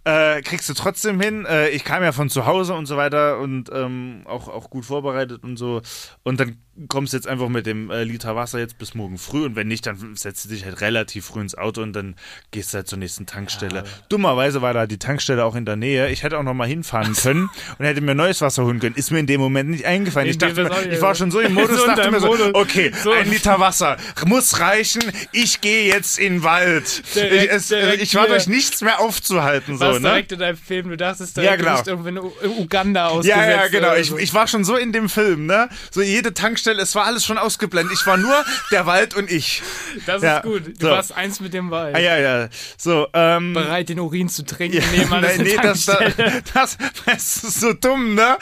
äh, 0.06 0.42
kriegst 0.42 0.68
du 0.70 0.74
trotzdem 0.74 1.20
hin. 1.22 1.46
Äh, 1.46 1.70
ich 1.70 1.84
kam 1.84 2.04
ja 2.04 2.12
von 2.12 2.30
zu 2.30 2.46
Hause 2.46 2.74
und 2.74 2.86
so 2.86 2.98
weiter 2.98 3.40
und 3.40 3.70
ähm, 3.74 4.22
auch, 4.26 4.48
auch 4.50 4.70
gut 4.70 4.86
vorbereitet 4.86 5.44
und 5.44 5.58
so. 5.58 5.82
Und 6.24 6.40
dann 6.40 6.58
kommst 6.88 7.14
du 7.14 7.18
jetzt 7.18 7.28
einfach 7.28 7.50
mit 7.50 7.68
dem 7.68 7.92
äh, 7.92 8.04
Liter 8.04 8.36
Wasser 8.36 8.58
jetzt 8.58 8.80
bis 8.80 8.96
morgen 8.96 9.20
früh 9.20 9.46
und 9.46 9.56
wenn 9.56 9.68
nicht, 9.68 9.86
dann 9.86 10.16
setzt 10.16 10.46
du 10.46 10.50
dich 10.50 10.66
halt 10.66 10.82
relativ 10.82 11.26
früh 11.28 11.40
ins 11.42 11.56
Auto 11.56 11.84
und 11.84 11.94
dann 11.94 12.16
gehst 12.50 12.74
du 12.74 12.78
halt 12.78 12.88
zur 12.88 12.98
nächsten 12.98 13.28
Tankstelle. 13.28 13.84
Dummerweise 14.10 14.64
war 14.64 14.74
da 14.74 14.88
die 14.88 14.98
Tankstelle 14.98 15.46
auch 15.46 15.56
in 15.56 15.66
der 15.66 15.76
Nähe. 15.76 16.10
Ich 16.10 16.24
hätte 16.24 16.38
auch 16.40 16.44
noch 16.44 16.56
mal 16.56 16.68
hinfahren 16.68 17.14
können 17.14 17.52
und 17.78 17.86
hätte 17.86 18.02
mir 18.02 18.16
neues 18.16 18.42
Wasser 18.42 18.66
holen 18.66 18.80
können. 18.80 18.96
Ist 18.96 19.12
mir 19.12 19.20
in 19.20 19.28
dem 19.28 19.40
Moment 19.40 19.70
nicht 19.70 19.86
eingefallen. 19.86 20.28
Ich 20.28 20.40
dachte 20.40 20.64
mir, 20.64 20.92
ich 20.92 21.00
war 21.00 21.14
schon 21.14 21.30
so 21.30 21.40
im 21.42 21.54
Modus, 21.54 21.80
So 21.80 21.86
dachte 21.86 22.10
mir 22.10 22.20
so, 22.20 22.36
okay, 22.56 22.92
So. 23.04 23.12
ein 23.12 23.30
Liter 23.30 23.60
Wasser 23.60 23.98
muss 24.26 24.60
reichen. 24.60 25.04
Ich 25.32 25.62
gehe 25.62 25.86
jetzt 25.86 26.18
in 26.18 26.34
den 26.38 26.44
Wald. 26.44 27.04
Direkt- 27.16 27.44
ich, 27.46 27.52
es, 27.52 27.72
ich 27.72 28.16
war 28.16 28.26
durch 28.28 28.48
nichts 28.48 28.82
mehr 28.82 29.00
aufzuhalten. 29.00 29.78
So, 29.78 29.93
Warst 29.94 30.04
ne? 30.04 30.10
direkt 30.10 30.32
in 30.32 30.40
deinem 30.40 30.58
Film, 30.58 30.90
du 30.90 30.98
dachtest 30.98 31.38
Ja, 31.38 31.44
direkt, 31.44 31.60
genau. 31.60 31.72
du 31.72 31.76
bist 31.78 31.88
irgendwo 31.88 32.10
in 32.10 32.18
U- 32.20 32.62
Uganda 32.62 33.08
ausgesetzt. 33.08 33.38
Ja, 33.38 33.50
ja, 33.50 33.68
genau. 33.68 33.96
Ich, 33.96 34.12
ich 34.12 34.34
war 34.34 34.48
schon 34.48 34.64
so 34.64 34.76
in 34.76 34.92
dem 34.92 35.10
Film, 35.10 35.46
ne? 35.46 35.70
So 35.92 36.02
jede 36.02 36.34
Tankstelle, 36.34 36.82
es 36.82 36.96
war 36.96 37.06
alles 37.06 37.26
schon 37.26 37.38
ausgeblendet. 37.38 37.94
Ich 38.00 38.06
war 38.06 38.18
nur 38.18 38.36
der 38.72 38.86
Wald 38.86 39.16
und 39.16 39.32
ich. 39.32 39.62
das 40.06 40.22
ja, 40.22 40.38
ist 40.38 40.44
gut. 40.44 40.64
Du 40.80 40.86
so. 40.88 40.90
warst 40.92 41.16
eins 41.16 41.40
mit 41.40 41.54
dem 41.54 41.72
Wald. 41.72 41.96
Ah, 41.96 42.00
ja, 42.00 42.18
ja. 42.18 42.50
So, 42.78 43.08
ähm. 43.14 43.54
Bereit, 43.54 43.90
den 43.90 44.00
Urin 44.00 44.30
zu 44.30 44.46
trinken. 44.46 44.78
Ja, 44.78 44.84
nebenan 44.92 45.24
ist 45.24 45.38
nein, 45.38 45.48
nee, 45.48 45.58
das, 45.62 45.86
das, 46.54 46.78
das, 47.06 47.44
ist 47.44 47.60
so 47.60 47.74
dumm, 47.74 48.16
ne? 48.16 48.38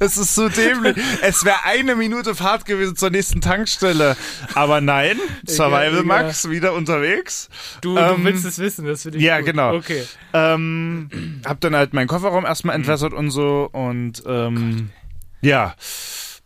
Es 0.00 0.16
ist 0.16 0.34
so 0.34 0.48
dämlich. 0.48 0.96
Es 1.22 1.44
wäre 1.44 1.64
eine 1.64 1.94
Minute 1.96 2.34
Fahrt 2.34 2.64
gewesen 2.64 2.96
zur 2.96 3.10
nächsten 3.10 3.40
Tankstelle. 3.40 4.16
Aber 4.54 4.80
nein, 4.80 5.18
Survival. 5.46 6.02
Max 6.04 6.48
wieder 6.50 6.72
unterwegs. 6.74 7.48
Du, 7.80 7.96
Ähm, 7.96 8.16
du 8.18 8.24
willst 8.24 8.44
es 8.44 8.58
wissen, 8.58 8.86
das 8.86 9.02
finde 9.02 9.18
ich 9.18 9.24
ja, 9.24 9.38
gut. 9.38 9.46
genau. 9.46 9.74
Okay. 9.76 10.04
Ähm, 10.32 10.83
hab 11.44 11.60
dann 11.60 11.76
halt 11.76 11.94
meinen 11.94 12.08
Kofferraum 12.08 12.44
erstmal 12.44 12.76
entwässert 12.76 13.12
und 13.12 13.30
so 13.30 13.68
und 13.72 14.22
ähm, 14.26 14.90
ja. 15.40 15.74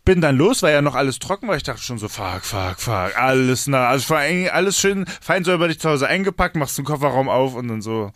Bin 0.09 0.21
dann 0.21 0.37
los, 0.37 0.63
war 0.63 0.71
ja 0.71 0.81
noch 0.81 0.95
alles 0.95 1.19
trocken, 1.19 1.47
weil 1.47 1.57
ich 1.57 1.63
dachte 1.63 1.83
schon 1.83 1.99
so, 1.99 2.07
fuck, 2.07 2.43
fuck, 2.43 2.79
fuck, 2.79 3.15
alles 3.15 3.67
na, 3.67 3.89
also 3.89 4.07
vor 4.07 4.17
allem 4.17 4.49
alles 4.51 4.79
schön 4.79 5.05
fein 5.21 5.43
säuberlich 5.43 5.79
zu 5.79 5.87
Hause 5.87 6.07
eingepackt, 6.07 6.55
machst 6.55 6.79
den 6.79 6.85
Kofferraum 6.85 7.29
auf 7.29 7.53
und 7.53 7.67
dann 7.67 7.83
so, 7.83 8.11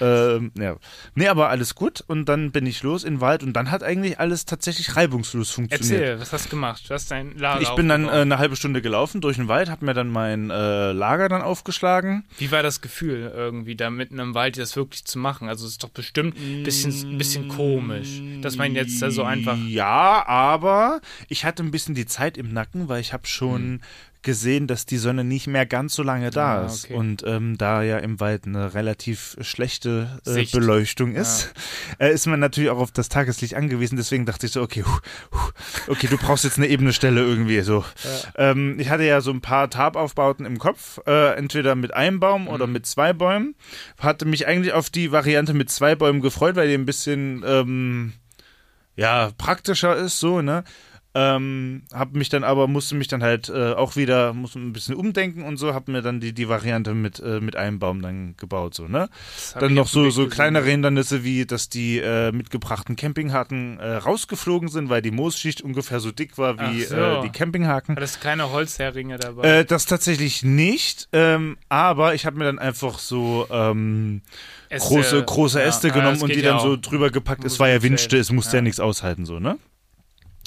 ähm, 0.00 0.50
ja. 0.58 0.74
Nee, 1.14 1.28
aber 1.28 1.48
alles 1.48 1.76
gut 1.76 2.02
und 2.04 2.24
dann 2.28 2.50
bin 2.50 2.66
ich 2.66 2.82
los 2.82 3.04
in 3.04 3.14
den 3.14 3.20
Wald 3.20 3.44
und 3.44 3.52
dann 3.52 3.70
hat 3.70 3.84
eigentlich 3.84 4.18
alles 4.18 4.46
tatsächlich 4.46 4.96
reibungslos 4.96 5.52
funktioniert. 5.52 6.00
Erzähl, 6.00 6.20
was 6.20 6.32
hast 6.32 6.46
du 6.46 6.50
gemacht? 6.50 6.82
Du 6.88 6.94
hast 6.94 7.08
dein 7.12 7.38
Lager 7.38 7.62
Ich 7.62 7.70
bin 7.70 7.88
dann 7.88 8.06
äh, 8.06 8.10
eine 8.10 8.38
halbe 8.38 8.56
Stunde 8.56 8.82
gelaufen 8.82 9.20
durch 9.20 9.36
den 9.36 9.46
Wald, 9.46 9.70
hab 9.70 9.80
mir 9.80 9.94
dann 9.94 10.08
mein 10.08 10.50
äh, 10.50 10.90
Lager 10.90 11.28
dann 11.28 11.42
aufgeschlagen. 11.42 12.24
Wie 12.38 12.50
war 12.50 12.64
das 12.64 12.80
Gefühl, 12.80 13.32
irgendwie 13.32 13.76
da 13.76 13.90
mitten 13.90 14.18
im 14.18 14.34
Wald 14.34 14.58
das 14.58 14.74
wirklich 14.74 15.04
zu 15.04 15.20
machen? 15.20 15.48
Also 15.48 15.66
es 15.66 15.72
ist 15.72 15.84
doch 15.84 15.90
bestimmt 15.90 16.36
ein 16.36 16.64
bisschen, 16.64 17.16
bisschen 17.16 17.46
komisch, 17.46 18.20
dass 18.42 18.56
man 18.56 18.74
jetzt 18.74 19.00
da 19.00 19.12
so 19.12 19.22
einfach... 19.22 19.56
Ja, 19.68 20.26
aber 20.26 21.00
ich 21.28 21.44
hatte 21.44 21.62
ein 21.62 21.70
bisschen 21.70 21.94
die 21.94 22.06
Zeit 22.06 22.36
im 22.38 22.52
Nacken, 22.52 22.88
weil 22.88 23.00
ich 23.00 23.12
habe 23.12 23.26
schon 23.26 23.80
gesehen, 24.22 24.66
dass 24.66 24.84
die 24.84 24.96
Sonne 24.96 25.22
nicht 25.22 25.46
mehr 25.46 25.64
ganz 25.64 25.94
so 25.94 26.02
lange 26.02 26.30
da 26.30 26.62
Ah, 26.62 26.66
ist. 26.66 26.86
okay. 26.86 26.94
Und 26.94 27.22
ähm, 27.24 27.56
da 27.56 27.82
ja 27.82 27.98
im 27.98 28.18
Wald 28.18 28.46
eine 28.46 28.74
relativ 28.74 29.36
schlechte 29.42 30.20
äh. 30.26 30.44
Beleuchtung 30.44 31.14
ist, 31.14 31.52
äh, 32.00 32.12
ist 32.12 32.26
man 32.26 32.40
natürlich 32.40 32.70
auch 32.70 32.78
auf 32.78 32.90
das 32.90 33.08
Tageslicht 33.08 33.54
angewiesen. 33.54 33.96
Deswegen 33.96 34.26
dachte 34.26 34.46
ich 34.46 34.52
so, 34.52 34.60
okay, 34.60 34.82
huh, 34.84 34.98
huh, 35.32 35.50
okay, 35.92 36.08
du 36.08 36.16
brauchst 36.18 36.42
jetzt 36.44 36.58
eine 36.58 36.66
ebene 36.66 36.92
Stelle 36.92 37.20
irgendwie. 37.20 37.60
So. 37.60 37.84
Ähm, 38.36 38.80
ich 38.80 38.90
hatte 38.90 39.04
ja 39.04 39.20
so 39.20 39.30
ein 39.30 39.40
paar 39.40 39.70
Tarpaufbauten 39.70 40.46
im 40.46 40.58
Kopf, 40.58 40.98
äh, 41.06 41.34
entweder 41.36 41.76
mit 41.76 41.94
einem 41.94 42.18
Baum 42.18 42.48
oder 42.48 42.66
mit 42.66 42.86
zwei 42.86 43.12
Bäumen. 43.12 43.54
Hatte 44.00 44.24
mich 44.24 44.46
eigentlich 44.48 44.72
auf 44.72 44.90
die 44.90 45.12
Variante 45.12 45.54
mit 45.54 45.70
zwei 45.70 45.94
Bäumen 45.94 46.20
gefreut, 46.22 46.56
weil 46.56 46.68
die 46.68 46.74
ein 46.74 46.86
bisschen 46.86 47.44
ähm, 47.46 48.14
ja, 48.96 49.30
praktischer 49.38 49.94
ist, 49.96 50.18
so, 50.18 50.42
ne? 50.42 50.64
Ähm, 51.20 51.82
hab 51.92 52.12
mich 52.14 52.28
dann 52.28 52.44
aber, 52.44 52.68
musste 52.68 52.94
mich 52.94 53.08
dann 53.08 53.24
halt 53.24 53.48
äh, 53.48 53.72
auch 53.72 53.96
wieder, 53.96 54.32
musste 54.34 54.60
ein 54.60 54.72
bisschen 54.72 54.94
umdenken 54.94 55.42
und 55.42 55.56
so, 55.56 55.74
hab 55.74 55.88
mir 55.88 56.00
dann 56.00 56.20
die, 56.20 56.32
die 56.32 56.48
Variante 56.48 56.94
mit, 56.94 57.18
äh, 57.18 57.40
mit 57.40 57.56
einem 57.56 57.80
Baum 57.80 58.02
dann 58.02 58.36
gebaut, 58.36 58.74
so, 58.74 58.86
ne? 58.86 59.08
Dann 59.58 59.74
noch 59.74 59.88
so, 59.88 60.10
so 60.10 60.24
gesehen. 60.24 60.30
kleinere 60.30 60.66
Hindernisse, 60.66 61.24
wie 61.24 61.44
dass 61.44 61.68
die 61.68 61.98
äh, 61.98 62.30
mitgebrachten 62.30 62.94
Campinghaken 62.94 63.80
äh, 63.80 63.94
rausgeflogen 63.96 64.68
sind, 64.68 64.90
weil 64.90 65.02
die 65.02 65.10
Moosschicht 65.10 65.60
ungefähr 65.60 65.98
so 65.98 66.12
dick 66.12 66.38
war 66.38 66.56
wie 66.58 66.82
so. 66.82 66.94
äh, 66.94 67.22
die 67.22 67.30
Campinghaken. 67.30 67.96
Hattest 67.96 68.20
keine 68.20 68.50
Holzheringe 68.52 69.18
dabei? 69.18 69.58
Äh, 69.60 69.64
das 69.64 69.86
tatsächlich 69.86 70.44
nicht, 70.44 71.08
ähm, 71.12 71.56
aber 71.68 72.14
ich 72.14 72.26
habe 72.26 72.38
mir 72.38 72.44
dann 72.44 72.58
einfach 72.60 72.98
so 73.00 73.46
ähm, 73.50 74.22
Äste, 74.68 74.88
große, 74.88 75.24
große 75.24 75.62
Äste 75.62 75.88
ja, 75.88 75.94
genommen 75.94 76.20
und 76.22 76.30
die 76.34 76.40
ja 76.40 76.52
dann 76.52 76.60
so 76.60 76.74
auch. 76.74 76.76
drüber 76.76 77.10
gepackt. 77.10 77.42
Muss 77.42 77.54
Es 77.54 77.60
war 77.60 77.68
ja 77.68 77.80
zählen. 77.80 77.94
es 78.20 78.30
musste 78.30 78.52
ja, 78.52 78.58
Ja. 78.58 78.62
nichts 78.62 78.78
aushalten, 78.80 79.26
so, 79.26 79.40
ne? 79.40 79.58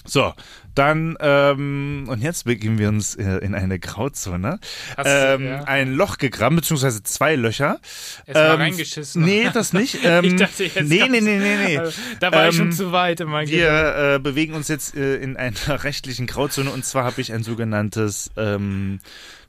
So, 0.03 0.33
dann, 0.73 1.15
ähm, 1.19 2.05
und 2.07 2.21
jetzt 2.23 2.45
begeben 2.45 2.79
wir 2.79 2.89
uns 2.89 3.15
äh, 3.15 3.37
in 3.37 3.53
eine 3.53 3.77
Grauzone. 3.77 4.59
Hast 4.97 5.05
du- 5.05 5.09
Ähm, 5.35 5.45
ja. 5.45 5.63
Ein 5.65 5.93
Loch 5.93 6.17
gegraben, 6.17 6.55
beziehungsweise 6.55 7.03
zwei 7.03 7.35
Löcher. 7.35 7.79
Mal 8.27 8.35
ähm, 8.53 8.61
reingeschissen. 8.61 9.23
Nee, 9.23 9.49
das 9.53 9.73
nicht. 9.73 9.99
Ähm, 10.03 10.25
ich 10.25 10.35
dachte 10.37 10.63
jetzt 10.63 10.81
nee, 10.89 11.03
nee, 11.07 11.21
nee, 11.21 11.37
nee, 11.37 11.55
nee. 11.67 11.77
Also, 11.77 11.99
da 12.19 12.31
war 12.31 12.49
ich 12.49 12.55
schon 12.55 12.67
Ähm, 12.67 12.71
zu 12.71 12.91
weit 12.91 13.19
in 13.19 13.27
meinem 13.27 13.47
Wir 13.49 14.15
äh, 14.15 14.19
bewegen 14.19 14.53
uns 14.55 14.67
jetzt 14.69 14.95
äh, 14.95 15.17
in 15.17 15.37
einer 15.37 15.53
rechtlichen 15.83 16.25
Grauzone 16.25 16.71
und 16.71 16.83
zwar 16.85 17.03
habe 17.03 17.21
ich 17.21 17.31
ein 17.33 17.43
sogenanntes, 17.43 18.31
ähm, 18.37 18.99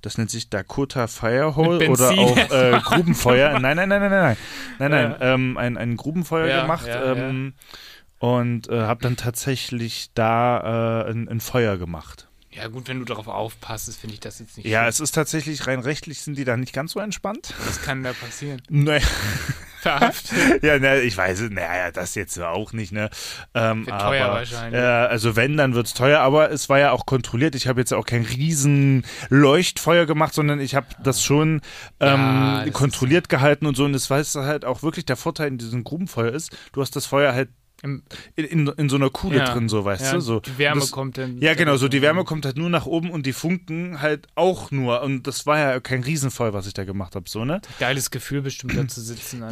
das 0.02 0.18
nennt 0.18 0.30
sich 0.30 0.50
Dakota 0.50 1.06
Firehole 1.06 1.88
oder 1.88 2.10
auch 2.10 2.36
äh, 2.36 2.78
Grubenfeuer. 2.84 3.58
Nein, 3.60 3.76
nein, 3.76 3.88
nein, 3.88 4.00
nein, 4.00 4.10
nein, 4.10 4.10
nein, 4.10 4.36
nein, 4.78 4.90
nein, 4.90 5.16
Ja. 5.20 5.34
ähm, 5.34 5.56
ein, 5.56 5.78
ein 5.78 5.96
Grubenfeuer 5.96 6.46
Ja, 6.48 6.62
gemacht 6.62 6.86
ja, 6.86 7.12
ähm, 7.12 7.54
und 8.22 8.68
äh, 8.68 8.82
habe 8.82 9.02
dann 9.02 9.16
tatsächlich 9.16 10.10
da 10.14 11.02
äh, 11.06 11.10
ein, 11.10 11.28
ein 11.28 11.40
Feuer 11.40 11.76
gemacht. 11.76 12.28
Ja, 12.52 12.68
gut, 12.68 12.86
wenn 12.86 13.00
du 13.00 13.04
darauf 13.04 13.26
aufpasst, 13.26 13.96
finde 13.96 14.14
ich 14.14 14.20
das 14.20 14.38
jetzt 14.38 14.56
nicht 14.56 14.66
Ja, 14.66 14.80
schlimm. 14.82 14.88
es 14.90 15.00
ist 15.00 15.12
tatsächlich 15.12 15.66
rein 15.66 15.80
rechtlich 15.80 16.20
sind 16.20 16.38
die 16.38 16.44
da 16.44 16.56
nicht 16.56 16.72
ganz 16.72 16.92
so 16.92 17.00
entspannt. 17.00 17.52
Was 17.66 17.82
kann 17.82 18.04
da 18.04 18.12
passieren? 18.12 18.62
Nee. 18.70 19.00
Verhaftet. 19.80 20.62
ja, 20.62 20.78
ne, 20.78 21.00
ich 21.00 21.16
weiß, 21.16 21.40
es, 21.40 21.50
naja, 21.50 21.90
das 21.90 22.14
jetzt 22.14 22.38
auch 22.38 22.72
nicht, 22.72 22.92
ne? 22.92 23.10
Ähm, 23.54 23.86
Wird 23.86 23.96
aber, 23.96 24.10
teuer 24.10 24.28
wahrscheinlich. 24.28 24.80
Äh, 24.80 24.84
also 24.84 25.34
wenn, 25.34 25.56
dann 25.56 25.74
wird's 25.74 25.92
teuer, 25.92 26.20
aber 26.20 26.52
es 26.52 26.68
war 26.68 26.78
ja 26.78 26.92
auch 26.92 27.06
kontrolliert. 27.06 27.56
Ich 27.56 27.66
habe 27.66 27.80
jetzt 27.80 27.92
auch 27.92 28.06
kein 28.06 28.22
riesen 28.22 29.04
Leuchtfeuer 29.30 30.06
gemacht, 30.06 30.32
sondern 30.34 30.60
ich 30.60 30.76
habe 30.76 30.86
das 31.02 31.20
schon 31.24 31.60
ähm, 31.98 32.20
Ja, 32.20 32.64
das 32.64 32.72
kontrolliert 32.72 33.28
gehalten 33.28 33.66
und 33.66 33.76
so. 33.76 33.84
Und 33.84 33.92
das 33.94 34.08
weiß 34.08 34.36
halt 34.36 34.64
auch 34.64 34.84
wirklich 34.84 35.06
der 35.06 35.16
Vorteil 35.16 35.48
in 35.48 35.58
diesem 35.58 35.82
Grubenfeuer 35.82 36.30
ist, 36.30 36.56
du 36.72 36.80
hast 36.80 36.94
das 36.94 37.06
Feuer 37.06 37.32
halt 37.34 37.48
in, 37.82 38.02
in, 38.36 38.68
in 38.68 38.88
so 38.88 38.96
einer 38.96 39.10
Kuhle 39.10 39.38
Ja. 39.38 39.52
drin, 39.52 39.68
so 39.68 39.84
weißt 39.84 40.02
ja, 40.02 40.12
du. 40.12 40.20
So. 40.20 40.40
Die 40.40 40.56
Wärme 40.58 40.80
das, 40.80 40.90
kommt 40.92 41.18
dann. 41.18 41.38
Ja, 41.40 41.54
genau, 41.54 41.76
so 41.76 41.88
die 41.88 42.00
Wärme 42.00 42.24
kommt 42.24 42.44
halt 42.44 42.56
nur 42.56 42.70
nach 42.70 42.86
oben 42.86 43.10
und 43.10 43.26
die 43.26 43.32
Funken 43.32 44.00
halt 44.00 44.28
auch 44.34 44.70
nur. 44.70 45.02
Und 45.02 45.26
das 45.26 45.46
war 45.46 45.58
ja 45.58 45.80
kein 45.80 46.02
Riesenfeuer, 46.02 46.52
was 46.52 46.66
ich 46.66 46.74
da 46.74 46.84
gemacht 46.84 47.16
habe, 47.16 47.28
so, 47.28 47.44
ne? 47.44 47.60
Geiles 47.80 48.10
Gefühl, 48.10 48.42
bestimmt 48.42 48.76
da 48.76 48.86
zu 48.86 49.00
sitzen. 49.00 49.42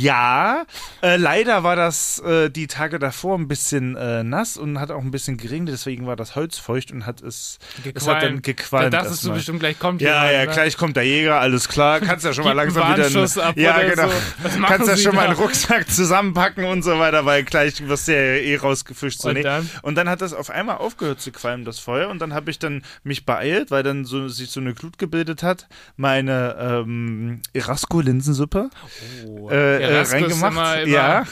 Ja, 0.00 0.66
äh, 1.02 1.16
leider 1.16 1.62
war 1.62 1.76
das 1.76 2.18
äh, 2.20 2.50
die 2.50 2.66
Tage 2.66 2.98
davor 2.98 3.38
ein 3.38 3.48
bisschen 3.48 3.96
äh, 3.96 4.24
nass 4.24 4.56
und 4.56 4.80
hat 4.80 4.90
auch 4.90 5.02
ein 5.02 5.10
bisschen 5.10 5.36
geregnet, 5.36 5.72
deswegen 5.72 6.06
war 6.06 6.16
das 6.16 6.34
Holz 6.34 6.58
feucht 6.58 6.90
und 6.92 7.06
hat 7.06 7.22
es, 7.22 7.58
es 7.94 8.06
hat 8.08 8.22
dann 8.22 8.34
da 8.36 8.40
gequalmt. 8.40 8.92
dachtest 8.92 9.24
du 9.24 9.32
bestimmt, 9.32 9.60
gleich 9.60 9.78
kommt 9.78 10.02
ja, 10.02 10.08
jemand, 10.08 10.32
ja, 10.32 10.44
ne? 10.46 10.52
gleich 10.52 10.76
kommt 10.76 10.96
der 10.96 11.04
Jäger, 11.04 11.40
alles 11.40 11.68
klar. 11.68 12.00
Kannst 12.00 12.24
ja 12.24 12.32
schon 12.32 12.44
mal 12.44 12.52
langsam 12.52 12.92
wieder. 12.92 13.06
Ab 13.46 13.56
ja, 13.56 13.76
oder 13.76 13.88
genau. 13.88 14.08
so. 14.08 14.60
Kannst 14.66 14.88
ja 14.88 14.96
schon 14.96 15.14
mal 15.14 15.22
da? 15.22 15.30
einen 15.30 15.38
Rucksack 15.38 15.88
zusammenpacken 15.90 16.55
und 16.64 16.82
so 16.82 16.98
weiter, 16.98 17.24
weil 17.26 17.44
gleich 17.44 17.86
wirst 17.86 18.08
du 18.08 18.12
ja 18.12 18.18
eh 18.40 18.56
rausgefischt. 18.56 19.20
So, 19.20 19.28
Und 19.28 19.34
nee. 19.34 19.42
dann? 19.42 19.68
und 19.82 19.94
dann 19.96 20.08
hat 20.08 20.20
das 20.22 20.32
auf 20.32 20.50
einmal 20.50 20.78
aufgehört 20.78 21.20
zu 21.20 21.30
qualmen, 21.32 21.64
das 21.64 21.78
Feuer. 21.78 22.08
Und 22.08 22.20
dann 22.20 22.32
habe 22.34 22.50
ich 22.50 22.58
dann 22.58 22.82
mich 23.04 23.26
beeilt, 23.26 23.70
weil 23.70 23.82
dann 23.82 24.04
so, 24.04 24.28
sich 24.28 24.50
so 24.50 24.60
eine 24.60 24.74
Glut 24.74 24.98
gebildet 24.98 25.42
hat, 25.42 25.68
meine 25.96 26.56
ähm, 26.58 27.40
Erasco-Linsensuppe 27.52 28.70
Oh, 29.26 29.50
äh, 29.50 29.76
äh, 29.76 29.82
Erasco 29.82 30.16
reingemacht. 30.16 30.52
Immer, 30.52 30.80
immer, 30.82 30.88
ja, 30.92 31.24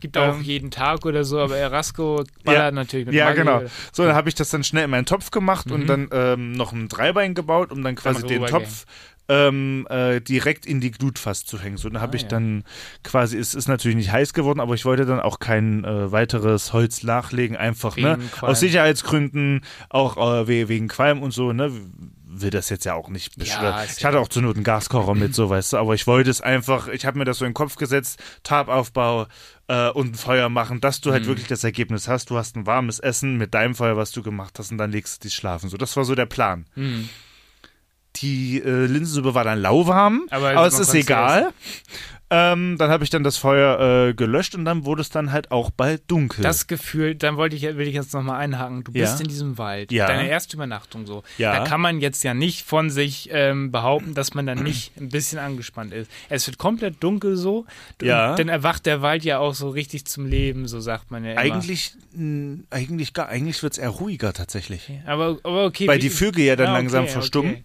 Gibt 0.00 0.16
auch 0.18 0.34
Ähm, 0.36 0.42
jeden 0.42 0.70
Tag 0.70 1.04
oder 1.06 1.24
so, 1.24 1.38
aber 1.40 1.56
Erasco 1.56 2.24
ballert 2.44 2.62
Ja. 2.64 2.70
natürlich 2.70 3.06
mit 3.06 3.14
ja, 3.14 3.26
Maggi 3.26 3.38
genau. 3.38 3.58
oder- 3.58 3.70
So, 3.92 4.04
dann 4.04 4.14
habe 4.14 4.28
ich 4.28 4.34
das 4.34 4.50
dann 4.50 4.64
schnell 4.64 4.84
in 4.84 4.90
meinen 4.90 5.06
Topf 5.06 5.30
gemacht 5.30 5.70
und 5.70 5.86
dann 5.86 6.08
ähm, 6.12 6.52
noch 6.52 6.72
ein 6.72 6.88
Dreibein 6.88 7.34
gebaut, 7.34 7.72
um 7.72 7.82
dann 7.82 7.94
quasi 7.94 8.22
den 8.22 8.42
rübergehen. 8.42 8.64
Topf 8.64 8.84
ähm, 9.28 9.86
äh, 9.90 10.20
direkt 10.20 10.66
in 10.66 10.80
die 10.80 10.90
Glut 10.90 11.18
fast 11.18 11.48
zu 11.48 11.58
hängen. 11.60 11.76
So, 11.78 11.88
dann 11.88 12.02
habe 12.02 12.12
Ah, 12.12 12.16
ich 12.16 12.22
ja. 12.22 12.28
dann 12.28 12.64
quasi, 13.02 13.38
es 13.38 13.54
ist 13.54 13.68
natürlich 13.68 13.96
nicht 13.96 14.12
heiß 14.12 14.34
geworden, 14.34 14.60
aber 14.60 14.74
ich 14.74 14.84
wollte 14.84 15.06
dann 15.06 15.20
auch 15.20 15.38
kein 15.38 15.82
äh, 15.84 16.12
weiteres 16.12 16.72
Holz 16.72 17.02
nachlegen, 17.02 17.56
einfach, 17.56 17.96
ne? 17.96 18.18
Wegen 18.18 18.30
Qualm. 18.30 18.52
Aus 18.52 18.60
Sicherheitsgründen, 18.60 19.62
auch 19.88 20.16
äh, 20.16 20.46
we- 20.48 20.68
wegen 20.68 20.88
Qualm 20.88 21.22
und 21.22 21.30
so, 21.32 21.52
ne? 21.52 21.72
Will 22.36 22.50
das 22.50 22.68
jetzt 22.68 22.84
ja 22.84 22.94
auch 22.94 23.08
nicht 23.10 23.36
beschweren. 23.38 23.84
ist 23.84 23.98
ich 23.98 24.04
hatte 24.04 24.18
auch 24.18 24.26
zur 24.26 24.42
Not 24.42 24.56
einen 24.56 24.64
Gaskocher 24.64 25.14
mit, 25.14 25.36
so 25.36 25.48
weißt 25.50 25.72
du, 25.74 25.76
aber 25.76 25.94
ich 25.94 26.08
wollte 26.08 26.30
es 26.30 26.40
einfach, 26.40 26.88
ich 26.88 27.06
habe 27.06 27.16
mir 27.16 27.24
das 27.24 27.38
so 27.38 27.44
in 27.44 27.50
den 27.50 27.54
Kopf 27.54 27.76
gesetzt, 27.76 28.20
Tabaufbau 28.42 29.26
äh, 29.68 29.90
und 29.90 30.12
ein 30.12 30.14
Feuer 30.14 30.48
machen, 30.48 30.80
dass 30.80 31.00
du 31.00 31.10
Mhm. 31.10 31.12
halt 31.14 31.26
wirklich 31.26 31.46
das 31.46 31.62
Ergebnis 31.62 32.08
hast. 32.08 32.30
Du 32.30 32.36
hast 32.36 32.56
ein 32.56 32.66
warmes 32.66 32.98
Essen 32.98 33.36
mit 33.36 33.54
deinem 33.54 33.74
Feuer, 33.76 33.96
was 33.96 34.10
du 34.10 34.22
gemacht 34.22 34.58
hast, 34.58 34.72
und 34.72 34.78
dann 34.78 34.90
legst 34.90 35.22
du 35.22 35.28
dich 35.28 35.34
schlafen. 35.34 35.68
So, 35.68 35.76
das 35.76 35.96
war 35.96 36.04
so 36.04 36.14
der 36.16 36.26
Plan. 36.26 36.66
Hm. 36.74 37.08
Die 38.16 38.62
äh, 38.64 38.86
Linsensuppe 38.86 39.34
war 39.34 39.44
dann 39.44 39.60
lauwarm, 39.60 40.26
Aber 40.30 40.50
aber, 40.50 40.66
es 40.66 40.78
ist 40.78 40.94
egal. 40.94 41.52
Ähm, 42.30 42.78
dann 42.78 42.90
habe 42.90 43.04
ich 43.04 43.10
dann 43.10 43.22
das 43.22 43.36
Feuer 43.36 44.08
äh, 44.08 44.14
gelöscht 44.14 44.54
und 44.56 44.64
dann 44.64 44.84
wurde 44.86 45.02
es 45.02 45.10
dann 45.10 45.30
halt 45.30 45.52
auch 45.52 45.70
bald 45.70 46.10
dunkel. 46.10 46.42
Das 46.42 46.66
Gefühl, 46.66 47.14
dann 47.14 47.36
wollte 47.36 47.54
ich, 47.54 47.62
will 47.62 47.86
ich 47.86 47.94
jetzt 47.94 48.12
nochmal 48.14 48.40
einhaken. 48.40 48.82
Du 48.82 48.92
Ja. 48.92 49.04
bist 49.04 49.20
in 49.20 49.28
diesem 49.28 49.58
Wald. 49.58 49.92
Ja. 49.92 50.06
Deine 50.06 50.28
erste 50.28 50.56
Übernachtung 50.56 51.06
so. 51.06 51.22
Ja. 51.38 51.58
Da 51.58 51.64
kann 51.64 51.80
man 51.80 52.00
jetzt 52.00 52.24
ja 52.24 52.32
nicht 52.34 52.62
von 52.66 52.88
sich 52.90 53.28
ähm, 53.30 53.70
behaupten, 53.70 54.14
dass 54.14 54.32
man 54.34 54.46
dann 54.46 54.62
nicht 54.62 54.96
ein 54.98 55.10
bisschen 55.10 55.38
angespannt 55.38 55.92
ist. 55.92 56.10
Es 56.28 56.46
wird 56.46 56.56
komplett 56.58 57.02
dunkel 57.04 57.36
so. 57.36 57.66
Ja. 58.02 58.34
Dann 58.34 58.48
erwacht 58.48 58.86
der 58.86 59.02
Wald 59.02 59.22
ja 59.24 59.38
auch 59.38 59.54
so 59.54 59.68
richtig 59.68 60.06
zum 60.06 60.26
Leben, 60.26 60.66
so 60.66 60.80
sagt 60.80 61.10
man 61.10 61.24
ja 61.24 61.32
immer. 61.32 61.40
eigentlich, 61.40 61.92
mh, 62.14 62.64
eigentlich 62.70 63.12
gar, 63.12 63.28
eigentlich 63.28 63.62
wird 63.62 63.74
es 63.74 63.78
eher 63.78 63.90
ruhiger 63.90 64.32
tatsächlich. 64.32 64.90
Aber, 65.06 65.38
aber 65.44 65.66
okay. 65.66 65.86
Weil 65.86 65.98
die 65.98 66.10
Vögel 66.10 66.42
ja 66.44 66.56
dann 66.56 66.68
Ah, 66.68 66.70
okay, 66.72 66.78
langsam 66.78 67.04
okay. 67.04 67.64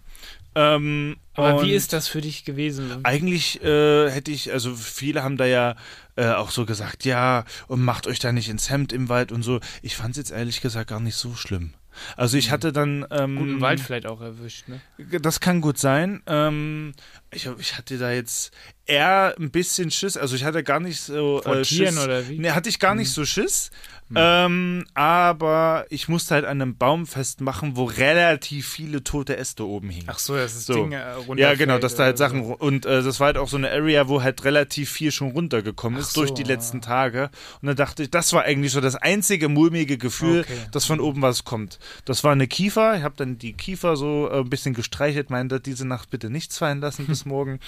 Ähm, 0.54 1.16
Aber 1.34 1.62
wie 1.62 1.72
ist 1.72 1.92
das 1.92 2.08
für 2.08 2.20
dich 2.20 2.44
gewesen? 2.44 3.04
Eigentlich 3.04 3.62
äh, 3.62 4.10
hätte 4.10 4.30
ich, 4.30 4.52
also 4.52 4.74
viele 4.74 5.22
haben 5.22 5.36
da 5.36 5.46
ja 5.46 5.76
äh, 6.16 6.28
auch 6.28 6.50
so 6.50 6.66
gesagt, 6.66 7.04
ja, 7.04 7.44
und 7.68 7.82
macht 7.82 8.06
euch 8.06 8.18
da 8.18 8.32
nicht 8.32 8.48
ins 8.48 8.68
Hemd 8.70 8.92
im 8.92 9.08
Wald 9.08 9.32
und 9.32 9.42
so. 9.42 9.60
Ich 9.82 9.96
fand 9.96 10.10
es 10.12 10.16
jetzt 10.16 10.30
ehrlich 10.32 10.60
gesagt 10.60 10.90
gar 10.90 11.00
nicht 11.00 11.16
so 11.16 11.34
schlimm. 11.34 11.74
Also 12.16 12.36
ich 12.36 12.50
hatte 12.50 12.72
dann 12.72 13.04
ähm, 13.10 13.36
Guten 13.36 13.60
Wald 13.60 13.80
vielleicht 13.80 14.06
auch 14.06 14.20
erwischt, 14.20 14.68
ne? 14.68 14.80
Das 15.20 15.40
kann 15.40 15.60
gut 15.60 15.78
sein. 15.78 16.22
Ähm, 16.26 16.92
ich, 17.32 17.48
ich 17.58 17.76
hatte 17.78 17.98
da 17.98 18.10
jetzt 18.12 18.52
eher 18.86 19.34
ein 19.38 19.50
bisschen 19.50 19.90
Schiss. 19.90 20.16
Also 20.16 20.34
ich 20.36 20.44
hatte 20.44 20.62
gar 20.64 20.80
nicht 20.80 21.00
so 21.00 21.42
äh, 21.44 21.64
Schiss. 21.64 21.96
oder 21.98 22.28
wie? 22.28 22.38
Nee, 22.38 22.50
hatte 22.50 22.68
ich 22.68 22.78
gar 22.80 22.94
nicht 22.94 23.10
so 23.12 23.24
Schiss. 23.24 23.70
Ähm, 24.12 24.86
aber 24.94 25.86
ich 25.88 26.08
musste 26.08 26.34
halt 26.34 26.44
an 26.44 26.60
einem 26.60 26.76
Baum 26.76 27.06
festmachen, 27.06 27.76
wo 27.76 27.84
relativ 27.84 28.68
viele 28.68 29.04
tote 29.04 29.36
Äste 29.36 29.64
oben 29.64 29.88
hingen. 29.88 30.08
Ach 30.08 30.18
so, 30.18 30.34
das 30.34 30.56
ist 30.56 30.66
So. 30.66 30.74
Ding 30.74 30.90
äh, 30.90 31.14
Ja, 31.36 31.54
genau, 31.54 31.78
dass 31.78 31.94
da 31.94 32.02
halt 32.04 32.18
Sachen 32.18 32.40
ru- 32.42 32.56
und 32.58 32.86
äh, 32.86 33.04
das 33.04 33.20
war 33.20 33.26
halt 33.26 33.36
auch 33.38 33.48
so 33.48 33.56
eine 33.56 33.70
Area, 33.70 34.08
wo 34.08 34.20
halt 34.20 34.42
relativ 34.44 34.90
viel 34.90 35.12
schon 35.12 35.30
runtergekommen 35.30 36.00
Ach 36.00 36.04
ist 36.04 36.16
durch 36.16 36.30
so, 36.30 36.34
die 36.34 36.42
ja. 36.42 36.48
letzten 36.48 36.80
Tage. 36.80 37.30
Und 37.62 37.68
dann 37.68 37.76
dachte 37.76 38.02
ich, 38.02 38.10
das 38.10 38.32
war 38.32 38.42
eigentlich 38.42 38.72
so 38.72 38.80
das 38.80 38.96
einzige 38.96 39.48
mulmige 39.48 39.96
Gefühl, 39.96 40.40
Okay. 40.40 40.58
dass 40.72 40.86
von 40.86 40.98
oben 40.98 41.22
was 41.22 41.44
kommt. 41.44 41.78
Das 42.04 42.24
war 42.24 42.32
eine 42.32 42.48
Kiefer. 42.48 42.96
Ich 42.96 43.04
habe 43.04 43.14
dann 43.16 43.38
die 43.38 43.52
Kiefer 43.52 43.94
so 43.96 44.28
äh, 44.28 44.40
ein 44.40 44.50
bisschen 44.50 44.74
gestreichelt, 44.74 45.30
meinte, 45.30 45.60
diese 45.60 45.86
Nacht 45.86 46.10
bitte 46.10 46.30
nichts 46.30 46.58
fallen 46.58 46.80
lassen 46.80 47.06
bis 47.20 47.26
morgen. 47.26 47.60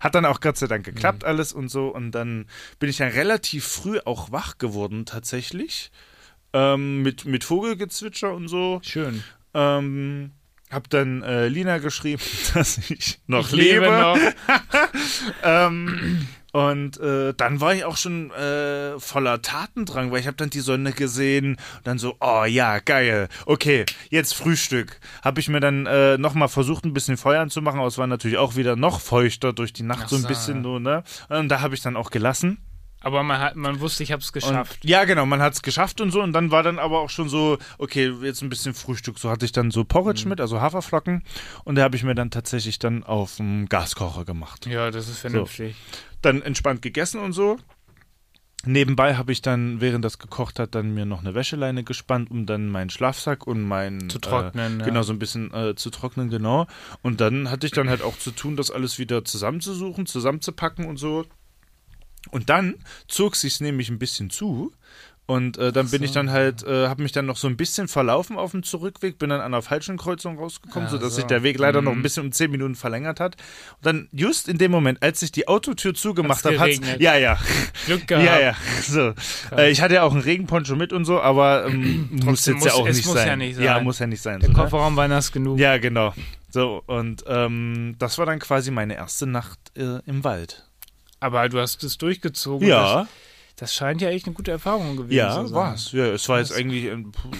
Hat 0.00 0.14
dann 0.14 0.24
auch 0.24 0.40
Gott 0.40 0.56
sei 0.56 0.66
Dank 0.66 0.84
geklappt 0.84 1.22
Mhm. 1.22 1.28
alles 1.28 1.52
und 1.52 1.68
so. 1.68 1.88
Und 1.88 2.12
dann 2.12 2.46
bin 2.78 2.88
ich 2.88 2.96
dann 2.98 3.10
relativ 3.10 3.64
früh 3.66 3.98
auch 4.04 4.32
wach 4.32 4.58
geworden 4.58 5.04
tatsächlich. 5.06 5.90
Ähm, 6.52 7.02
mit, 7.02 7.24
mit 7.24 7.44
Vogelgezwitscher 7.44 8.32
und 8.32 8.48
so. 8.48 8.76
so. 8.76 8.80
Schön. 8.82 9.22
Ähm, 9.54 10.30
hab 10.70 10.88
dann 10.90 11.22
äh, 11.22 11.48
Lina 11.48 11.78
geschrieben, 11.78 12.22
dass 12.54 12.78
ich 12.90 13.18
noch 13.26 13.48
ich 13.48 13.52
lebe. 13.56 13.80
lebe 13.80 13.98
noch. 13.98 14.18
Ähm, 15.42 16.26
und 16.54 17.00
äh, 17.00 17.34
dann 17.36 17.60
war 17.60 17.74
ich 17.74 17.84
auch 17.84 17.96
schon 17.96 18.30
äh, 18.30 18.96
voller 19.00 19.42
Tatendrang, 19.42 20.12
weil 20.12 20.20
ich 20.20 20.28
habe 20.28 20.36
dann 20.36 20.50
die 20.50 20.60
Sonne 20.60 20.92
gesehen 20.92 21.56
und 21.56 21.58
dann 21.82 21.98
so, 21.98 22.14
oh 22.20 22.44
ja, 22.44 22.78
geil, 22.78 23.28
okay, 23.44 23.84
jetzt 24.08 24.36
Frühstück. 24.36 25.00
Habe 25.24 25.40
ich 25.40 25.48
mir 25.48 25.58
dann 25.58 25.86
äh, 25.86 26.16
nochmal 26.16 26.46
versucht, 26.46 26.84
ein 26.84 26.92
bisschen 26.92 27.16
Feuer 27.16 27.42
anzumachen, 27.42 27.80
aber 27.80 27.88
es 27.88 27.98
war 27.98 28.06
natürlich 28.06 28.38
auch 28.38 28.54
wieder 28.54 28.76
noch 28.76 29.00
feuchter 29.00 29.52
durch 29.52 29.72
die 29.72 29.82
Nacht 29.82 30.04
Ach 30.04 30.10
so 30.10 30.14
ein 30.14 30.22
so, 30.22 30.28
bisschen 30.28 30.62
so, 30.62 30.78
ne? 30.78 31.02
Und 31.28 31.48
da 31.48 31.60
habe 31.60 31.74
ich 31.74 31.82
dann 31.82 31.96
auch 31.96 32.12
gelassen. 32.12 32.58
Aber 33.04 33.22
man, 33.22 33.38
hat, 33.38 33.56
man 33.56 33.80
wusste, 33.80 34.02
ich 34.02 34.12
habe 34.12 34.20
es 34.22 34.28
Und, 34.30 34.34
geschafft. 34.34 34.78
ja, 34.82 35.04
genau, 35.04 35.26
man 35.26 35.40
hat 35.40 35.52
es 35.52 35.62
geschafft 35.62 36.00
und 36.00 36.10
so. 36.10 36.22
Und 36.22 36.32
dann 36.32 36.50
war 36.50 36.62
dann 36.62 36.78
aber 36.78 37.00
auch 37.00 37.10
schon 37.10 37.28
so, 37.28 37.58
okay, 37.78 38.12
jetzt 38.22 38.42
ein 38.42 38.48
bisschen 38.48 38.74
Frühstück. 38.74 39.18
So 39.18 39.30
hatte 39.30 39.44
ich 39.44 39.52
dann 39.52 39.70
so 39.70 39.84
Porridge 39.84 40.22
Mhm. 40.24 40.30
mit, 40.30 40.40
also 40.40 40.60
Haferflocken. 40.60 41.22
Und 41.64 41.74
da 41.76 41.82
habe 41.82 41.96
ich 41.96 42.02
mir 42.02 42.14
dann 42.14 42.30
tatsächlich 42.30 42.78
dann 42.78 43.04
auf 43.04 43.36
dem 43.36 43.68
Gaskocher 43.68 44.24
gemacht. 44.24 44.66
Ja, 44.66 44.90
das 44.90 45.08
ist 45.08 45.18
vernünftig. 45.18 45.76
Dann 46.22 46.42
entspannt 46.42 46.82
gegessen 46.82 47.20
und 47.20 47.32
so. 47.34 47.58
Nebenbei 48.66 49.16
habe 49.16 49.30
ich 49.30 49.42
dann, 49.42 49.82
während 49.82 50.06
das 50.06 50.18
gekocht 50.18 50.58
hat, 50.58 50.74
dann 50.74 50.94
mir 50.94 51.04
noch 51.04 51.20
eine 51.20 51.34
Wäscheleine 51.34 51.84
gespannt, 51.84 52.30
um 52.30 52.46
dann 52.46 52.70
meinen 52.70 52.88
Schlafsack 52.88 53.46
und 53.46 53.60
meinen 53.62 54.08
Zu 54.08 54.18
trocknen, 54.18 54.76
Äh, 54.76 54.78
ja. 54.78 54.84
Genau, 54.86 55.02
so 55.02 55.12
ein 55.12 55.18
bisschen 55.18 55.52
äh, 55.52 55.74
zu 55.74 55.90
trocknen, 55.90 56.30
genau. 56.30 56.66
Und 57.02 57.20
dann 57.20 57.50
hatte 57.50 57.66
ich 57.66 57.72
dann 57.72 57.90
halt 57.90 58.00
auch 58.00 58.16
zu 58.18 58.30
tun, 58.30 58.56
das 58.56 58.70
alles 58.70 58.98
wieder 58.98 59.22
zusammenzusuchen, 59.22 60.06
zusammenzupacken 60.06 60.86
und 60.86 60.96
so. 60.96 61.26
Und 62.30 62.48
dann 62.50 62.74
zog 63.08 63.36
sich's 63.36 63.60
nämlich 63.60 63.88
ein 63.90 63.98
bisschen 63.98 64.30
zu. 64.30 64.72
Und 65.26 65.56
äh, 65.56 65.72
dann 65.72 65.88
bin 65.90 66.02
ich 66.02 66.12
dann 66.12 66.30
halt, 66.30 66.62
äh, 66.64 66.86
habe 66.88 67.02
mich 67.02 67.12
dann 67.12 67.24
noch 67.24 67.38
so 67.38 67.48
ein 67.48 67.56
bisschen 67.56 67.88
verlaufen 67.88 68.36
auf 68.36 68.50
dem 68.50 68.62
Zurückweg, 68.62 69.18
bin 69.18 69.30
dann 69.30 69.40
an 69.40 69.52
der 69.52 69.62
falschen 69.62 69.96
Kreuzung 69.96 70.38
rausgekommen, 70.38 70.86
Ja, 70.86 70.90
sodass 70.90 71.10
so. 71.10 71.16
sich 71.16 71.24
der 71.24 71.42
Weg 71.42 71.58
leider 71.58 71.80
noch 71.80 71.92
ein 71.92 71.98
Mhm. 71.98 72.02
bisschen 72.02 72.24
um 72.26 72.32
zehn 72.32 72.50
Minuten 72.50 72.74
verlängert 72.74 73.20
hat. 73.20 73.36
Und 73.78 73.86
dann 73.86 74.08
just 74.12 74.48
in 74.50 74.58
dem 74.58 74.70
Moment, 74.70 75.02
als 75.02 75.22
ich 75.22 75.32
die 75.32 75.48
Autotür 75.48 75.94
zugemacht 75.94 76.44
habe, 76.44 76.58
hat's, 76.60 76.78
geregnet. 76.78 77.00
ja, 77.00 77.16
ja, 77.16 77.38
Glück 77.86 78.06
gehabt. 78.06 78.26
ja, 78.26 78.38
ja, 78.38 78.56
so. 78.82 79.14
Äh, 79.56 79.70
ich 79.70 79.80
hatte 79.80 79.94
ja 79.94 80.02
auch 80.02 80.12
einen 80.12 80.20
Regenponcho 80.20 80.76
mit 80.76 80.92
und 80.92 81.06
so, 81.06 81.18
aber 81.22 81.68
ähm, 81.68 82.10
muss 82.22 82.44
jetzt 82.44 82.62
ja 82.66 82.72
muss- 82.72 82.80
auch 82.80 82.86
es 82.86 82.96
nicht 82.98 83.06
muss 83.06 83.14
sein. 83.14 83.26
ja 83.28 83.36
nicht 83.36 83.58
Ja, 83.58 83.74
sein. 83.76 83.84
muss 83.84 83.98
ja 84.00 84.06
nicht 84.06 84.20
sein. 84.20 84.40
Der 84.40 84.48
so, 84.50 84.52
ne? 84.54 84.62
Kofferraum 84.62 84.94
war 84.96 85.08
nass 85.08 85.32
genug. 85.32 85.58
Ja, 85.58 85.78
genau. 85.78 86.12
So, 86.50 86.82
und 86.86 87.24
ähm, 87.26 87.96
das 87.98 88.18
war 88.18 88.26
dann 88.26 88.40
quasi 88.40 88.70
meine 88.70 88.94
erste 88.94 89.26
Nacht 89.26 89.58
äh, 89.74 90.00
im 90.04 90.22
Wald. 90.22 90.66
Aber 91.24 91.48
du 91.48 91.58
hast 91.58 91.82
es 91.84 91.96
durchgezogen. 91.96 92.68
Ja. 92.68 93.08
Das 93.56 93.72
scheint 93.72 94.00
ja 94.02 94.08
echt 94.08 94.26
eine 94.26 94.34
gute 94.34 94.50
Erfahrung 94.50 94.96
gewesen 94.96 95.10
zu 95.10 95.14
Ja, 95.14 95.32
sein. 95.44 95.52
war's. 95.52 95.92
Ja, 95.92 96.06
es 96.06 96.28
war 96.28 96.40
jetzt 96.40 96.52
eigentlich 96.52 96.86
äh, 96.86 96.96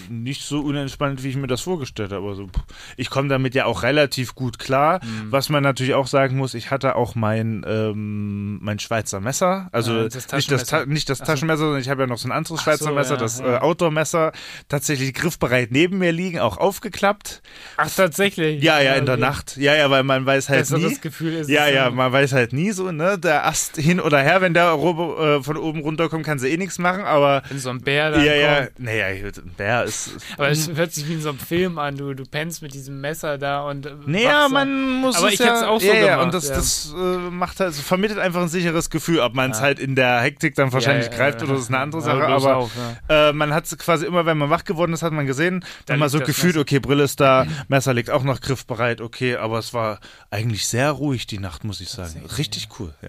nicht 0.08 0.42
so 0.42 0.60
unentspannt, 0.60 1.24
wie 1.24 1.30
ich 1.30 1.36
mir 1.36 1.48
das 1.48 1.62
vorgestellt 1.62 2.12
habe. 2.12 2.24
Aber 2.24 2.36
so, 2.36 2.46
puh. 2.46 2.60
ich 2.96 3.10
komme 3.10 3.28
damit 3.28 3.56
ja 3.56 3.64
auch 3.64 3.82
relativ 3.82 4.36
gut 4.36 4.60
klar. 4.60 5.00
Mhm. 5.04 5.32
Was 5.32 5.48
man 5.48 5.64
natürlich 5.64 5.94
auch 5.94 6.06
sagen 6.06 6.36
muss, 6.36 6.54
ich 6.54 6.70
hatte 6.70 6.94
auch 6.94 7.16
mein, 7.16 7.64
ähm, 7.66 8.58
mein 8.62 8.78
Schweizer 8.78 9.18
Messer. 9.18 9.68
Also 9.72 10.04
das 10.08 10.30
nicht 10.32 10.52
das, 10.52 10.64
Ta 10.66 10.76
Taschenmesser. 10.78 10.86
nicht 10.86 11.10
das 11.10 11.18
so. 11.18 11.24
Taschenmesser, 11.24 11.58
sondern 11.64 11.80
ich 11.80 11.88
habe 11.88 12.02
ja 12.02 12.06
noch 12.06 12.18
so 12.18 12.28
ein 12.28 12.32
anderes 12.32 12.60
Ach 12.60 12.64
Schweizer 12.64 12.84
so, 12.84 12.92
Messer, 12.94 13.14
ja, 13.14 13.20
das 13.20 13.40
äh, 13.40 13.56
Outdoor-Messer, 13.58 14.30
tatsächlich 14.68 15.14
griffbereit 15.14 15.72
neben 15.72 15.98
mir 15.98 16.12
liegen, 16.12 16.38
auch 16.38 16.58
aufgeklappt. 16.58 17.42
Ach, 17.76 17.90
tatsächlich? 17.90 18.62
Ja, 18.62 18.80
ja, 18.80 18.94
in 18.94 19.06
der 19.06 19.14
okay. 19.16 19.20
Nacht. 19.20 19.56
Ja, 19.56 19.74
ja, 19.74 19.90
weil 19.90 20.04
man 20.04 20.24
weiß 20.24 20.48
halt 20.48 20.60
Besseres 20.60 20.92
nie. 20.92 20.98
Gefühl 21.00 21.34
ist 21.34 21.50
Ja, 21.50 21.66
es 21.66 21.74
ja, 21.74 21.90
man 21.90 22.12
weiß 22.12 22.32
halt 22.32 22.52
nie 22.52 22.70
so, 22.70 22.92
ne? 22.92 23.18
Der 23.18 23.46
Ast 23.46 23.76
hin 23.78 23.98
oder 23.98 24.20
her, 24.20 24.40
wenn 24.40 24.54
der 24.54 24.68
Robo, 24.70 25.16
äh, 25.20 25.42
von 25.42 25.56
oben 25.56 25.82
runterkommt, 26.14 26.24
kann 26.26 26.38
sie 26.38 26.48
eh 26.48 26.56
nichts 26.56 26.78
machen, 26.78 27.04
aber 27.04 27.42
Wenn 27.48 27.58
so 27.58 27.70
ein 27.70 27.80
Bär 27.80 28.10
dann 28.12 28.24
ja, 28.24 28.34
ja, 28.34 28.64
kommt. 28.66 28.80
naja, 28.80 29.06
ein 29.06 29.32
Bär 29.56 29.84
ist. 29.84 30.10
Aber 30.36 30.48
es 30.48 30.70
hört 30.70 30.92
sich 30.92 31.08
wie 31.08 31.14
in 31.14 31.20
so 31.20 31.30
einem 31.30 31.38
Film 31.38 31.78
an. 31.78 31.96
Du, 31.96 32.14
du 32.14 32.24
pennst 32.24 32.62
mit 32.62 32.74
diesem 32.74 33.00
Messer 33.00 33.38
da 33.38 33.62
und. 33.68 33.86
äh, 33.86 33.92
Naja, 34.06 34.48
man 34.48 35.00
muss 35.00 35.16
Aber 35.16 35.28
es 35.28 35.34
ich 35.34 35.40
ja, 35.40 35.46
hätt's 35.46 35.62
auch 35.62 35.80
so 35.80 35.86
ja, 35.86 35.94
ja, 35.94 36.00
gemacht, 36.16 36.24
und 36.26 36.34
das, 36.34 36.48
ja. 36.48 36.54
das 36.54 36.94
äh, 36.96 37.16
macht 37.30 37.60
halt, 37.60 37.74
vermittelt 37.74 38.18
einfach 38.18 38.42
ein 38.42 38.48
sicheres 38.48 38.90
Gefühl, 38.90 39.20
ob 39.20 39.34
man 39.34 39.50
es 39.50 39.58
Ja. 39.58 39.64
halt 39.64 39.78
in 39.78 39.94
der 39.96 40.20
Hektik 40.20 40.54
dann 40.54 40.72
wahrscheinlich 40.72 41.06
Ja, 41.06 41.12
ja, 41.12 41.18
greift 41.18 41.38
ja. 41.40 41.44
oder 41.46 41.54
das 41.54 41.62
ist 41.64 41.68
eine 41.68 41.78
andere 41.78 42.00
Ja, 42.00 42.06
Sache, 42.06 42.26
aber 42.26 42.70
ja. 43.08 43.28
äh, 43.28 43.32
man 43.32 43.52
hat 43.52 43.64
es 43.66 43.76
quasi 43.78 44.06
immer, 44.06 44.26
wenn 44.26 44.38
man 44.38 44.50
wach 44.50 44.64
geworden 44.64 44.92
ist, 44.92 45.02
hat 45.02 45.12
man 45.12 45.26
gesehen, 45.26 45.60
Da 45.60 45.94
dann 45.94 45.98
mal 46.00 46.08
so 46.08 46.20
gefühlt, 46.20 46.54
Messer. 46.54 46.60
okay, 46.62 46.78
Brille 46.78 47.04
ist 47.04 47.20
da, 47.20 47.46
Messer 47.68 47.94
liegt 47.94 48.10
auch 48.10 48.22
noch 48.24 48.40
griffbereit, 48.40 49.00
okay, 49.00 49.36
aber 49.36 49.58
es 49.58 49.74
war 49.74 50.00
eigentlich 50.30 50.66
sehr 50.66 50.90
ruhig 50.90 51.26
die 51.26 51.38
Nacht, 51.38 51.64
muss 51.64 51.80
ich 51.80 51.88
sagen. 51.90 52.22
Richtig 52.38 52.68
cool, 52.78 52.94
ja. 53.02 53.08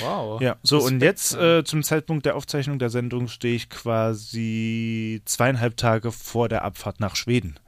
Wow. 0.00 0.40
Ja, 0.40 0.56
so 0.62 0.76
und 0.78 0.84
Respekt, 0.84 1.02
jetzt 1.02 1.34
ja. 1.34 1.58
äh, 1.58 1.64
zum 1.64 1.82
Zeitpunkt 1.82 2.26
der 2.26 2.36
Aufzeichnung 2.36 2.78
der 2.78 2.90
Sendung 2.90 3.28
stehe 3.28 3.54
ich 3.56 3.68
quasi 3.70 5.22
zweieinhalb 5.24 5.76
Tage 5.76 6.12
vor 6.12 6.48
der 6.48 6.64
Abfahrt 6.64 7.00
nach 7.00 7.16
Schweden. 7.16 7.58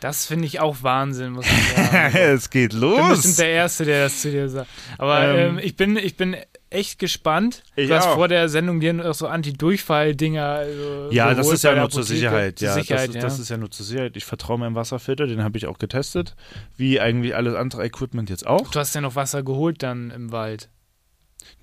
Das 0.00 0.26
finde 0.26 0.44
ich 0.44 0.60
auch 0.60 0.82
Wahnsinn, 0.82 1.32
muss 1.32 1.46
ich 1.46 1.68
sagen. 1.74 2.14
es 2.16 2.50
geht 2.50 2.74
Ich 2.74 2.80
bin 2.80 2.90
bestimmt 2.90 3.24
los. 3.24 3.36
der 3.36 3.48
Erste, 3.48 3.84
der 3.86 4.04
das 4.04 4.20
zu 4.20 4.30
dir 4.30 4.48
sagt. 4.50 4.68
Aber 4.98 5.22
Ähm, 5.24 5.56
ähm, 5.56 5.58
ich, 5.58 5.74
bin, 5.74 5.96
ich 5.96 6.18
bin 6.18 6.36
echt 6.68 6.98
gespannt. 6.98 7.62
Ich 7.76 7.88
du 7.88 7.94
hast 7.94 8.08
auch. 8.08 8.14
vor 8.16 8.28
der 8.28 8.50
Sendung 8.50 8.78
dir 8.78 8.92
noch 8.92 9.14
so 9.14 9.26
Anti-Durchfall-Dinger. 9.26 10.44
Also 10.44 11.08
Ja, 11.12 11.32
das 11.32 11.50
ist 11.50 11.64
ja 11.64 11.74
nur 11.74 11.88
zur 11.88 12.00
Apotheke. 12.02 12.18
Sicherheit. 12.18 12.58
Zur 12.58 12.68
Ja, 12.68 12.74
Sicherheit, 12.74 13.08
das, 13.08 13.08
ist, 13.08 13.14
ja. 13.14 13.20
das 13.22 13.38
ist 13.38 13.48
ja 13.48 13.56
nur 13.56 13.70
zur 13.70 13.86
Sicherheit. 13.86 14.16
Ich 14.16 14.26
vertraue 14.26 14.58
meinem 14.58 14.74
Wasserfilter, 14.74 15.26
den 15.26 15.42
habe 15.42 15.56
ich 15.56 15.66
auch 15.66 15.78
getestet, 15.78 16.36
wie 16.76 17.00
eigentlich 17.00 17.34
alles 17.34 17.54
andere 17.54 17.82
Equipment 17.86 18.28
jetzt 18.28 18.46
auch. 18.46 18.70
Du 18.70 18.78
hast 18.78 18.94
ja 18.94 19.00
noch 19.00 19.14
Wasser 19.14 19.42
geholt 19.42 19.82
dann 19.82 20.10
im 20.10 20.30
Wald. 20.30 20.68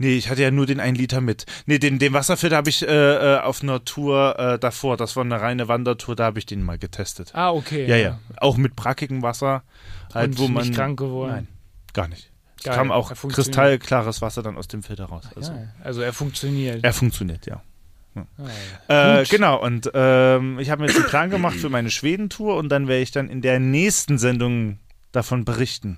Nee, 0.03 0.17
ich 0.17 0.29
hatte 0.29 0.41
ja 0.41 0.51
nur 0.51 0.65
den 0.65 0.81
1 0.81 0.97
Liter 0.97 1.21
mit. 1.21 1.45
Nee, 1.65 1.79
den, 1.79 1.97
den 1.97 2.11
Wasserfilter 2.11 2.57
habe 2.57 2.69
ich 2.69 2.85
äh, 2.85 2.87
äh, 3.35 3.39
auf 3.39 3.63
einer 3.63 3.85
Tour 3.85 4.37
äh, 4.37 4.59
davor. 4.59 4.97
Das 4.97 5.15
war 5.15 5.23
eine 5.23 5.39
reine 5.39 5.69
Wandertour, 5.69 6.17
da 6.17 6.25
habe 6.25 6.39
ich 6.39 6.45
den 6.45 6.61
mal 6.61 6.77
getestet. 6.77 7.31
Ah, 7.33 7.51
okay. 7.51 7.85
Ja, 7.87 7.95
ja. 7.95 8.19
Auch 8.35 8.57
mit 8.57 8.75
brackigem 8.75 9.21
Wasser. 9.21 9.63
Halt, 10.13 10.31
Und 10.31 10.39
wo 10.39 10.47
man. 10.49 10.63
nicht 10.67 10.75
krank 10.75 10.99
geworden. 10.99 11.31
Nein, 11.31 11.47
gar 11.93 12.09
nicht. 12.09 12.31
Es 12.57 12.65
Geil. 12.65 12.75
kam 12.75 12.91
auch 12.91 13.13
kristallklares 13.13 14.21
Wasser 14.21 14.43
dann 14.43 14.57
aus 14.57 14.67
dem 14.67 14.83
Filter 14.83 15.05
raus. 15.05 15.23
Also, 15.35 15.53
Ja, 15.53 15.67
also 15.81 16.01
er 16.01 16.11
funktioniert. 16.11 16.83
Er 16.83 16.91
funktioniert, 16.93 17.45
ja. 17.45 17.61
Ah, 18.15 18.25
ja. 18.89 19.15
Äh, 19.15 19.19
Gut. 19.21 19.29
genau, 19.29 19.63
und 19.63 19.89
ähm, 19.93 20.59
ich 20.59 20.69
habe 20.69 20.81
mir 20.81 20.87
jetzt 20.89 20.97
einen 20.97 21.07
Plan 21.07 21.29
gemacht 21.29 21.55
für 21.55 21.69
meine 21.69 21.89
Schwedentour 21.89 22.57
und 22.57 22.67
dann 22.69 22.89
werde 22.89 23.01
ich 23.01 23.11
dann 23.11 23.29
in 23.29 23.41
der 23.41 23.59
nächsten 23.59 24.17
Sendung 24.17 24.79
davon 25.13 25.45
berichten, 25.45 25.97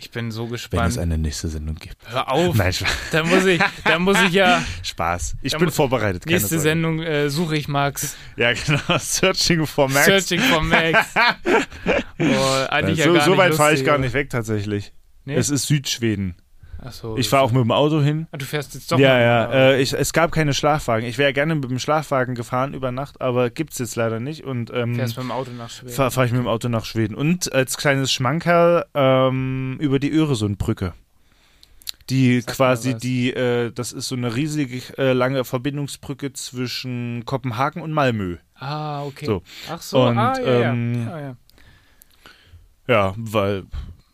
Ich 0.00 0.10
bin 0.10 0.30
so 0.30 0.44
wenn 0.44 0.52
gespannt. 0.52 0.92
es 0.92 0.98
eine 0.98 1.18
nächste 1.18 1.48
Sendung 1.48 1.74
gibt. 1.74 1.96
Hör 2.06 2.32
auf. 2.32 2.56
Nein, 2.56 2.72
Spaß. 2.72 2.90
Da 3.12 3.22
muss 3.22 3.44
ich, 3.44 3.60
da 3.84 3.98
muss 3.98 4.18
ich 4.22 4.32
ja 4.32 4.64
Spaß. 4.82 5.36
Ich 5.42 5.56
bin 5.56 5.70
vorbereitet. 5.70 6.24
Keine 6.24 6.36
nächste 6.36 6.48
Sorge. 6.56 6.62
Sendung 6.62 7.00
äh, 7.00 7.28
suche 7.28 7.56
ich 7.56 7.68
Max. 7.68 8.16
Ja, 8.36 8.52
genau. 8.54 8.80
Searching 8.98 9.66
for 9.66 9.90
Max. 9.90 10.06
Searching 10.06 10.40
for 10.40 10.62
Max. 10.62 10.98
oh, 12.18 12.24
ja 12.24 12.94
so 12.96 13.12
gar 13.12 13.24
so 13.24 13.36
weit 13.36 13.54
fahre 13.54 13.74
ich 13.74 13.84
gar 13.84 13.98
nicht 13.98 14.14
weg 14.14 14.30
tatsächlich. 14.30 14.92
Nee? 15.26 15.34
Es 15.34 15.50
ist 15.50 15.66
Südschweden. 15.66 16.34
Ach 16.82 16.92
so, 16.92 17.16
Ich 17.16 17.28
fahre 17.28 17.42
auch 17.42 17.52
mit 17.52 17.62
dem 17.62 17.70
Auto 17.72 18.00
hin. 18.00 18.26
Ah, 18.32 18.36
du 18.38 18.44
fährst 18.44 18.74
jetzt 18.74 18.90
doch 18.90 18.98
ja, 18.98 19.10
mal- 19.10 19.20
ja. 19.20 19.48
ah, 19.48 19.52
Äh, 19.72 19.82
ich, 19.82 19.92
es 19.92 20.12
gab 20.12 20.32
keine 20.32 20.54
Schlafwagen. 20.54 21.06
Ich 21.06 21.18
wäre 21.18 21.32
gerne 21.32 21.54
mit 21.54 21.70
dem 21.70 21.78
Schlafwagen 21.78 22.34
gefahren 22.34 22.72
über 22.74 22.90
Nacht, 22.92 23.20
aber 23.20 23.50
gibt's 23.50 23.78
jetzt 23.78 23.96
leider 23.96 24.18
nicht. 24.20 24.44
Und 24.44 24.70
ähm, 24.72 24.94
fährst 24.94 25.16
mit 25.16 25.24
dem 25.24 25.30
Auto 25.32 25.50
nach 25.52 25.68
Schweden. 25.70 25.92
fahre 25.92 26.10
fahr 26.10 26.24
ich 26.24 26.32
mit 26.32 26.40
dem 26.40 26.48
Auto 26.48 26.68
nach 26.68 26.84
Schweden. 26.84 27.14
Und 27.14 27.52
als 27.52 27.76
kleines 27.76 28.10
Schmankerl 28.12 28.84
ähm, 28.94 29.76
über 29.80 29.98
die 29.98 30.10
Öresundbrücke. 30.12 30.94
Die 32.08 32.40
Sag 32.40 32.54
quasi 32.56 32.96
die, 32.96 33.30
äh, 33.32 33.70
das 33.72 33.92
ist 33.92 34.08
so 34.08 34.16
eine 34.16 34.34
riesige 34.34 34.80
äh, 34.98 35.12
lange 35.12 35.44
Verbindungsbrücke 35.44 36.32
zwischen 36.32 37.24
Kopenhagen 37.24 37.82
und 37.82 37.92
Malmö. 37.92 38.38
ah, 38.56 39.04
okay. 39.04 39.26
So. 39.26 39.42
Ach 39.70 39.80
so, 39.80 40.06
Und, 40.06 40.18
ah, 40.18 40.34
ja, 40.40 40.70
ähm, 40.72 41.06
ja. 41.06 41.10
ja, 41.10 41.20
ja. 41.20 41.36
Ja, 42.88 43.14
weil 43.16 43.64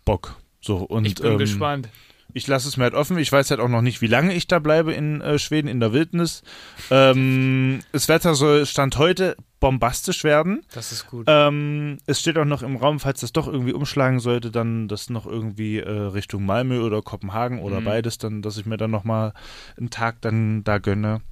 Bock. 0.05 0.37
So 0.61 0.79
und 0.79 1.07
Ich 1.07 1.15
bin 1.15 1.33
ähm, 1.33 1.39
gespannt. 1.39 1.89
Ich 2.37 2.47
lasse 2.47 2.69
es 2.69 2.77
mir 2.77 2.85
halt 2.85 2.93
offen. 2.95 3.17
Ich 3.17 3.33
weiß 3.33 3.51
halt 3.51 3.61
auch 3.61 3.69
noch 3.69 3.81
nicht, 3.81 4.03
wie 4.03 4.07
lange 4.09 4.35
ich 4.35 4.47
da 4.47 4.59
bleibe 4.59 4.93
in 4.93 5.23
äh, 5.23 5.39
Schweden, 5.39 5.69
in 5.69 5.81
der 5.81 5.95
Wildnis. 5.95 6.43
Ähm, 6.91 7.81
das 7.93 8.09
Wetter 8.09 8.35
soll 8.35 8.67
Stand 8.67 8.99
heute 8.99 9.37
bombastisch 9.59 10.23
werden. 10.23 10.63
Das 10.75 10.93
ist 10.93 11.07
gut. 11.07 11.25
Ähm, 11.31 11.97
es 12.05 12.21
steht 12.21 12.37
auch 12.37 12.45
noch 12.45 12.63
im 12.63 12.77
Raum, 12.77 13.01
falls 13.01 13.21
das 13.21 13.33
doch 13.33 13.49
irgendwie 13.49 13.73
umschlagen 13.73 14.21
sollte, 14.21 14.51
dann 14.51 14.87
das 14.87 15.09
noch 15.09 15.25
irgendwie 15.27 15.79
äh, 15.79 15.89
Richtung 15.91 16.45
Malmö 16.45 16.83
oder 16.83 17.01
Kopenhagen 17.01 17.61
oder 17.61 17.81
Mhm. 17.81 17.85
beides, 17.87 18.19
dann, 18.19 18.43
dass 18.43 18.59
ich 18.59 18.67
mir 18.67 18.77
dann 18.77 18.91
nochmal 18.91 19.33
einen 19.79 19.89
Tag 19.89 20.21
dann 20.21 20.63
da 20.63 20.77
gönne. 20.77 21.23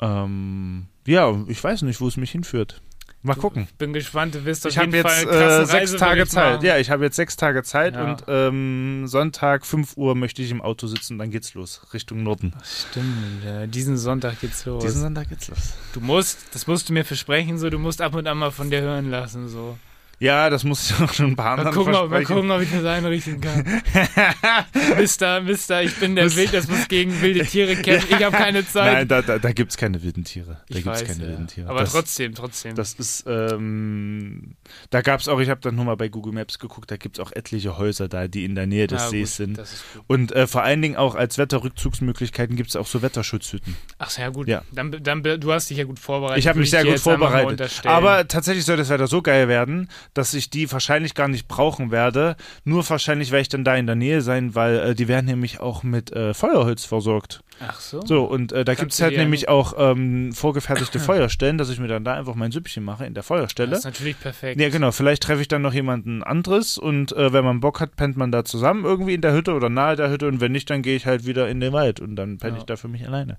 Ähm, 0.00 0.86
ja, 1.06 1.36
ich 1.48 1.62
weiß 1.62 1.82
nicht, 1.82 2.00
wo 2.00 2.08
es 2.08 2.16
mich 2.16 2.30
hinführt. 2.30 2.80
Mal 3.22 3.34
gucken. 3.34 3.66
Ich 3.68 3.74
bin 3.76 3.92
gespannt. 3.92 4.34
Du 4.36 4.44
wirst 4.44 4.64
auf 4.64 4.70
Ich 4.72 4.78
habe 4.78 4.86
jeden 4.94 5.06
jetzt 5.06 5.24
Fall 5.28 5.62
äh, 5.62 5.66
sechs 5.66 5.92
Tage 5.96 6.26
Zeit. 6.26 6.54
machen. 6.54 6.66
Ja, 6.66 6.78
ich 6.78 6.88
habe 6.90 7.04
jetzt 7.04 7.16
sechs 7.16 7.36
Tage 7.36 7.62
Zeit 7.64 7.94
Ja. 7.96 8.04
und 8.04 8.24
ähm, 8.28 9.06
Sonntag 9.08 9.66
5 9.66 9.96
Uhr 9.96 10.14
möchte 10.14 10.40
ich 10.40 10.50
im 10.52 10.62
Auto 10.62 10.86
sitzen, 10.86 11.18
dann 11.18 11.30
geht's 11.30 11.54
los 11.54 11.80
Richtung 11.92 12.22
Norden. 12.22 12.54
Stimmt. 12.64 13.44
Ja. 13.44 13.66
Diesen 13.66 13.96
Sonntag 13.98 14.40
geht's 14.40 14.64
los. 14.66 14.84
Diesen 14.84 15.00
Sonntag 15.02 15.28
geht's 15.28 15.48
los. 15.48 15.74
du 15.94 16.00
musst, 16.00 16.38
das 16.54 16.66
musst 16.68 16.88
du 16.88 16.92
mir 16.92 17.04
versprechen, 17.04 17.58
so. 17.58 17.70
Du 17.70 17.78
musst 17.78 18.00
ab 18.00 18.14
und 18.14 18.26
an 18.28 18.38
mal 18.38 18.52
von 18.52 18.70
dir 18.70 18.82
hören 18.82 19.10
lassen, 19.10 19.48
so. 19.48 19.76
Ja, 20.20 20.50
das 20.50 20.64
muss 20.64 20.90
ich 20.90 20.96
auch 21.00 21.12
schon 21.12 21.26
ein 21.26 21.36
paar 21.36 21.56
Mal 21.56 21.70
gucken, 21.72 21.94
ob, 21.94 22.10
mal 22.10 22.24
gucken, 22.24 22.50
ob 22.50 22.60
ich 22.60 22.70
das 22.70 22.84
einrichten 22.84 23.40
kann. 23.40 23.64
Mister, 24.98 25.40
Mister, 25.40 25.82
ich 25.82 25.94
bin 25.96 26.16
der 26.16 26.34
Wild, 26.34 26.52
das 26.52 26.68
muss 26.68 26.88
gegen 26.88 27.20
wilde 27.22 27.44
Tiere 27.44 27.76
kämpfen. 27.82 28.16
Ich 28.16 28.24
habe 28.24 28.36
keine 28.36 28.66
Zeit. 28.66 28.92
Nein, 28.92 29.08
da, 29.08 29.22
da, 29.22 29.38
da 29.38 29.52
gibt's 29.52 29.76
keine 29.76 30.02
wilden 30.02 30.24
Tiere. 30.24 30.60
Da 30.68 30.78
ich 30.78 30.84
gibt's 30.84 31.02
weiß, 31.02 31.08
keine 31.08 31.22
ja. 31.22 31.28
wilden 31.30 31.46
Tiere. 31.46 31.68
Aber 31.68 31.80
das, 31.80 31.92
trotzdem, 31.92 32.34
trotzdem. 32.34 32.74
Das 32.74 32.94
ist, 32.94 33.24
ähm, 33.28 34.56
da 34.90 35.02
gab's 35.02 35.28
auch, 35.28 35.38
ich 35.38 35.50
habe 35.50 35.60
dann 35.60 35.76
nur 35.76 35.84
mal 35.84 35.96
bei 35.96 36.08
Google 36.08 36.32
Maps 36.32 36.58
geguckt, 36.58 36.90
da 36.90 36.96
gibt's 36.96 37.20
auch 37.20 37.30
etliche 37.32 37.78
Häuser 37.78 38.08
da, 38.08 38.26
die 38.26 38.44
in 38.44 38.56
der 38.56 38.66
Nähe 38.66 38.88
des 38.88 39.02
Ja, 39.02 39.08
Sees 39.08 39.30
gut, 39.30 39.36
sind. 39.36 39.60
Und 40.08 40.32
äh, 40.32 40.46
vor 40.48 40.62
allen 40.62 40.82
Dingen 40.82 40.96
auch 40.96 41.14
als 41.14 41.38
Wetterrückzugsmöglichkeiten 41.38 42.56
gibt's 42.56 42.74
auch 42.74 42.86
so 42.86 43.02
Wetterschutzhütten. 43.02 43.76
Ach 43.98 44.16
ja 44.18 44.30
gut. 44.30 44.48
Ja. 44.48 44.62
Dann, 44.72 44.90
dann, 45.00 45.22
du 45.22 45.52
hast 45.52 45.70
dich 45.70 45.78
ja 45.78 45.84
gut 45.84 46.00
vorbereitet. 46.00 46.38
Ich 46.38 46.48
habe 46.48 46.58
mich 46.58 46.70
sehr 46.70 46.84
gut 46.84 46.98
vorbereitet. 46.98 47.82
Aber 47.84 48.26
tatsächlich 48.26 48.64
soll 48.64 48.76
das 48.76 48.88
Wetter 48.88 49.06
so 49.06 49.22
geil 49.22 49.46
werden, 49.46 49.88
dass 50.14 50.34
ich 50.34 50.50
die 50.50 50.70
wahrscheinlich 50.70 51.14
gar 51.14 51.28
nicht 51.28 51.48
brauchen 51.48 51.90
werde. 51.90 52.36
Nur 52.64 52.88
wahrscheinlich 52.88 53.30
werde 53.30 53.42
ich 53.42 53.48
dann 53.48 53.64
da 53.64 53.76
in 53.76 53.86
der 53.86 53.94
Nähe 53.96 54.20
sein, 54.22 54.54
weil 54.54 54.78
äh, 54.78 54.94
die 54.94 55.08
werden 55.08 55.26
nämlich 55.26 55.60
auch 55.60 55.82
mit 55.82 56.12
äh, 56.12 56.34
Feuerholz 56.34 56.84
versorgt. 56.84 57.40
Ach 57.60 57.80
so. 57.80 58.00
So, 58.06 58.24
und 58.24 58.52
äh, 58.52 58.64
da 58.64 58.74
gibt's 58.74 58.98
du 58.98 59.04
halt 59.04 59.16
nämlich 59.16 59.48
auch 59.48 59.74
ähm, 59.76 60.32
vorgefertigte 60.32 60.98
Feuerstellen, 61.00 61.58
dass 61.58 61.70
ich 61.70 61.80
mir 61.80 61.88
dann 61.88 62.04
da 62.04 62.14
einfach 62.14 62.34
mein 62.36 62.52
Süppchen 62.52 62.84
mache 62.84 63.04
in 63.04 63.14
der 63.14 63.22
Feuerstelle. 63.24 63.70
Das 63.70 63.80
ist 63.80 63.84
natürlich 63.84 64.18
perfekt. 64.20 64.60
Ja, 64.60 64.68
genau. 64.68 64.92
Vielleicht 64.92 65.24
treffe 65.24 65.40
ich 65.42 65.48
dann 65.48 65.62
noch 65.62 65.72
jemanden 65.74 66.22
anderes 66.22 66.78
und 66.78 67.12
äh, 67.12 67.32
wenn 67.32 67.44
man 67.44 67.60
Bock 67.60 67.80
hat, 67.80 67.96
pennt 67.96 68.16
man 68.16 68.30
da 68.30 68.44
zusammen 68.44 68.84
irgendwie 68.84 69.14
in 69.14 69.20
der 69.20 69.32
Hütte 69.32 69.54
oder 69.54 69.68
nahe 69.68 69.96
der 69.96 70.10
Hütte 70.10 70.28
und 70.28 70.40
wenn 70.40 70.52
nicht, 70.52 70.70
dann 70.70 70.82
gehe 70.82 70.94
ich 70.96 71.06
halt 71.06 71.26
wieder 71.26 71.48
in 71.48 71.60
den 71.60 71.72
Wald 71.72 72.00
und 72.00 72.14
dann 72.16 72.38
penne 72.38 72.54
Ja. 72.54 72.58
ich 72.58 72.64
da 72.64 72.76
für 72.76 72.88
mich 72.88 73.06
alleine. 73.06 73.38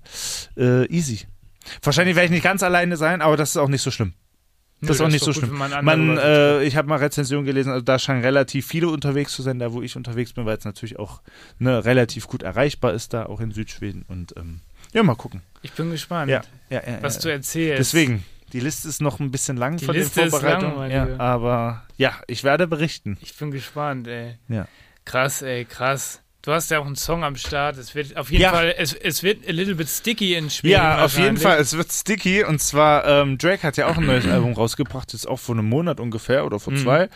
Äh, 0.56 0.84
easy. 0.86 1.26
Wahrscheinlich 1.82 2.16
werde 2.16 2.26
ich 2.26 2.30
nicht 2.32 2.44
ganz 2.44 2.62
alleine 2.62 2.96
sein, 2.96 3.22
aber 3.22 3.36
das 3.36 3.50
ist 3.50 3.56
auch 3.56 3.68
nicht 3.68 3.82
so 3.82 3.90
schlimm. 3.90 4.14
Das 4.82 4.96
ist 4.96 5.02
auch 5.02 5.08
nicht 5.08 5.24
so 5.24 5.32
schlimm. 5.32 5.56
man 5.56 5.84
Man, 5.84 6.16
äh, 6.16 6.62
ich 6.64 6.76
habe 6.76 6.88
mal 6.88 6.96
Rezensionen 6.96 7.44
gelesen, 7.44 7.70
also 7.70 7.82
da 7.82 7.98
scheinen 7.98 8.22
relativ 8.22 8.66
viele 8.66 8.88
unterwegs 8.88 9.32
zu 9.32 9.42
sein, 9.42 9.58
da 9.58 9.72
wo 9.72 9.82
ich 9.82 9.96
unterwegs 9.96 10.32
bin, 10.32 10.46
weil 10.46 10.56
es 10.56 10.64
natürlich 10.64 10.98
auch 10.98 11.20
ne, 11.58 11.84
relativ 11.84 12.28
gut 12.28 12.42
erreichbar 12.42 12.94
ist, 12.94 13.12
da 13.12 13.26
auch 13.26 13.40
in 13.40 13.52
Südschweden. 13.52 14.04
Und 14.08 14.34
ähm, 14.36 14.60
ja, 14.92 15.02
mal 15.02 15.16
gucken. 15.16 15.42
Ich 15.62 15.72
bin 15.72 15.90
gespannt, 15.90 16.30
Ja, 16.30 16.42
ja, 16.70 16.82
ja, 16.86 17.02
was 17.02 17.18
du 17.18 17.30
erzählst. 17.30 17.78
Deswegen, 17.78 18.24
die 18.52 18.60
Liste 18.60 18.88
ist 18.88 19.02
noch 19.02 19.20
ein 19.20 19.30
bisschen 19.30 19.56
lang 19.56 19.76
Die 19.76 19.84
von 19.84 19.94
Liste 19.94 20.20
den 20.20 20.28
ist 20.28 20.32
lang, 20.42 20.60
Vorbereitungen. 20.60 21.10
Lieber. 21.10 21.20
aber 21.20 21.84
ja, 21.96 22.14
ich 22.26 22.42
werde 22.42 22.66
berichten. 22.66 23.18
Ich 23.20 23.36
bin 23.36 23.50
gespannt, 23.50 24.08
ey. 24.08 24.38
Ja. 24.48 24.66
Krass, 25.04 25.42
ey, 25.42 25.64
krass. 25.64 26.20
Du 26.42 26.52
hast 26.52 26.70
ja 26.70 26.78
auch 26.78 26.86
einen 26.86 26.96
Song 26.96 27.22
am 27.22 27.36
Start. 27.36 27.76
Es 27.76 27.94
wird 27.94 28.16
auf 28.16 28.30
jeden 28.30 28.42
Ja. 28.42 28.52
Fall, 28.52 28.74
es, 28.78 28.94
es 28.94 29.22
wird 29.22 29.46
a 29.46 29.52
little 29.52 29.74
bit 29.74 29.88
sticky 29.90 30.34
in 30.36 30.48
Schweden. 30.48 30.72
Ja, 30.72 31.04
auf 31.04 31.18
jeden. 31.18 31.36
Fall. 31.36 31.58
Es 31.58 31.76
wird 31.76 31.92
sticky. 31.92 32.44
Und 32.44 32.62
zwar, 32.62 33.06
ähm, 33.06 33.36
Drake 33.36 33.62
hat 33.62 33.76
ja 33.76 33.88
auch 33.88 33.98
ein 33.98 34.06
neues 34.06 34.26
Album 34.28 34.54
rausgebracht, 34.54 35.12
jetzt 35.12 35.28
auch 35.28 35.38
vor 35.38 35.54
einem 35.54 35.68
Monat 35.68 36.00
ungefähr 36.00 36.46
oder 36.46 36.56
Mhm. 36.56 36.60
vor 36.60 36.74
zwei. 36.76 37.08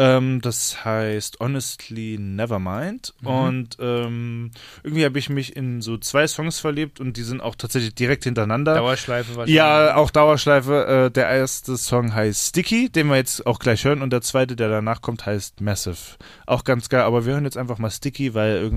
Ähm, 0.00 0.40
das 0.40 0.84
heißt 0.84 1.38
Honestly 1.38 2.18
Nevermind. 2.18 3.14
Mhm. 3.20 3.26
Und 3.28 3.76
ähm, 3.78 4.50
irgendwie 4.82 5.04
habe 5.04 5.16
ich 5.18 5.28
mich 5.28 5.54
in 5.54 5.80
so 5.80 5.96
zwei 5.96 6.26
Songs 6.26 6.58
verliebt 6.58 6.98
und 6.98 7.16
die 7.16 7.22
sind 7.22 7.40
auch 7.40 7.54
tatsächlich 7.54 7.94
direkt 7.94 8.24
hintereinander. 8.24 8.74
Dauerschleife 8.74 9.28
wahrscheinlich. 9.36 9.54
Ja, 9.54 9.94
auch 9.94 10.10
Dauerschleife. 10.10 11.06
Äh, 11.06 11.10
der 11.12 11.28
erste 11.28 11.76
Song 11.76 12.12
heißt 12.14 12.48
Sticky, 12.48 12.88
den 12.90 13.06
wir 13.06 13.16
jetzt 13.16 13.46
auch 13.46 13.60
gleich 13.60 13.84
hören. 13.84 14.02
Und 14.02 14.10
der 14.12 14.22
zweite, 14.22 14.56
der 14.56 14.68
danach 14.68 15.02
kommt, 15.02 15.24
heißt 15.24 15.60
Massive. 15.60 15.96
Auch 16.46 16.64
ganz 16.64 16.88
geil. 16.88 17.02
Aber 17.02 17.24
wir 17.26 17.34
hören 17.34 17.44
jetzt 17.44 17.56
einfach 17.56 17.78
mal 17.78 17.88
Sticky, 17.90 18.34
weil 18.34 18.54
irgendwie, 18.56 18.71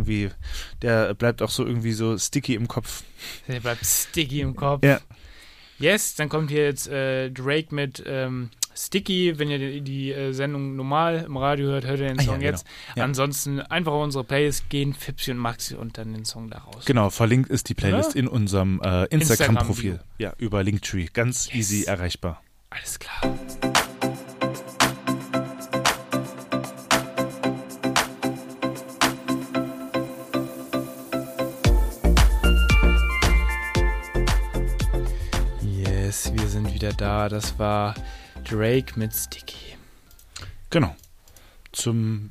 der 0.82 1.14
bleibt 1.14 1.42
auch 1.42 1.50
so 1.50 1.66
irgendwie 1.66 1.94
so 1.94 2.18
sticky 2.18 2.56
im 2.56 2.68
Kopf. 2.68 3.04
Der 3.48 3.60
bleibt 3.62 3.86
sticky 3.86 4.42
im 4.42 4.56
Kopf. 4.56 4.84
Ja. 4.84 5.00
Yes, 5.80 6.16
dann 6.16 6.30
kommt 6.30 6.52
hier 6.52 6.64
jetzt 6.66 6.88
äh, 6.88 7.30
Drake 7.32 7.74
mit 7.76 8.02
ähm, 8.06 8.50
Sticky. 8.78 9.38
Wenn 9.40 9.50
ihr 9.50 9.58
die, 9.60 9.82
die 9.82 10.12
äh, 10.14 10.32
Sendung 10.32 10.76
normal 10.78 11.24
im 11.28 11.36
Radio 11.36 11.68
hört, 11.68 11.86
hört 11.86 12.00
ihr 12.00 12.08
den 12.08 12.20
Ah, 12.20 12.22
ja, 12.22 12.26
Song 12.28 12.40
genau. 12.40 12.52
jetzt. 12.52 12.66
Ja. 12.96 13.04
Ansonsten 13.04 13.60
einfach 13.60 13.92
auf 13.92 14.04
unsere 14.04 14.24
Playlist 14.24 14.70
gehen, 14.70 14.94
Fipsi 14.94 15.32
und 15.32 15.38
Maxi 15.38 15.76
und 15.76 15.98
dann 15.98 16.14
den 16.14 16.24
Song 16.24 16.50
daraus. 16.50 16.86
Genau, 16.86 17.10
verlinkt 17.10 17.50
ist 17.50 17.68
die 17.68 17.74
Playlist 17.74 18.12
Oder? 18.12 18.20
in 18.20 18.28
unserem 18.30 18.80
äh, 18.84 19.04
Instagram-Profil. 19.08 19.92
Instagram-Bio. 19.94 20.00
ja, 20.18 20.34
über 20.38 20.64
Linktree. 20.64 21.08
Ganz 21.12 21.48
Yes. 21.48 21.56
easy 21.56 21.84
erreichbar. 21.84 22.42
Alles 22.70 22.98
klar. 23.00 23.38
Wieder 36.86 36.94
da. 36.98 37.30
Das 37.30 37.58
war 37.58 37.96
Drake 38.48 39.00
mit 39.00 39.12
Sticky. 39.12 39.76
Genau. 40.70 40.96
Zum 41.72 42.30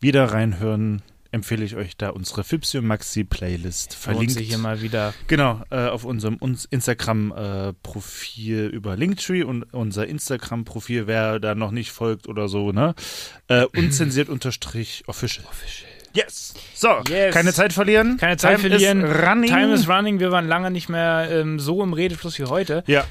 Wieder 0.00 0.32
reinhören 0.32 1.00
empfehle 1.32 1.64
ich 1.64 1.76
euch 1.76 1.96
da 1.96 2.10
unsere 2.10 2.42
Fipsi 2.44 2.76
und 2.78 2.86
Maxi 2.86 3.22
Playlist 3.24 3.94
verlinkt. 3.94 4.32
sich 4.32 4.48
hier 4.48 4.58
mal 4.58 4.82
wieder. 4.82 5.14
Genau, 5.28 5.62
äh, 5.70 5.86
auf 5.86 6.04
unserem 6.04 6.36
uns 6.36 6.64
Instagram-Profil 6.66 8.66
über 8.66 8.96
Linktree 8.96 9.44
und 9.44 9.62
unser 9.72 10.06
Instagram-Profil, 10.08 11.06
wer 11.06 11.38
da 11.38 11.54
noch 11.54 11.70
nicht 11.70 11.92
folgt 11.92 12.26
oder 12.28 12.48
so, 12.48 12.72
ne? 12.72 12.94
Äh, 13.48 13.64
unzensiert 13.76 14.28
unterstrich 14.28 15.04
official. 15.06 15.46
Yes! 16.12 16.54
So, 16.74 16.88
Yes. 17.08 17.32
keine 17.32 17.52
Zeit 17.52 17.72
verlieren. 17.72 18.16
Keine 18.16 18.36
Zeit 18.36 18.58
Time 18.58 18.70
verlieren. 18.70 19.04
Is 19.04 19.16
running. 19.28 19.48
Time 19.50 19.72
is 19.72 19.88
running. 19.88 20.18
Wir 20.18 20.32
waren 20.32 20.48
lange 20.48 20.72
nicht 20.72 20.88
mehr 20.88 21.28
ähm, 21.30 21.60
so 21.60 21.84
im 21.84 21.92
Redefluss 21.92 22.36
wie 22.40 22.46
heute. 22.46 22.82
ja. 22.88 23.04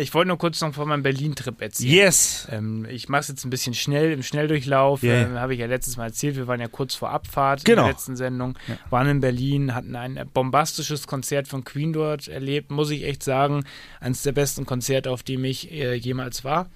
Ich 0.00 0.12
wollte 0.12 0.28
nur 0.28 0.38
kurz 0.38 0.60
noch 0.60 0.74
von 0.74 0.88
meinem 0.88 1.02
Berlin-Trip 1.02 1.60
erzählen. 1.62 1.90
Yes! 1.92 2.48
Ähm, 2.50 2.86
ich 2.90 3.08
mache 3.08 3.20
es 3.20 3.28
jetzt 3.28 3.44
ein 3.44 3.50
bisschen 3.50 3.74
schnell, 3.74 4.12
im 4.12 4.22
Schnelldurchlauf. 4.22 5.02
Ja, 5.02 5.14
ja. 5.14 5.22
Ähm, 5.22 5.38
Habe 5.38 5.54
ich 5.54 5.60
ja 5.60 5.66
letztes 5.66 5.96
Mal 5.96 6.06
erzählt. 6.06 6.36
Wir 6.36 6.46
waren 6.46 6.60
ja 6.60 6.68
kurz 6.68 6.94
vor 6.94 7.10
Abfahrt 7.10 7.64
Genau. 7.64 7.82
in 7.82 7.86
der 7.86 7.92
letzten 7.94 8.16
Sendung. 8.16 8.58
Ja. 8.66 8.76
Waren 8.90 9.08
in 9.08 9.20
Berlin, 9.20 9.74
hatten 9.74 9.94
ein 9.96 10.20
bombastisches 10.34 11.06
Konzert 11.06 11.48
von 11.48 11.64
Queen 11.64 11.92
dort 11.92 12.28
erlebt, 12.28 12.70
muss 12.70 12.90
ich 12.90 13.04
echt 13.04 13.22
sagen. 13.22 13.64
Eines 14.00 14.22
der 14.22 14.32
besten 14.32 14.66
Konzerte, 14.66 15.10
auf 15.10 15.22
dem 15.22 15.44
ich 15.44 15.70
äh, 15.70 15.94
jemals 15.94 16.44
war. 16.44 16.68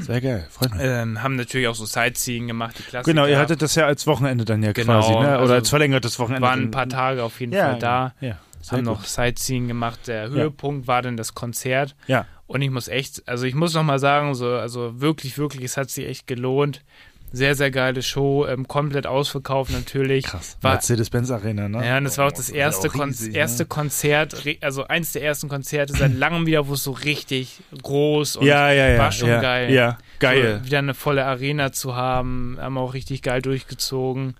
Sehr 0.00 0.20
geil, 0.20 0.46
freut 0.48 0.70
mich. 0.72 0.80
Ähm, 0.84 1.22
haben 1.24 1.34
natürlich 1.34 1.66
auch 1.66 1.74
so 1.74 1.84
Sightseeing 1.84 2.46
gemacht, 2.46 2.76
die 2.78 2.84
Klassiker. 2.84 3.12
Genau, 3.12 3.26
ihr 3.26 3.36
hattet 3.36 3.62
das 3.62 3.74
ja 3.74 3.84
als 3.86 4.06
Wochenende 4.06 4.44
dann 4.44 4.62
ja 4.62 4.70
Genau, 4.70 5.00
quasi, 5.00 5.10
ne? 5.12 5.18
Oder 5.18 5.38
also 5.40 5.54
als 5.54 5.68
verlängertes 5.70 6.20
Wochenende. 6.20 6.46
waren 6.46 6.60
ein 6.62 6.70
paar 6.70 6.88
Tage 6.88 7.24
auf 7.24 7.40
jeden 7.40 7.52
ja, 7.52 7.70
Fall 7.70 7.78
da. 7.80 8.14
Ja, 8.20 8.38
sehr 8.60 8.78
haben 8.78 8.84
gut. 8.84 8.94
noch 8.94 9.04
Sightseeing 9.04 9.68
gemacht. 9.68 10.00
Der 10.06 10.28
Höhepunkt 10.28 10.86
war 10.86 11.02
dann 11.02 11.16
das 11.16 11.34
Konzert. 11.34 11.94
Ja. 12.06 12.26
Und 12.46 12.62
ich 12.62 12.70
muss 12.70 12.88
echt, 12.88 13.26
also 13.28 13.44
ich 13.44 13.54
muss 13.54 13.74
noch 13.74 13.84
mal 13.84 13.98
sagen, 13.98 14.34
so, 14.34 14.48
also 14.48 15.00
wirklich, 15.00 15.38
wirklich, 15.38 15.64
es 15.64 15.76
hat 15.76 15.90
sich 15.90 16.06
echt 16.06 16.26
gelohnt. 16.26 16.82
Sehr, 17.32 17.54
sehr 17.54 17.70
geile 17.70 18.02
Show, 18.02 18.44
ähm, 18.48 18.66
komplett 18.66 19.06
ausverkauft 19.06 19.70
natürlich. 19.70 20.24
Krass. 20.24 20.56
War, 20.62 20.72
Mercedes-Benz 20.72 21.30
Arena, 21.30 21.68
ne? 21.68 21.86
ja, 21.86 21.98
und 21.98 22.02
das 22.02 22.18
war 22.18 22.26
auch 22.26 22.32
das 22.32 22.50
Oh, 22.50 22.56
erste, 22.56 22.88
auch 22.88 22.92
Kon 22.92 23.10
riesig, 23.10 23.36
erste 23.36 23.62
ne? 23.62 23.66
Konzert, 23.68 24.34
also 24.62 24.88
eins 24.88 25.12
der 25.12 25.22
ersten 25.22 25.48
Konzerte 25.48 25.92
seit 25.92 26.12
langem 26.18 26.44
wieder, 26.46 26.66
wo 26.66 26.74
es 26.74 26.82
so 26.82 26.90
richtig 26.90 27.60
groß 27.82 28.34
und 28.34 28.46
Ja, 28.46 28.72
ja, 28.72 28.88
ja. 28.88 28.98
war 28.98 29.12
schon 29.12 29.28
ja, 29.28 29.40
geil. 29.40 29.72
Ja, 29.72 29.98
geil. 30.18 30.58
So, 30.58 30.66
wieder 30.66 30.78
eine 30.78 30.94
volle 30.94 31.24
Arena 31.24 31.70
zu 31.70 31.94
haben, 31.94 32.58
haben 32.60 32.76
auch 32.78 32.94
richtig 32.94 33.22
geil 33.22 33.42
durchgezogen. 33.42 34.34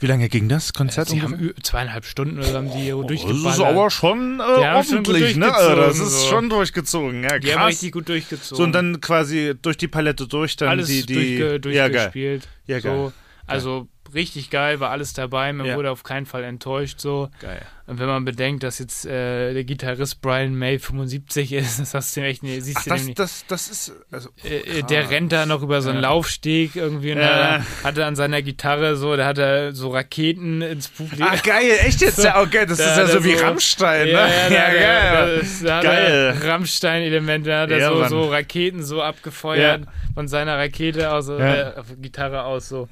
Wie 0.00 0.06
lange 0.06 0.28
ging 0.28 0.48
das 0.48 0.72
Konzert? 0.74 1.08
Sie 1.08 1.22
haben 1.22 1.32
ungefähr? 1.34 1.56
ü- 1.56 1.62
zweieinhalb 1.62 2.04
Stunden 2.04 2.38
oder 2.38 2.52
haben 2.52 2.70
die 2.70 2.92
Oh, 2.92 3.00
das 3.02 3.08
durchgeballert. 3.08 3.54
ist 3.54 3.60
aber 3.60 3.90
schon 3.90 4.40
äh, 4.40 4.42
haben 4.42 4.84
schon 4.84 4.96
ordentlich, 4.98 5.36
ne? 5.36 5.46
durchgezogen, 5.46 5.76
Das 5.80 5.98
ist 5.98 6.20
so. 6.22 6.28
schon 6.28 6.50
durchgezogen, 6.50 7.22
ja, 7.24 7.38
die 7.38 7.52
haben 7.52 7.60
krass. 7.60 7.68
richtig 7.70 7.92
gut 7.92 8.08
durchgezogen. 8.08 8.56
So, 8.58 8.62
und 8.64 8.72
dann 8.72 9.00
quasi 9.00 9.54
durch 9.62 9.78
die 9.78 9.88
Palette 9.88 10.26
durch, 10.26 10.56
dann 10.56 10.68
alles 10.68 10.88
die, 10.88 11.06
die 11.06 11.14
durchge 11.14 11.44
ja, 11.72 11.88
geil. 11.88 11.90
durchgespielt. 11.92 12.48
Ja, 12.66 12.80
geil. 12.80 12.92
so. 12.94 13.12
Also 13.46 13.88
richtig 14.12 14.50
geil, 14.50 14.80
war 14.80 14.90
alles 14.90 15.12
dabei. 15.14 15.52
Man 15.52 15.66
Ja. 15.66 15.76
wurde 15.76 15.90
auf 15.90 16.02
keinen 16.02 16.26
Fall 16.26 16.44
enttäuscht. 16.44 17.00
So. 17.00 17.30
Geil. 17.40 17.62
Und 17.88 18.00
wenn 18.00 18.06
man 18.08 18.24
bedenkt, 18.24 18.64
dass 18.64 18.80
jetzt 18.80 19.06
äh, 19.06 19.54
der 19.54 19.62
Gitarrist 19.62 20.20
Brian 20.20 20.56
May 20.56 20.80
75 20.80 21.52
ist, 21.52 21.78
das 21.80 21.94
hast 21.94 22.16
du 22.16 22.20
echt, 22.22 22.42
nee, 22.42 22.58
siehst 22.58 22.78
Ach, 22.80 22.84
du 22.84 22.90
das, 22.90 22.98
nämlich. 22.98 23.14
das, 23.14 23.44
das 23.46 23.68
ist, 23.68 23.92
also, 24.10 24.28
äh, 24.42 24.82
der 24.82 25.08
rennt 25.08 25.30
da 25.30 25.46
noch 25.46 25.62
über 25.62 25.80
so 25.82 25.90
einen 25.90 26.02
Ja. 26.02 26.08
Laufsteg 26.10 26.74
irgendwie 26.74 27.12
und 27.12 27.18
Ja. 27.18 27.64
hatte 27.84 28.04
an 28.04 28.16
seiner 28.16 28.42
Gitarre 28.42 28.96
so, 28.96 29.14
da 29.16 29.24
hat 29.26 29.38
er 29.38 29.72
so 29.72 29.90
Raketen 29.90 30.62
ins 30.62 30.88
Publikum. 30.88 31.28
Ach, 31.30 31.40
geil, 31.44 31.76
echt 31.84 32.00
jetzt? 32.00 32.18
Ja, 32.24 32.40
okay, 32.40 32.66
das 32.66 32.78
Da 32.78 32.90
ist 32.90 32.96
ja 32.96 33.02
er 33.04 33.08
so 33.08 33.24
wie 33.24 33.36
so- 33.36 33.44
Rammstein, 33.44 34.06
ne? 34.06 34.12
Ja, 34.12 34.48
geil. 34.48 35.12
Da, 35.12 35.36
das, 35.36 35.62
da 35.62 35.76
hat 35.76 35.82
Geil. 35.84 36.34
er 36.42 36.48
Rammstein-Elemente, 36.48 37.50
da 37.50 37.60
hat 37.62 37.70
er 37.70 37.88
so, 37.88 38.04
so 38.08 38.24
Raketen 38.30 38.82
so 38.82 39.00
abgefeuert 39.02 39.82
von 40.14 40.26
seiner 40.26 40.58
Rakete 40.58 41.12
aus, 41.12 41.28
äh, 41.28 41.72
Gitarre 42.00 42.42
aus 42.44 42.68
so. 42.68 42.88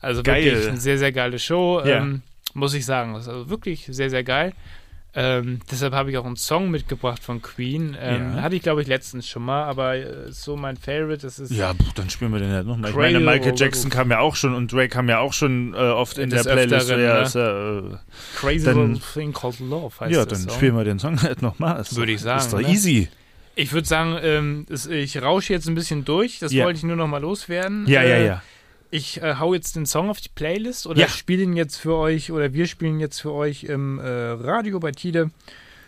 Also 0.00 0.22
Geil. 0.22 0.44
wirklich 0.44 0.68
eine 0.68 0.80
sehr, 0.80 0.96
sehr 0.96 1.12
geile 1.12 1.38
Show, 1.38 1.82
Ja. 1.84 1.98
ähm, 1.98 2.22
muss 2.54 2.74
ich 2.74 2.84
sagen. 2.86 3.14
Das 3.14 3.22
ist 3.24 3.28
also 3.28 3.48
wirklich 3.50 3.86
sehr, 3.90 4.10
sehr 4.10 4.24
geil. 4.24 4.52
Ähm, 5.12 5.58
deshalb 5.68 5.92
habe 5.92 6.12
ich 6.12 6.18
auch 6.18 6.24
einen 6.24 6.36
Song 6.36 6.70
mitgebracht 6.70 7.20
von 7.20 7.42
Queen. 7.42 7.96
Ähm, 8.00 8.36
Ja. 8.36 8.42
Hatte 8.42 8.54
ich, 8.54 8.62
glaube 8.62 8.80
ich, 8.80 8.86
letztens 8.86 9.26
schon 9.28 9.44
mal, 9.44 9.64
aber 9.64 9.96
äh, 9.96 10.30
so 10.30 10.56
mein 10.56 10.76
Favorite. 10.76 11.22
Das 11.22 11.40
ist 11.40 11.50
Ja, 11.50 11.72
puh, 11.74 11.84
dann 11.96 12.08
spielen 12.10 12.32
wir 12.32 12.38
den 12.38 12.52
halt 12.52 12.64
nochmal. 12.64 12.90
Ich 12.90 12.96
meine, 12.96 13.18
Michael 13.18 13.54
Jackson 13.56 13.90
kam 13.90 14.12
ja 14.12 14.20
auch 14.20 14.36
schon 14.36 14.54
und 14.54 14.72
Drake 14.72 14.88
kam 14.90 15.08
ja 15.08 15.18
auch 15.18 15.32
schon 15.32 15.74
äh, 15.74 15.78
oft 15.78 16.16
in 16.16 16.30
der 16.30 16.44
Playlist. 16.44 16.90
Öfteren, 16.92 17.02
ja, 17.02 17.14
ne? 17.14 17.22
ist 17.22 17.34
äh, 17.34 17.96
Crazy 18.36 18.64
dann- 18.66 18.92
Little 18.92 19.02
Thing 19.12 19.32
Called 19.32 19.58
Love 19.58 19.92
heißt 19.98 20.12
ja, 20.14 20.24
dann 20.24 20.38
Song. 20.38 20.50
spielen 20.54 20.76
wir 20.76 20.84
den 20.84 21.00
Song 21.00 21.20
halt 21.22 21.42
nochmal. 21.42 21.84
Würde 21.90 22.12
ich 22.12 22.20
sagen, 22.20 22.38
Ist 22.38 22.52
doch 22.52 22.60
ne? 22.60 22.68
easy. 22.68 23.08
Ich 23.56 23.72
würde 23.72 23.88
sagen, 23.88 24.16
ähm, 24.22 24.66
ich 24.90 25.20
rausche 25.20 25.52
jetzt 25.52 25.66
ein 25.68 25.74
bisschen 25.74 26.04
durch. 26.04 26.38
Das 26.38 26.52
Ja. 26.52 26.64
wollte 26.66 26.76
ich 26.78 26.84
nur 26.84 26.94
noch 26.94 27.08
mal 27.08 27.20
loswerden. 27.20 27.84
Ja, 27.88 28.04
ja, 28.04 28.14
Äh, 28.14 28.26
ja. 28.26 28.42
Ich 28.90 29.22
äh, 29.22 29.36
hau 29.38 29.54
jetzt 29.54 29.76
den 29.76 29.86
Song 29.86 30.10
auf 30.10 30.20
die 30.20 30.28
Playlist 30.30 30.86
oder 30.86 31.00
Ja. 31.00 31.08
spiele 31.08 31.42
ihn 31.44 31.54
jetzt 31.56 31.76
für 31.76 31.94
euch 31.96 32.32
oder 32.32 32.52
wir 32.52 32.66
spielen 32.66 32.98
jetzt 32.98 33.20
für 33.20 33.32
euch 33.32 33.64
im 33.64 33.98
äh, 34.00 34.06
Radio 34.08 34.80
bei 34.80 34.90
Tide. 34.92 35.30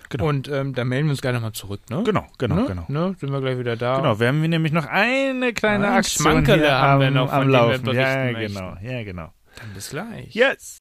Genau. 0.09 0.26
Und 0.28 0.46
ähm, 0.48 0.74
dann 0.74 0.88
melden 0.88 1.07
wir 1.07 1.12
uns 1.12 1.22
gleich 1.22 1.32
nochmal 1.32 1.53
zurück, 1.53 1.80
ne? 1.88 2.03
Genau, 2.05 2.26
genau, 2.38 2.55
ne? 2.57 2.66
genau. 2.66 2.84
Ne? 2.88 3.16
Sind 3.18 3.32
wir 3.32 3.40
gleich 3.40 3.59
wieder 3.59 3.76
da. 3.76 3.96
Genau, 3.96 4.20
wir 4.20 4.28
haben 4.28 4.40
hier 4.40 4.48
nämlich 4.50 4.72
noch 4.72 4.84
eine 4.86 5.53
kleine 5.55 5.88
Ah, 5.88 5.96
Aktion 5.96 6.44
hier 6.44 6.70
haben 6.70 6.92
am, 6.94 7.00
wir 7.00 7.11
noch, 7.11 7.32
am 7.32 7.46
wir 7.46 7.53
Laufen. 7.53 7.94
ja, 7.94 8.30
genau, 8.32 8.76
ja, 8.82 9.03
genau. 9.05 9.32
Dann 9.57 9.74
bis 9.74 9.90
gleich. 9.90 10.34
Yes. 10.34 10.78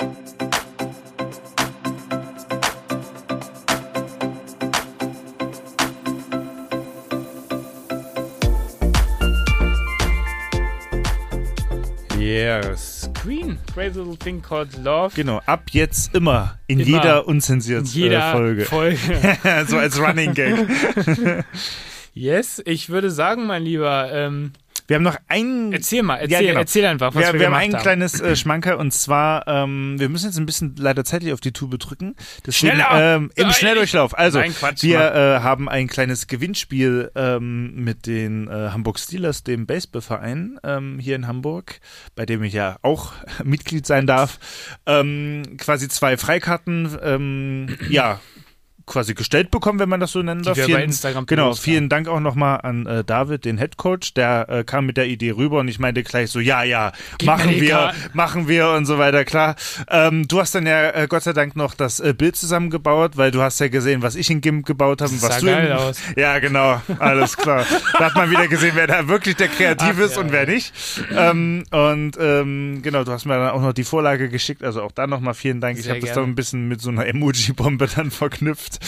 Yes. 12.21 13.09
Queen. 13.19 13.57
Crazy 13.73 13.97
Little 13.97 14.15
Thing 14.15 14.43
Called 14.43 14.77
Love. 14.77 15.15
Genau, 15.15 15.41
ab 15.47 15.63
jetzt 15.71 16.13
immer 16.13 16.59
in 16.67 16.79
Immer. 16.79 16.87
jeder 16.87 17.27
unzensiert 17.27 17.81
In 17.81 17.91
jeder 17.91 18.29
äh, 18.29 18.31
Folge. 18.31 18.65
Folge. 18.65 19.37
so 19.67 19.77
als 19.77 19.99
Running 19.99 20.35
Gag. 20.35 20.55
yes, 22.13 22.61
ich 22.63 22.89
würde 22.89 23.09
sagen, 23.09 23.47
mein 23.47 23.63
Lieber, 23.63 24.11
ähm, 24.13 24.53
Wir 24.91 24.97
haben 24.97 25.03
noch 25.03 25.15
ein 25.29 25.71
erzähl 25.71 26.03
mal, 26.03 26.17
Ja, 26.17 26.23
erzähl, 26.23 26.47
genau. 26.47 26.59
erzähl 26.59 26.85
einfach, 26.85 27.15
was 27.15 27.23
wir, 27.23 27.31
wir, 27.31 27.39
wir 27.39 27.47
haben 27.47 27.53
ein 27.53 27.73
haben. 27.73 27.81
kleines 27.81 28.19
äh, 28.19 28.35
Schmanker 28.35 28.77
und 28.77 28.91
zwar, 28.91 29.47
ähm, 29.47 29.95
wir 29.97 30.09
müssen 30.09 30.25
jetzt 30.25 30.37
ein 30.37 30.45
bisschen 30.45 30.75
leider 30.77 31.05
zeitlich 31.05 31.31
auf 31.31 31.39
die 31.39 31.53
Tube 31.53 31.79
drücken. 31.79 32.13
Deswegen, 32.45 32.73
Schneller! 32.73 33.15
Ähm, 33.15 33.31
Im 33.35 33.43
Nein! 33.43 33.53
Schnelldurchlauf. 33.53 34.17
Also, 34.19 34.39
Nein, 34.39 34.53
Quatsch, 34.53 34.83
wir 34.83 34.99
äh, 34.99 35.39
haben 35.39 35.69
ein 35.69 35.87
kleines 35.87 36.27
Gewinnspiel 36.27 37.09
ähm, 37.15 37.73
mit 37.75 38.05
den 38.05 38.49
äh, 38.49 38.71
Hamburg 38.71 38.99
Steelers, 38.99 39.45
dem 39.45 39.65
Baseballverein 39.65 40.59
ähm, 40.65 40.99
hier 40.99 41.15
in 41.15 41.25
Hamburg, 41.25 41.79
bei 42.15 42.25
dem 42.25 42.43
ich 42.43 42.51
ja 42.51 42.75
auch 42.81 43.13
Mitglied 43.45 43.87
sein 43.87 44.05
darf. 44.07 44.39
Ähm, 44.85 45.55
quasi 45.57 45.87
zwei 45.87 46.17
Freikarten, 46.17 46.97
ähm, 47.01 47.77
ja, 47.89 48.19
quasi 48.91 49.13
gestellt 49.13 49.51
bekommen, 49.51 49.79
wenn 49.79 49.89
man 49.89 49.99
das 49.99 50.11
so 50.11 50.21
nennen 50.21 50.41
Die 50.41 50.45
darf. 50.47 50.57
wir 50.57 50.63
bei 50.65 50.67
Vielen- 50.67 50.81
Instagram 50.83 51.25
Genau, 51.25 51.53
vielen 51.53 51.87
Dank 51.89 52.07
auch 52.07 52.19
nochmal 52.19 52.59
an 52.61 52.85
äh, 52.85 53.03
David, 53.03 53.45
den 53.45 53.57
Head 53.57 53.77
Coach, 53.77 54.13
der 54.13 54.47
äh, 54.49 54.63
kam 54.63 54.85
mit 54.85 54.97
der 54.97 55.07
Idee 55.07 55.31
rüber 55.31 55.59
und 55.59 55.67
ich 55.67 55.79
meinte 55.79 56.03
gleich 56.03 56.29
so, 56.29 56.39
ja, 56.39 56.63
ja, 56.63 56.91
Gib 57.17 57.27
machen 57.27 57.51
die 57.51 57.61
wir, 57.61 57.69
Karten. 57.71 57.97
machen 58.13 58.47
wir 58.47 58.69
und 58.71 58.85
so 58.85 58.97
weiter, 58.97 59.23
klar. 59.25 59.55
Ähm, 59.89 60.27
du 60.27 60.39
hast 60.39 60.53
dann 60.55 60.65
ja 60.67 60.89
äh, 60.91 61.07
Gott 61.09 61.23
sei 61.23 61.33
Dank 61.33 61.55
noch 61.55 61.73
das 61.73 61.99
äh, 61.99 62.13
Bild 62.13 62.35
zusammengebaut, 62.35 63.15
weil 63.17 63.31
du 63.31 63.41
hast 63.41 63.59
ja 63.59 63.69
gesehen, 63.69 64.01
was 64.01 64.15
ich 64.15 64.29
in 64.29 64.41
GIMP 64.41 64.65
gebaut 64.65 65.01
habe 65.01 65.11
und 65.11 65.21
was 65.21 65.35
sah 65.35 65.39
du 65.39 65.45
geil 65.45 65.67
in, 65.67 65.71
aus. 65.73 65.97
Ja, 66.17 66.39
genau, 66.39 66.81
alles 66.99 67.37
klar. 67.37 67.65
da 67.97 68.05
hat 68.05 68.15
man 68.15 68.29
wieder 68.29 68.47
gesehen, 68.47 68.71
wer 68.75 68.87
da 68.87 69.07
wirklich 69.07 69.35
der 69.37 69.47
Kreativ 69.47 69.99
ist 69.99 70.15
ja, 70.15 70.21
und 70.21 70.31
wer 70.31 70.45
nicht. 70.45 70.73
Ähm, 71.15 71.63
und 71.71 72.17
ähm, 72.19 72.79
genau, 72.81 73.03
du 73.03 73.11
hast 73.11 73.25
mir 73.25 73.37
dann 73.37 73.49
auch 73.51 73.61
noch 73.61 73.73
die 73.73 73.83
Vorlage 73.83 74.27
geschickt, 74.29 74.63
also 74.63 74.81
auch 74.81 74.91
da 74.91 75.07
nochmal 75.07 75.33
vielen 75.33 75.61
Dank. 75.61 75.77
ich 75.77 75.85
Sehr 75.85 75.93
habe 75.95 76.01
das 76.05 76.15
doch 76.15 76.23
ein 76.23 76.35
bisschen 76.35 76.67
mit 76.67 76.81
so 76.81 76.89
einer 76.89 77.05
Emoji-Bombe 77.05 77.87
dann 77.95 78.11
verknüpft. 78.11 78.79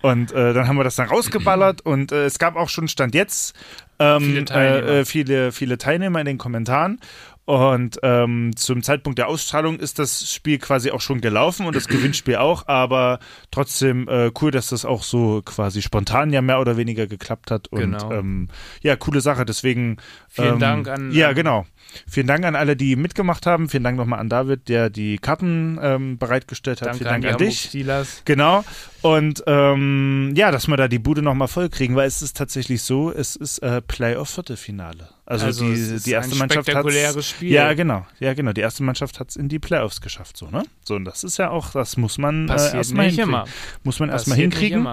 Und 0.00 0.32
äh, 0.32 0.52
dann 0.54 0.66
haben 0.68 0.76
wir 0.76 0.84
das 0.84 0.96
dann 0.96 1.08
rausgeballert 1.08 1.80
und 1.84 2.12
äh, 2.12 2.24
es 2.24 2.38
gab 2.38 2.56
auch 2.56 2.68
schon 2.68 2.88
Stand 2.88 3.14
jetzt 3.14 3.54
ähm, 3.98 4.22
Viele 4.22 4.44
Teilnehmer. 4.44 4.88
Äh, 4.88 5.00
äh, 5.00 5.04
viele, 5.04 5.52
viele 5.52 5.78
Teilnehmer 5.78 6.20
in 6.20 6.26
den 6.26 6.38
Kommentaren. 6.38 7.00
Und 7.44 7.98
ähm, 8.04 8.52
zum 8.54 8.84
Zeitpunkt 8.84 9.18
der 9.18 9.26
Ausstrahlung 9.26 9.80
ist 9.80 9.98
das 9.98 10.32
Spiel 10.32 10.58
quasi 10.58 10.92
auch 10.92 11.00
schon 11.00 11.20
gelaufen 11.20 11.66
und 11.66 11.74
das 11.74 11.88
Gewinnspiel 11.88 12.36
auch, 12.36 12.68
aber 12.68 13.18
trotzdem 13.50 14.06
äh, 14.08 14.30
cool, 14.40 14.52
dass 14.52 14.68
das 14.68 14.84
auch 14.84 15.02
so 15.02 15.42
quasi 15.44 15.82
spontan 15.82 16.32
ja 16.32 16.40
mehr 16.40 16.60
oder 16.60 16.76
weniger 16.76 17.08
geklappt 17.08 17.50
hat. 17.50 17.66
Und 17.66 17.80
Genau. 17.80 18.12
ähm, 18.12 18.48
ja, 18.82 18.94
coole 18.94 19.20
Sache. 19.20 19.44
Deswegen 19.44 19.96
Vielen 20.28 20.54
ähm, 20.54 20.58
Dank 20.60 20.88
an- 20.88 21.10
Ja, 21.10 21.30
an- 21.30 21.34
genau. 21.34 21.66
Vielen 22.08 22.28
Dank 22.28 22.44
an 22.44 22.54
alle, 22.54 22.76
die 22.76 22.94
mitgemacht 22.94 23.44
haben. 23.44 23.68
Vielen 23.68 23.82
Dank 23.84 23.96
nochmal 23.98 24.20
an 24.20 24.28
David, 24.28 24.68
der 24.68 24.88
die 24.88 25.18
Karten 25.18 25.80
ähm, 25.82 26.18
bereitgestellt 26.18 26.80
hat. 26.80 26.86
Danke 26.88 26.98
Vielen 26.98 27.08
an 27.08 27.22
Dank 27.22 27.24
an 27.24 27.40
Hamburg 27.40 27.48
dich. 27.48 27.60
Steelers. 27.64 28.22
Genau. 28.24 28.64
Und 29.02 29.42
ähm, 29.46 30.32
ja, 30.36 30.50
dass 30.50 30.68
wir 30.68 30.76
da 30.76 30.88
die 30.88 30.98
Bude 31.00 31.22
nochmal 31.22 31.48
voll 31.48 31.68
kriegen, 31.68 31.96
weil 31.96 32.06
es 32.06 32.22
ist 32.22 32.36
tatsächlich 32.36 32.82
so, 32.82 33.12
es 33.12 33.34
ist 33.36 33.58
äh, 33.58 33.82
Playoff-Viertelfinale. 33.82 35.08
Also, 35.26 35.46
Also 35.46 35.64
die, 35.64 36.00
die 36.00 36.10
erste 36.10 36.34
ein 36.34 36.38
Mannschaft 36.38 36.74
hat 36.74 37.22
Spiel. 37.22 37.52
Ja, 37.52 37.72
genau. 37.74 38.06
Ja, 38.20 38.34
genau. 38.34 38.52
Die 38.52 38.60
erste 38.60 38.82
Mannschaft 38.82 39.18
hat 39.18 39.30
es 39.30 39.36
in 39.36 39.48
die 39.48 39.58
Playoffs 39.58 40.00
geschafft, 40.00 40.36
so, 40.36 40.50
ne? 40.50 40.64
So, 40.84 40.94
und 40.94 41.04
das 41.04 41.24
ist 41.24 41.38
ja 41.38 41.50
auch, 41.50 41.70
das 41.70 41.96
muss 41.96 42.18
man 42.18 42.48
äh, 42.48 42.52
erstmal 42.52 43.06
hinkriegen. 43.06 43.28
immer. 43.28 43.44
Muss 43.82 43.98
man 43.98 44.10
erstmal 44.10 44.36
hinkriegen. 44.36 44.86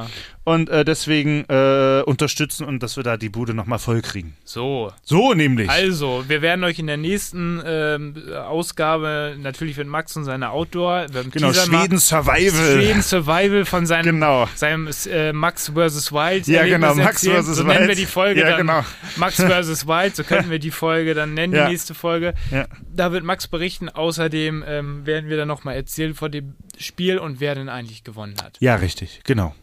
Und 0.50 0.70
äh, 0.70 0.84
deswegen 0.84 1.45
äh, 1.47 2.02
unterstützen 2.06 2.66
und 2.66 2.82
dass 2.82 2.97
wir 2.97 3.04
da 3.04 3.18
die 3.18 3.30
Bude 3.30 3.54
nochmal 3.54 3.80
voll 3.80 4.02
kriegen. 4.02 4.36
So, 4.43 4.91
So 5.04 5.34
nämlich. 5.34 5.70
Also, 5.70 6.26
wir 6.28 6.41
werden 6.41 6.64
euch 6.64 6.80
in 6.80 6.88
der 6.88 6.97
nächsten 6.97 7.62
ähm, 7.66 8.16
Ausgabe 8.36 9.36
natürlich 9.39 9.78
mit 9.78 9.88
Max 9.88 10.16
und 10.18 10.26
seiner 10.26 10.52
Outdoor. 10.52 11.06
genau, 11.08 11.52
Teaser 11.52 11.66
Schweden 11.66 11.97
Survival. 12.00 12.76
Schweden 12.82 13.02
Survival 13.02 13.66
von 13.66 13.86
seinem, 13.86 14.06
Genau. 14.06 14.47
seinem 14.56 14.89
äh, 15.12 15.34
Max 15.34 15.70
vs. 15.76 16.12
Wild. 16.12 16.47
Ja, 16.47 16.66
genau, 16.66 16.95
Max 16.95 17.28
vs. 17.28 17.45
So 17.45 17.64
nennen 17.64 17.82
wir 17.82 17.88
Wild. 17.89 17.97
die 18.00 18.06
Folge 18.06 18.39
Ja, 18.41 18.50
dann. 18.50 18.58
genau. 18.68 18.84
Max 19.18 19.36
vs. 19.36 19.88
Wild, 19.88 20.16
so 20.16 20.24
könnten 20.24 20.50
wir 20.50 20.60
die 20.60 20.72
Folge 20.72 21.14
dann 21.14 21.34
nennen, 21.34 21.54
Ja. 21.54 21.66
die 21.66 21.72
nächste 21.72 21.93
Folge. 21.93 22.34
Ja. 22.52 22.66
Da 22.93 23.12
wird 23.12 23.24
Max 23.24 23.47
berichten. 23.47 23.88
Außerdem 23.89 24.64
ähm, 24.68 25.06
werden 25.06 25.30
wir 25.30 25.38
dann 25.38 25.47
nochmal 25.47 25.76
erzählen 25.76 26.16
von 26.16 26.32
dem 26.32 26.56
Spiel 26.78 27.18
und 27.20 27.39
wer 27.39 27.56
denn 27.56 27.70
eigentlich 27.70 28.04
gewonnen 28.04 28.36
hat. 28.43 28.58
Ja, 28.60 28.76
richtig, 28.76 29.22
genau. 29.24 29.54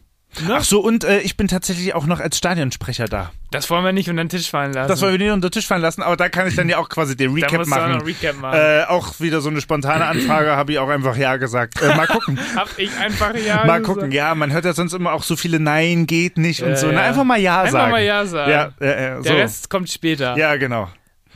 Ne? 0.41 0.55
Ach 0.57 0.63
so, 0.63 0.79
und 0.81 1.03
äh, 1.03 1.19
ich 1.19 1.37
bin 1.37 1.47
tatsächlich 1.47 1.93
auch 1.95 2.05
noch 2.05 2.19
als 2.19 2.37
Stadionsprecher 2.37 3.05
da. 3.05 3.31
Das 3.51 3.69
wollen 3.69 3.83
wir 3.85 3.93
nicht 3.93 4.09
unter 4.09 4.23
den 4.23 4.29
Tisch 4.29 4.49
fallen 4.49 4.73
lassen. 4.73 4.89
Das 4.89 5.01
wollen 5.01 5.13
wir 5.13 5.19
nicht 5.19 5.31
unter 5.31 5.49
den 5.49 5.53
Tisch 5.53 5.65
fallen 5.67 5.81
lassen, 5.81 6.01
aber 6.03 6.17
da 6.17 6.29
kann 6.29 6.47
ich 6.47 6.55
dann 6.55 6.67
ja 6.69 6.77
auch 6.77 6.89
quasi 6.89 7.15
den 7.15 7.33
Recap 7.33 7.61
auch 7.61 7.65
machen. 7.65 7.93
ein 7.93 8.01
Recap 8.01 8.37
machen. 8.39 8.59
Äh, 8.59 8.83
auch 8.87 9.19
wieder 9.19 9.41
so 9.41 9.49
eine 9.49 9.61
spontane 9.61 10.05
Anfrage, 10.05 10.51
habe 10.55 10.71
ich 10.73 10.79
auch 10.79 10.89
einfach 10.89 11.15
Ja 11.15 11.37
gesagt. 11.37 11.81
Äh, 11.81 11.95
mal 11.95 12.07
gucken. 12.07 12.37
Hab 12.55 12.69
ich 12.77 12.95
einfach 12.97 13.33
ja 13.35 13.65
mal 13.65 13.79
gesagt. 13.79 13.85
gucken. 13.85 14.11
Ja, 14.11 14.35
man 14.35 14.51
hört 14.51 14.65
ja 14.65 14.73
sonst 14.73 14.93
immer 14.93 15.13
auch 15.13 15.23
so 15.23 15.35
viele 15.35 15.59
Nein, 15.59 16.07
geht 16.07 16.37
nicht 16.37 16.61
und 16.61 16.77
so. 16.77 16.91
Na, 16.91 17.01
einfach 17.01 17.23
mal 17.23 17.39
Ja 17.39 17.61
Einfach 17.61 17.71
sagen. 17.79 17.91
mal 17.91 18.03
Ja 18.03 18.25
sagen. 18.25 18.51
Ja, 18.51 19.17
so. 19.17 19.23
Der 19.23 19.37
Rest 19.37 19.69
kommt 19.69 19.89
später. 19.89 20.37
ja, 20.37 20.55
genau. 20.57 20.89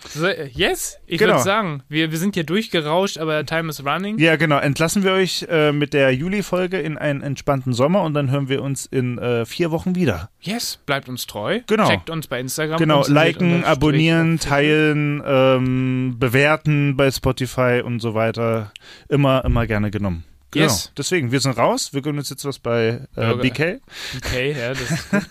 So, 0.10 0.26
äh, 0.26 0.50
yes, 0.54 0.98
ich 1.06 1.20
Genau. 1.20 1.34
würde 1.34 1.44
sagen, 1.44 1.84
wir, 1.88 2.12
wir 2.12 2.18
sind 2.18 2.34
hier 2.36 2.44
durchgerauscht, 2.44 3.18
aber 3.18 3.46
time 3.46 3.70
is 3.70 3.86
running. 3.86 4.18
Ja, 4.18 4.36
genau. 4.36 4.58
Entlassen 4.58 5.04
wir 5.04 5.12
euch 5.14 5.46
äh, 5.50 5.72
mit 5.72 5.94
der 5.94 6.12
Juli-Folge 6.14 6.80
in 6.80 6.98
einen 6.98 7.22
entspannten 7.22 7.74
Sommer 7.74 8.02
und 8.02 8.14
dann 8.14 8.32
hören 8.32 8.50
wir 8.50 8.62
uns 8.64 8.86
in 8.86 9.18
äh, 9.20 9.46
vier 9.46 9.72
Wochen 9.72 9.96
wieder. 9.96 10.30
Yes, 10.42 10.80
bleibt 10.86 11.08
uns 11.08 11.28
treu. 11.28 11.62
Genau. 11.68 11.88
Checkt 11.88 12.10
uns 12.10 12.28
bei 12.28 12.40
Instagram. 12.40 12.78
Genau, 12.80 13.06
liken, 13.08 13.64
abonnieren, 13.64 14.40
teilen, 14.40 15.22
ähm, 15.26 16.16
bewerten 16.18 16.98
bei 16.98 17.12
Spotify 17.12 17.82
und 17.86 18.00
so 18.00 18.14
weiter. 18.16 18.72
Immer, 19.08 19.46
immer 19.46 19.68
gerne 19.68 19.92
genommen. 19.92 20.24
Genau. 20.52 20.66
Yes. 20.66 20.92
Deswegen, 20.98 21.32
wir 21.32 21.40
sind 21.40 21.58
raus. 21.58 21.94
Wir 21.94 22.02
gönnen 22.02 22.20
uns 22.20 22.30
jetzt 22.30 22.44
was 22.44 22.60
bei 22.60 23.08
äh. 23.16 23.36
BK. 23.36 23.80
Okay, 24.18 24.52
ja, 24.52 24.70
das 24.70 24.82
ist 24.82 25.12
gut. 25.12 25.22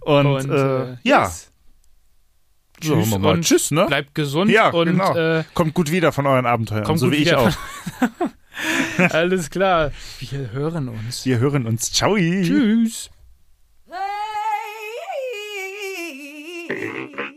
Und, 0.00 0.26
Und, 0.26 0.50
äh, 0.50 0.82
äh, 0.82 0.96
ja, 1.04 1.22
yes. 1.22 1.47
So, 2.82 2.96
Tschüss 2.96 3.18
mal. 3.18 3.32
und 3.34 3.44
Tschüss, 3.44 3.70
ne? 3.70 3.86
Bleibt 3.86 4.14
gesund 4.14 4.50
Ja, 4.50 4.70
und 4.70 4.86
genau. 4.86 5.14
äh, 5.16 5.44
Kommt 5.54 5.74
gut 5.74 5.90
wieder 5.90 6.12
von 6.12 6.26
euren 6.26 6.46
Abenteuern, 6.46 6.84
Kommt 6.84 6.98
so 6.98 7.06
gut 7.06 7.14
wie 7.14 7.18
ich 7.22 7.26
wieder 7.26 7.40
auch. 7.40 7.52
alles 9.10 9.50
klar. 9.50 9.90
Wir 10.20 10.50
hören 10.52 10.88
uns. 10.88 11.24
Wir 11.24 11.38
hören 11.38 11.66
uns. 11.66 11.92
Ciao. 11.92 12.16
Tschüss. 12.16 13.10
Hey. 16.68 17.34